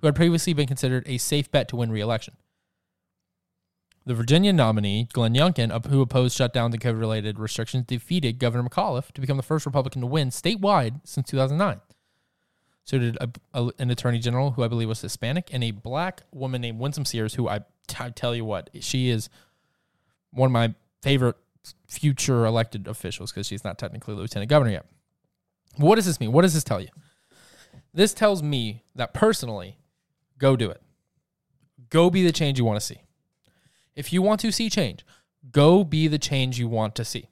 who 0.00 0.06
had 0.06 0.16
previously 0.16 0.54
been 0.54 0.66
considered 0.66 1.04
a 1.06 1.18
safe 1.18 1.50
bet 1.50 1.68
to 1.68 1.76
win 1.76 1.92
re 1.92 2.00
election. 2.00 2.34
The 4.06 4.14
Virginia 4.14 4.54
nominee, 4.54 5.06
Glenn 5.12 5.34
Youngkin, 5.34 5.86
who 5.88 6.00
opposed 6.00 6.38
shutdowns 6.38 6.72
and 6.72 6.80
COVID 6.80 6.98
related 6.98 7.38
restrictions, 7.38 7.84
defeated 7.84 8.38
Governor 8.38 8.66
McAuliffe 8.66 9.12
to 9.12 9.20
become 9.20 9.36
the 9.36 9.42
first 9.42 9.66
Republican 9.66 10.00
to 10.00 10.06
win 10.06 10.30
statewide 10.30 11.00
since 11.04 11.28
2009. 11.28 11.78
So 12.84 12.98
did 12.98 13.18
a, 13.20 13.28
a, 13.52 13.70
an 13.78 13.90
attorney 13.90 14.18
general 14.18 14.52
who 14.52 14.62
I 14.62 14.68
believe 14.68 14.88
was 14.88 15.02
Hispanic 15.02 15.50
and 15.52 15.62
a 15.62 15.72
black 15.72 16.22
woman 16.32 16.62
named 16.62 16.80
Winsome 16.80 17.04
Sears, 17.04 17.34
who 17.34 17.48
I, 17.48 17.60
I 17.98 18.08
tell 18.08 18.34
you 18.34 18.46
what, 18.46 18.70
she 18.80 19.10
is 19.10 19.28
one 20.32 20.46
of 20.46 20.52
my 20.52 20.74
favorite 21.02 21.36
future 21.86 22.44
elected 22.44 22.86
officials 22.86 23.32
because 23.32 23.46
she's 23.46 23.64
not 23.64 23.78
technically 23.78 24.14
lieutenant 24.14 24.48
governor 24.48 24.72
yet. 24.72 24.86
What 25.76 25.96
does 25.96 26.06
this 26.06 26.20
mean? 26.20 26.32
What 26.32 26.42
does 26.42 26.54
this 26.54 26.64
tell 26.64 26.80
you? 26.80 26.88
This 27.92 28.14
tells 28.14 28.42
me 28.42 28.84
that 28.94 29.12
personally, 29.14 29.78
go 30.38 30.56
do 30.56 30.70
it. 30.70 30.80
Go 31.88 32.10
be 32.10 32.24
the 32.24 32.32
change 32.32 32.58
you 32.58 32.64
want 32.64 32.78
to 32.80 32.86
see. 32.86 33.02
If 33.96 34.12
you 34.12 34.22
want 34.22 34.40
to 34.40 34.52
see 34.52 34.70
change, 34.70 35.04
go 35.50 35.84
be 35.84 36.06
the 36.06 36.18
change 36.18 36.58
you 36.58 36.68
want 36.68 36.94
to 36.96 37.04
see. 37.04 37.28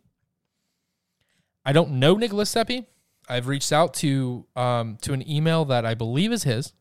I 1.64 1.72
don't 1.72 1.92
know 1.92 2.14
Nicholas 2.14 2.50
Seppi. 2.50 2.86
I've 3.28 3.46
reached 3.46 3.72
out 3.72 3.94
to 3.94 4.46
um, 4.56 4.96
to 5.02 5.12
an 5.12 5.28
email 5.28 5.64
that 5.66 5.84
I 5.84 5.94
believe 5.94 6.32
is 6.32 6.44
his 6.44 6.72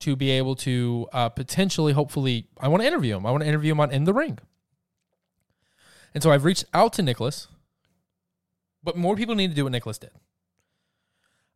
to 0.00 0.16
be 0.16 0.30
able 0.30 0.54
to 0.56 1.06
uh, 1.12 1.28
potentially, 1.28 1.92
hopefully, 1.92 2.46
I 2.58 2.68
want 2.68 2.82
to 2.82 2.86
interview 2.86 3.16
him. 3.16 3.26
I 3.26 3.30
want 3.30 3.42
to 3.42 3.48
interview 3.48 3.72
him 3.72 3.80
on 3.80 3.90
In 3.90 4.04
the 4.04 4.14
Ring. 4.14 4.38
And 6.14 6.22
so 6.22 6.32
I've 6.32 6.44
reached 6.44 6.64
out 6.74 6.92
to 6.94 7.02
Nicholas, 7.02 7.48
but 8.82 8.96
more 8.96 9.16
people 9.16 9.34
need 9.34 9.48
to 9.48 9.54
do 9.54 9.64
what 9.64 9.72
Nicholas 9.72 9.98
did. 9.98 10.10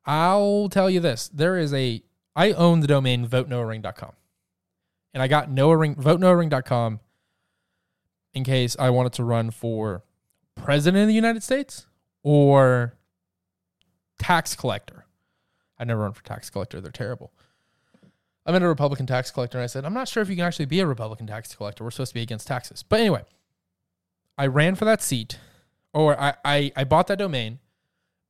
I'll 0.07 0.69
tell 0.69 0.89
you 0.91 1.01
this: 1.01 1.29
there 1.29 1.59
is 1.59 1.73
a 1.73 2.03
I 2.37 2.53
own 2.53 2.81
the 2.81 2.87
domain 2.87 3.27
votenoaring.com. 3.27 4.13
And 5.13 5.23
I 5.23 5.29
got 5.29 5.51
Noah 5.51 6.99
in 8.35 8.43
case 8.43 8.77
I 8.79 8.91
wanted 8.91 9.13
to 9.15 9.25
run 9.25 9.51
for 9.53 10.03
president 10.57 11.03
of 11.03 11.09
the 11.09 11.15
United 11.15 11.43
States 11.45 11.87
or 12.25 12.95
tax 14.19 14.57
collector. 14.57 15.07
I 15.79 15.85
never 15.85 16.03
run 16.03 16.13
for 16.13 16.25
tax 16.25 16.51
collector. 16.51 16.81
They're 16.81 16.91
terrible. 16.91 17.33
I 18.45 18.53
met 18.53 18.63
a 18.63 18.69
Republican 18.69 19.07
tax 19.07 19.31
collector 19.31 19.59
and 19.59 19.63
I 19.63 19.69
said, 19.69 19.85
I'm 19.85 19.95
not 19.95 20.09
sure 20.09 20.23
if 20.23 20.29
you 20.29 20.37
can 20.37 20.45
actually 20.45 20.67
be 20.67 20.81
a 20.81 20.87
Republican 20.87 21.27
tax 21.27 21.55
collector. 21.55 21.85
We're 21.85 21.93
supposed 21.93 22.11
to 22.11 22.15
be 22.15 22.23
against 22.23 22.49
taxes. 22.49 22.83
But 22.83 23.01
anyway, 23.01 23.23
I 24.37 24.47
ran 24.47 24.75
for 24.75 24.85
that 24.85 25.03
seat 25.03 25.39
or 25.93 26.21
I, 26.21 26.35
I, 26.45 26.73
I 26.77 26.85
bought 26.85 27.07
that 27.07 27.19
domain 27.19 27.61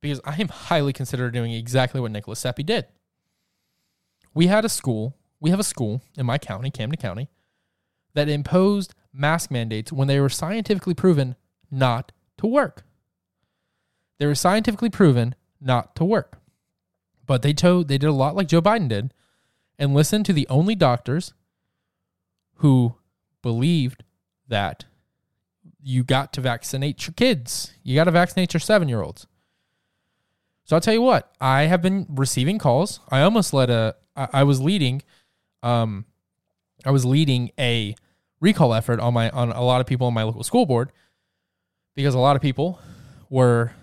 because 0.01 0.21
I 0.23 0.35
am 0.39 0.49
highly 0.49 0.93
considered 0.93 1.33
doing 1.33 1.51
exactly 1.51 1.99
what 1.99 2.11
Nicholas 2.11 2.39
Seppi 2.39 2.63
did. 2.63 2.85
We 4.33 4.47
had 4.47 4.65
a 4.65 4.69
school, 4.69 5.17
we 5.39 5.49
have 5.49 5.59
a 5.59 5.63
school 5.63 6.03
in 6.15 6.25
my 6.25 6.37
county, 6.37 6.69
Camden 6.69 6.99
County, 6.99 7.29
that 8.13 8.29
imposed 8.29 8.93
mask 9.11 9.49
mandates 9.49 9.91
when 9.91 10.07
they 10.07 10.19
were 10.19 10.29
scientifically 10.29 10.93
proven 10.93 11.35
not 11.71 12.11
to 12.37 12.47
work. 12.47 12.83
They 14.19 14.25
were 14.25 14.35
scientifically 14.35 14.89
proven 14.89 15.35
not 15.59 15.95
to 15.95 16.05
work. 16.05 16.39
But 17.25 17.41
they 17.41 17.53
told 17.53 17.87
they 17.87 17.97
did 17.97 18.07
a 18.07 18.13
lot 18.13 18.35
like 18.35 18.47
Joe 18.47 18.61
Biden 18.61 18.87
did 18.87 19.13
and 19.79 19.93
listened 19.93 20.25
to 20.27 20.33
the 20.33 20.47
only 20.49 20.75
doctors 20.75 21.33
who 22.57 22.95
believed 23.41 24.03
that 24.47 24.85
you 25.87 26.03
got 26.03 26.33
to 26.33 26.41
vaccinate 26.41 27.05
your 27.05 27.13
kids. 27.13 27.71
You 27.83 27.95
got 27.95 28.05
to 28.05 28.11
vaccinate 28.11 28.53
your 28.55 28.59
7-year-olds. 28.59 29.27
So 30.63 30.75
I'll 30.75 30.81
tell 30.81 30.95
you 30.95 31.01
what, 31.03 31.31
I 31.39 31.63
have 31.63 31.83
been 31.83 32.07
receiving 32.09 32.57
calls. 32.57 32.99
I 33.09 33.21
almost 33.21 33.53
led 33.53 33.69
a 33.69 33.95
I, 34.15 34.27
I 34.33 34.43
was 34.43 34.59
leading 34.59 35.03
um 35.61 36.05
I 36.83 36.89
was 36.89 37.05
leading 37.05 37.51
a 37.59 37.95
recall 38.41 38.73
effort 38.73 38.99
on 38.99 39.13
my 39.13 39.29
on 39.29 39.51
a 39.51 39.61
lot 39.61 39.79
of 39.79 39.85
people 39.85 40.07
on 40.07 40.13
my 40.13 40.23
local 40.23 40.43
school 40.43 40.65
board 40.65 40.91
because 41.95 42.15
a 42.15 42.19
lot 42.19 42.35
of 42.35 42.41
people 42.41 42.79
were 43.29 43.73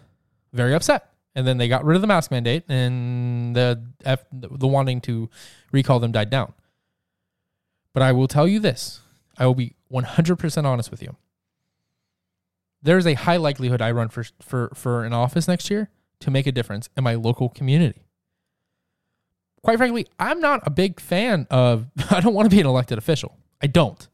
very 0.53 0.75
upset 0.75 1.13
and 1.37 1.47
then 1.47 1.57
they 1.57 1.69
got 1.69 1.85
rid 1.85 1.95
of 1.95 2.01
the 2.01 2.09
mask 2.09 2.33
mandate 2.33 2.65
and 2.69 3.55
the 3.55 3.81
the 4.33 4.67
wanting 4.67 5.01
to 5.03 5.31
recall 5.71 6.01
them 6.01 6.11
died 6.11 6.31
down. 6.31 6.53
But 7.93 8.03
I 8.03 8.11
will 8.11 8.27
tell 8.27 8.49
you 8.49 8.59
this. 8.59 9.01
I 9.39 9.47
will 9.47 9.55
be 9.55 9.75
100% 9.93 10.65
honest 10.65 10.91
with 10.91 11.03
you. 11.03 11.17
There's 12.83 13.07
a 13.07 13.15
high 13.15 13.37
likelihood 13.37 13.81
I 13.81 13.93
run 13.93 14.09
for 14.09 14.25
for 14.41 14.71
for 14.75 15.05
an 15.05 15.13
office 15.13 15.47
next 15.47 15.71
year 15.71 15.91
to 16.21 16.31
make 16.31 16.47
a 16.47 16.53
difference 16.53 16.89
in 16.97 17.05
my 17.05 17.15
local 17.15 17.49
community. 17.49 18.07
Quite 19.63 19.79
frankly, 19.79 20.07
I'm 20.19 20.41
not 20.41 20.63
a 20.67 20.71
big 20.71 21.01
fan 21.01 21.47
of 21.51 21.87
I 22.11 22.21
don't 22.21 22.35
want 22.35 22.51
to 22.51 22.55
be 22.55 22.61
an 22.61 22.67
elected 22.67 22.99
official. 22.99 23.37
I 23.61 23.67
don't. 23.69 24.09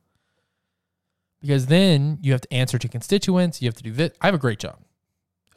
Because 1.40 1.66
then 1.66 2.18
you 2.20 2.32
have 2.32 2.40
to 2.42 2.52
answer 2.52 2.78
to 2.78 2.88
constituents, 2.88 3.62
you 3.62 3.68
have 3.68 3.76
to 3.76 3.82
do 3.82 3.92
this. 3.92 4.12
I 4.20 4.26
have 4.26 4.34
a 4.34 4.38
great 4.38 4.58
job. 4.58 4.78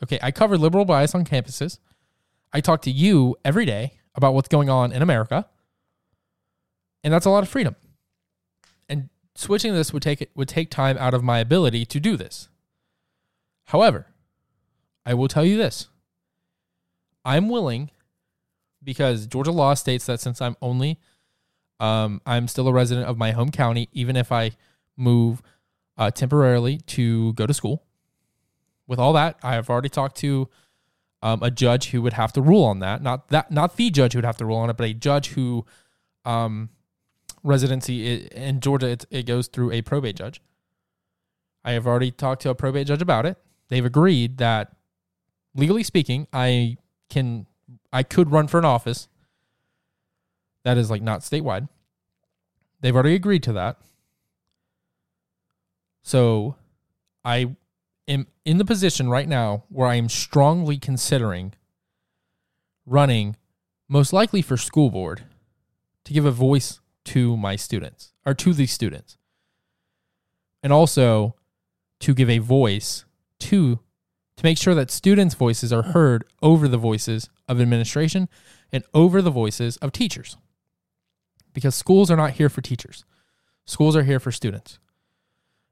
Okay, 0.04 0.20
I 0.22 0.32
cover 0.32 0.58
liberal 0.58 0.86
bias 0.86 1.14
on 1.16 1.26
campuses. 1.26 1.80
I 2.54 2.62
talk 2.62 2.82
to 2.84 2.92
you 2.92 3.36
every 3.44 3.66
day 3.66 3.94
about 4.16 4.34
what's 4.34 4.48
going 4.48 4.70
on 4.70 4.92
in 4.92 5.02
America. 5.02 5.48
And 7.04 7.14
that's 7.14 7.26
a 7.26 7.30
lot 7.30 7.44
of 7.44 7.50
freedom. 7.50 7.76
And 8.88 9.10
switching 9.36 9.74
this 9.74 9.94
would 9.94 10.04
take 10.04 10.22
it 10.22 10.32
would 10.36 10.48
take 10.48 10.70
time 10.70 10.98
out 10.98 11.14
of 11.14 11.24
my 11.24 11.40
ability 11.40 11.86
to 11.86 12.00
do 12.00 12.18
this. 12.18 12.50
However, 13.72 14.06
I 15.06 15.14
will 15.14 15.30
tell 15.30 15.46
you 15.46 15.56
this. 15.56 15.88
I'm 17.24 17.48
willing 17.48 17.90
because 18.84 19.28
Georgia 19.28 19.54
law 19.54 19.76
states 19.76 20.08
that 20.08 20.20
since 20.20 20.42
I'm 20.42 20.58
only 20.62 21.00
um, 21.80 22.20
I'm 22.26 22.50
still 22.50 22.68
a 22.68 22.74
resident 22.74 23.08
of 23.08 23.18
my 23.18 23.32
home 23.32 23.50
county, 23.50 23.88
even 23.94 24.18
if 24.18 24.30
I 24.30 24.52
move 24.98 25.42
uh, 25.98 26.12
temporarily 26.12 26.80
to 26.88 27.32
go 27.34 27.48
to 27.48 27.54
school. 27.54 27.86
With 28.88 29.00
all 29.00 29.14
that, 29.14 29.38
I 29.42 29.54
have 29.54 29.70
already 29.70 29.88
talked 29.88 30.18
to 30.18 30.50
um, 31.22 31.42
a 31.42 31.50
judge 31.50 31.92
who 31.92 32.02
would 32.02 32.14
have 32.14 32.34
to 32.34 32.42
rule 32.42 32.66
on 32.66 32.80
that. 32.80 33.02
Not 33.02 33.30
that, 33.30 33.52
not 33.52 33.78
the 33.78 33.90
judge 33.90 34.12
who 34.12 34.18
would 34.18 34.26
have 34.26 34.38
to 34.38 34.46
rule 34.46 34.58
on 34.58 34.70
it, 34.70 34.76
but 34.76 34.86
a 34.86 34.94
judge 34.94 35.30
who 35.30 35.66
um, 36.26 36.72
residency 37.42 38.26
in 38.26 38.60
Georgia 38.60 38.90
it, 38.90 39.06
it 39.10 39.26
goes 39.26 39.48
through 39.48 39.72
a 39.72 39.82
probate 39.82 40.18
judge. 40.18 40.42
I 41.64 41.72
have 41.72 41.88
already 41.88 42.12
talked 42.12 42.42
to 42.42 42.50
a 42.50 42.56
probate 42.56 42.88
judge 42.88 43.02
about 43.02 43.26
it. 43.26 43.38
They've 43.72 43.86
agreed 43.86 44.38
that, 44.40 44.76
legally 45.56 45.84
speaking, 45.84 46.28
I 46.34 46.76
can 47.10 47.46
I 47.94 48.04
could 48.04 48.30
run 48.30 48.48
for 48.50 48.58
an 48.58 48.66
office 48.66 49.08
that 50.66 50.78
is 50.78 50.92
like 50.92 51.02
not 51.02 51.22
statewide. 51.22 51.70
They've 52.82 52.94
already 52.94 53.16
agreed 53.16 53.44
to 53.44 53.54
that. 53.54 53.78
So 56.04 56.56
I 57.24 57.56
am 58.10 58.28
in 58.44 58.58
the 58.58 58.66
position 58.66 59.10
right 59.10 59.28
now 59.28 59.64
where 59.70 59.88
I 59.88 59.96
am 59.96 60.10
strongly 60.10 60.78
considering 60.78 61.54
running, 62.86 63.38
most 63.88 64.12
likely 64.12 64.42
for 64.42 64.58
school 64.58 64.90
board, 64.90 65.24
to 66.04 66.12
give 66.12 66.26
a 66.26 66.32
voice 66.32 66.82
to 67.06 67.38
my 67.38 67.56
students 67.56 68.12
or 68.26 68.34
to 68.34 68.54
these 68.54 68.74
students. 68.74 69.16
And 70.62 70.74
also 70.74 71.36
to 72.02 72.14
give 72.14 72.30
a 72.30 72.40
voice 72.40 73.06
to 73.52 73.80
to 74.38 74.46
make 74.46 74.58
sure 74.58 74.74
that 74.74 74.90
students' 74.90 75.36
voices 75.36 75.74
are 75.74 75.84
heard 75.84 76.24
over 76.42 76.68
the 76.68 76.78
voices 76.78 77.30
of 77.48 77.60
administration 77.60 78.30
and 78.72 78.84
over 78.94 79.22
the 79.22 79.30
voices 79.30 79.76
of 79.78 79.92
teachers. 79.92 80.38
Because 81.54 81.76
schools 81.76 82.10
are 82.10 82.16
not 82.16 82.32
here 82.32 82.50
for 82.50 82.62
teachers, 82.62 83.04
schools 83.66 83.96
are 83.96 84.04
here 84.04 84.20
for 84.22 84.32
students. 84.32 84.80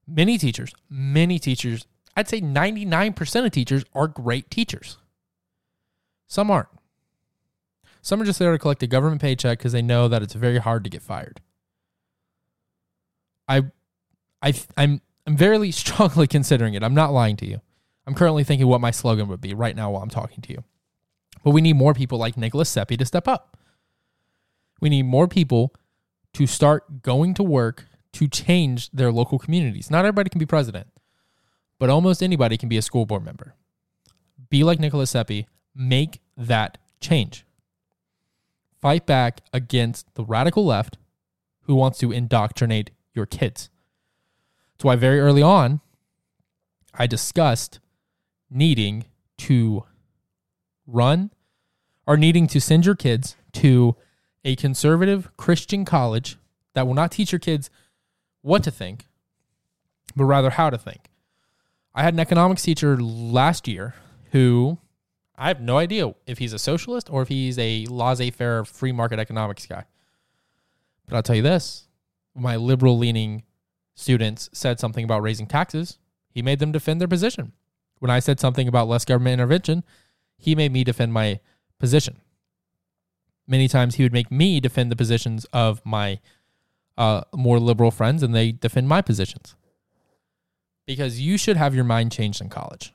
Many 0.06 0.38
teachers, 0.38 0.74
many 0.90 1.40
teachers, 1.40 1.88
I'd 2.18 2.28
say 2.28 2.42
99% 2.42 3.46
of 3.46 3.52
teachers 3.52 3.86
are 3.94 4.08
great 4.08 4.52
teachers. 4.52 4.98
Some 6.28 6.52
aren't. 6.52 6.68
Some 8.02 8.22
are 8.22 8.26
just 8.26 8.40
there 8.40 8.52
to 8.52 8.60
collect 8.60 8.84
a 8.84 8.88
government 8.88 9.22
paycheck 9.22 9.58
because 9.58 9.72
they 9.72 9.82
know 9.82 10.08
that 10.10 10.22
it's 10.22 10.34
very 10.34 10.58
hard 10.58 10.84
to 10.84 10.90
get 10.90 11.02
fired. 11.02 11.40
I, 13.48 13.64
I, 14.42 14.54
I'm, 14.76 15.02
I'm 15.26 15.38
very 15.38 15.72
strongly 15.84 16.28
considering 16.28 16.74
it. 16.74 16.84
I'm 16.84 16.94
not 16.94 17.14
lying 17.14 17.38
to 17.38 17.48
you. 17.48 17.62
I'm 18.10 18.16
currently 18.16 18.44
thinking 18.44 18.66
what 18.66 18.82
my 18.82 18.90
slogan 18.90 19.28
would 19.28 19.40
be 19.40 19.54
right 19.54 19.76
now 19.76 19.92
while 19.92 20.02
I'm 20.02 20.10
talking 20.10 20.42
to 20.42 20.52
you. 20.52 20.64
But 21.44 21.52
we 21.52 21.62
need 21.62 21.76
more 21.76 21.94
people 21.94 22.18
like 22.18 22.38
Nicholas 22.38 22.68
Seppi 22.68 22.98
to 22.98 23.06
step 23.06 23.28
up. 23.28 23.56
We 24.82 24.90
need 24.90 25.04
more 25.04 25.28
people 25.28 25.76
to 26.34 26.48
start 26.48 27.04
going 27.04 27.36
to 27.36 27.44
work 27.44 27.86
to 28.14 28.28
change 28.28 28.90
their 28.90 29.12
local 29.12 29.38
communities. 29.38 29.92
Not 29.92 30.06
everybody 30.06 30.32
can 30.32 30.40
be 30.40 30.48
president, 30.48 30.88
but 31.78 31.92
almost 31.92 32.24
anybody 32.24 32.58
can 32.58 32.68
be 32.68 32.78
a 32.78 32.82
school 32.82 33.06
board 33.06 33.24
member. 33.24 33.54
Be 34.50 34.64
like 34.64 34.80
Nicholas 34.80 35.12
Seppi, 35.12 35.48
make 35.76 36.20
that 36.36 36.80
change. 37.00 37.46
Fight 38.82 39.06
back 39.06 39.42
against 39.54 40.16
the 40.16 40.26
radical 40.26 40.66
left 40.66 40.98
who 41.66 41.76
wants 41.76 42.00
to 42.00 42.12
indoctrinate 42.12 42.90
your 43.14 43.28
kids. 43.28 43.70
That's 44.74 44.86
why 44.86 44.96
very 44.96 45.20
early 45.20 45.44
on, 45.44 45.82
I 46.96 47.06
discussed 47.06 47.80
needing 48.50 49.06
to 49.38 49.86
run 50.88 51.32
or 52.08 52.18
needing 52.18 52.48
to 52.48 52.60
send 52.60 52.86
your 52.86 52.96
kids 52.96 53.36
to 53.54 53.96
a 54.44 54.56
conservative 54.56 55.30
Christian 55.38 55.86
college 55.86 56.38
that 56.74 56.88
will 56.88 56.94
not 56.94 57.12
teach 57.12 57.32
your 57.32 57.40
kids 57.40 57.70
what 58.42 58.64
to 58.64 58.72
think, 58.72 59.06
but 60.16 60.26
rather 60.26 60.52
how 60.52 60.70
to 60.70 60.78
think. 60.78 61.10
I 61.94 62.04
had 62.04 62.14
an 62.14 62.20
economics 62.20 62.62
teacher 62.62 62.98
last 62.98 63.68
year 63.68 63.96
who 64.32 64.78
I 65.38 65.48
have 65.48 65.62
no 65.62 65.78
idea 65.78 66.14
if 66.26 66.38
he's 66.38 66.54
a 66.54 66.60
socialist 66.60 67.10
or 67.10 67.22
if 67.22 67.28
he's 67.28 67.58
a 67.58 67.86
laissez 67.86 68.32
faire 68.32 68.66
free 68.66 68.92
market 68.92 69.20
economics 69.20 69.66
guy. 69.66 69.86
But 71.08 71.16
I'll 71.16 71.24
tell 71.24 71.36
you 71.36 71.42
this 71.42 71.88
my 72.36 72.56
liberal 72.56 72.98
leaning 72.98 73.44
students 73.96 74.50
said 74.54 74.80
something 74.80 75.04
about 75.04 75.22
raising 75.22 75.48
taxes, 75.48 75.98
he 76.30 76.42
made 76.42 76.60
them 76.60 76.72
defend 76.72 77.02
their 77.02 77.08
position. 77.08 77.54
When 78.00 78.10
I 78.10 78.20
said 78.20 78.40
something 78.40 78.68
about 78.68 78.88
less 78.88 79.06
government 79.06 79.34
intervention, 79.34 79.84
he 80.38 80.56
made 80.56 80.72
me 80.72 80.84
defend 80.84 81.14
my 81.14 81.40
position. 81.80 82.22
Many 83.48 83.68
times 83.68 83.96
he 83.96 84.04
would 84.04 84.14
make 84.14 84.32
me 84.32 84.60
defend 84.60 84.92
the 84.92 84.96
positions 84.96 85.46
of 85.52 85.86
my 85.86 86.20
uh, 86.98 87.22
more 87.34 87.60
liberal 87.60 87.92
friends 87.92 88.24
and 88.24 88.34
they 88.34 88.52
defend 88.52 88.88
my 88.88 89.02
positions. 89.02 89.56
Because 90.86 91.20
you 91.20 91.38
should 91.38 91.58
have 91.58 91.76
your 91.76 91.84
mind 91.84 92.12
changed 92.12 92.42
in 92.42 92.50
college. 92.50 92.94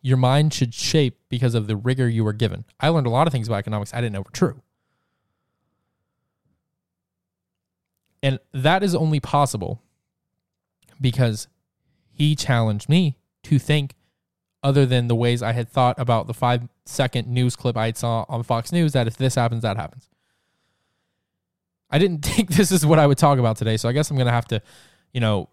Your 0.00 0.16
mind 0.16 0.52
should 0.52 0.74
shape 0.74 1.18
because 1.28 1.54
of 1.54 1.66
the 1.66 1.76
rigor 1.76 2.08
you 2.08 2.24
were 2.24 2.32
given. 2.32 2.64
I 2.80 2.88
learned 2.88 3.06
a 3.06 3.10
lot 3.10 3.26
of 3.26 3.32
things 3.32 3.46
about 3.46 3.58
economics 3.58 3.94
I 3.94 4.00
didn't 4.00 4.14
know 4.14 4.20
were 4.20 4.30
true. 4.32 4.62
And 8.22 8.38
that 8.52 8.82
is 8.82 8.94
only 8.94 9.20
possible 9.20 9.82
because 11.00 11.48
he 12.10 12.36
challenged 12.36 12.88
me 12.88 13.18
to 13.44 13.58
think 13.58 13.94
other 14.62 14.86
than 14.86 15.08
the 15.08 15.16
ways 15.16 15.42
I 15.42 15.52
had 15.52 15.68
thought 15.68 15.98
about 15.98 16.26
the 16.26 16.34
five 16.34 16.68
second 16.86 17.26
news 17.28 17.56
clip 17.56 17.76
I 17.76 17.92
saw 17.92 18.24
on 18.28 18.42
Fox 18.42 18.72
News 18.72 18.92
that 18.92 19.06
if 19.06 19.16
this 19.16 19.34
happens, 19.34 19.62
that 19.62 19.76
happens. 19.76 20.08
I 21.90 21.98
didn't 21.98 22.24
think 22.24 22.50
this 22.50 22.72
is 22.72 22.86
what 22.86 22.98
I 22.98 23.06
would 23.06 23.18
talk 23.18 23.38
about 23.38 23.56
today. 23.56 23.76
So 23.76 23.88
I 23.88 23.92
guess 23.92 24.10
I'm 24.10 24.16
going 24.16 24.26
to 24.26 24.32
have 24.32 24.48
to, 24.48 24.62
you 25.12 25.20
know, 25.20 25.48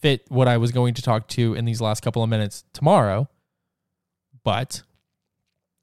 fit 0.00 0.24
what 0.28 0.48
I 0.48 0.56
was 0.56 0.72
going 0.72 0.94
to 0.94 1.02
talk 1.02 1.28
to 1.28 1.54
in 1.54 1.64
these 1.64 1.80
last 1.80 2.02
couple 2.02 2.22
of 2.22 2.28
minutes 2.28 2.64
tomorrow. 2.72 3.28
But 4.44 4.82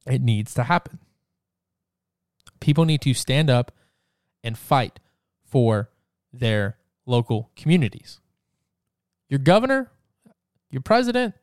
it 0.05 0.21
needs 0.21 0.53
to 0.55 0.63
happen. 0.63 0.99
People 2.59 2.85
need 2.85 3.01
to 3.01 3.13
stand 3.13 3.49
up 3.49 3.71
and 4.43 4.57
fight 4.57 4.99
for 5.45 5.89
their 6.33 6.77
local 7.05 7.51
communities. 7.55 8.19
Your 9.29 9.39
governor, 9.39 9.91
your 10.69 10.81
president, 10.81 11.35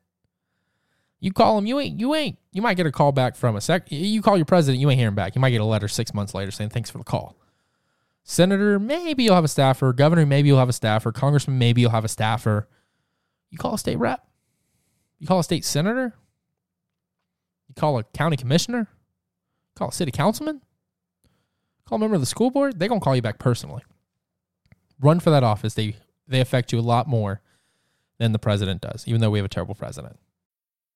you 1.21 1.33
call 1.33 1.59
him, 1.59 1.67
you 1.67 1.81
ain't, 1.81 1.99
you 1.99 2.15
ain't, 2.15 2.39
you 2.53 2.63
might 2.63 2.77
get 2.77 2.87
a 2.87 2.93
call 2.93 3.13
back 3.13 3.37
from 3.37 3.57
a 3.57 3.61
sec. 3.61 3.91
You 3.91 4.21
call 4.23 4.37
your 4.37 4.45
president, 4.45 4.81
you 4.81 4.91
ain't 4.91 4.99
hearing 4.99 5.15
back. 5.15 5.35
You 5.35 5.41
might 5.41 5.51
get 5.51 5.61
a 5.61 5.65
letter 5.65 5.89
six 5.89 6.13
months 6.13 6.35
later 6.35 6.51
saying 6.51 6.71
thanks 6.71 6.91
for 6.91 6.99
the 6.99 7.05
call. 7.05 7.37
Senator, 8.25 8.79
maybe 8.79 9.25
you'll 9.25 9.35
have 9.35 9.45
a 9.45 9.49
staffer. 9.49 9.93
Governor, 9.93 10.27
maybe 10.27 10.49
you'll 10.49 10.59
have 10.59 10.69
a 10.69 10.75
staffer. 10.75 11.13
Congressman, 11.13 11.59
maybe 11.59 11.81
you'll 11.81 11.93
have 11.93 12.05
a 12.05 12.09
staffer. 12.09 12.69
You 13.51 13.59
call 13.59 13.75
a 13.75 13.79
state 13.79 13.99
rep. 13.99 14.27
You 15.19 15.27
call 15.27 15.39
a 15.39 15.45
state 15.45 15.65
senator. 15.65 16.13
You 17.69 17.75
call 17.75 17.99
a 17.99 18.05
county 18.05 18.37
commissioner. 18.37 18.89
Call 19.77 19.89
a 19.89 19.93
city 19.93 20.11
councilman. 20.11 20.61
Call 21.87 21.97
a 21.97 21.99
member 22.01 22.17
of 22.17 22.21
the 22.21 22.27
school 22.27 22.51
board. 22.51 22.79
They're 22.79 22.89
gonna 22.89 23.01
call 23.01 23.15
you 23.15 23.23
back 23.23 23.39
personally. 23.39 23.83
Run 25.01 25.21
for 25.21 25.31
that 25.31 25.45
office. 25.45 25.75
They 25.75 25.97
they 26.27 26.41
affect 26.41 26.73
you 26.73 26.79
a 26.79 26.81
lot 26.81 27.07
more 27.07 27.41
than 28.19 28.33
the 28.33 28.39
president 28.39 28.81
does, 28.81 29.05
even 29.07 29.21
though 29.21 29.31
we 29.31 29.39
have 29.39 29.47
a 29.47 29.49
terrible 29.49 29.75
president. 29.75 30.19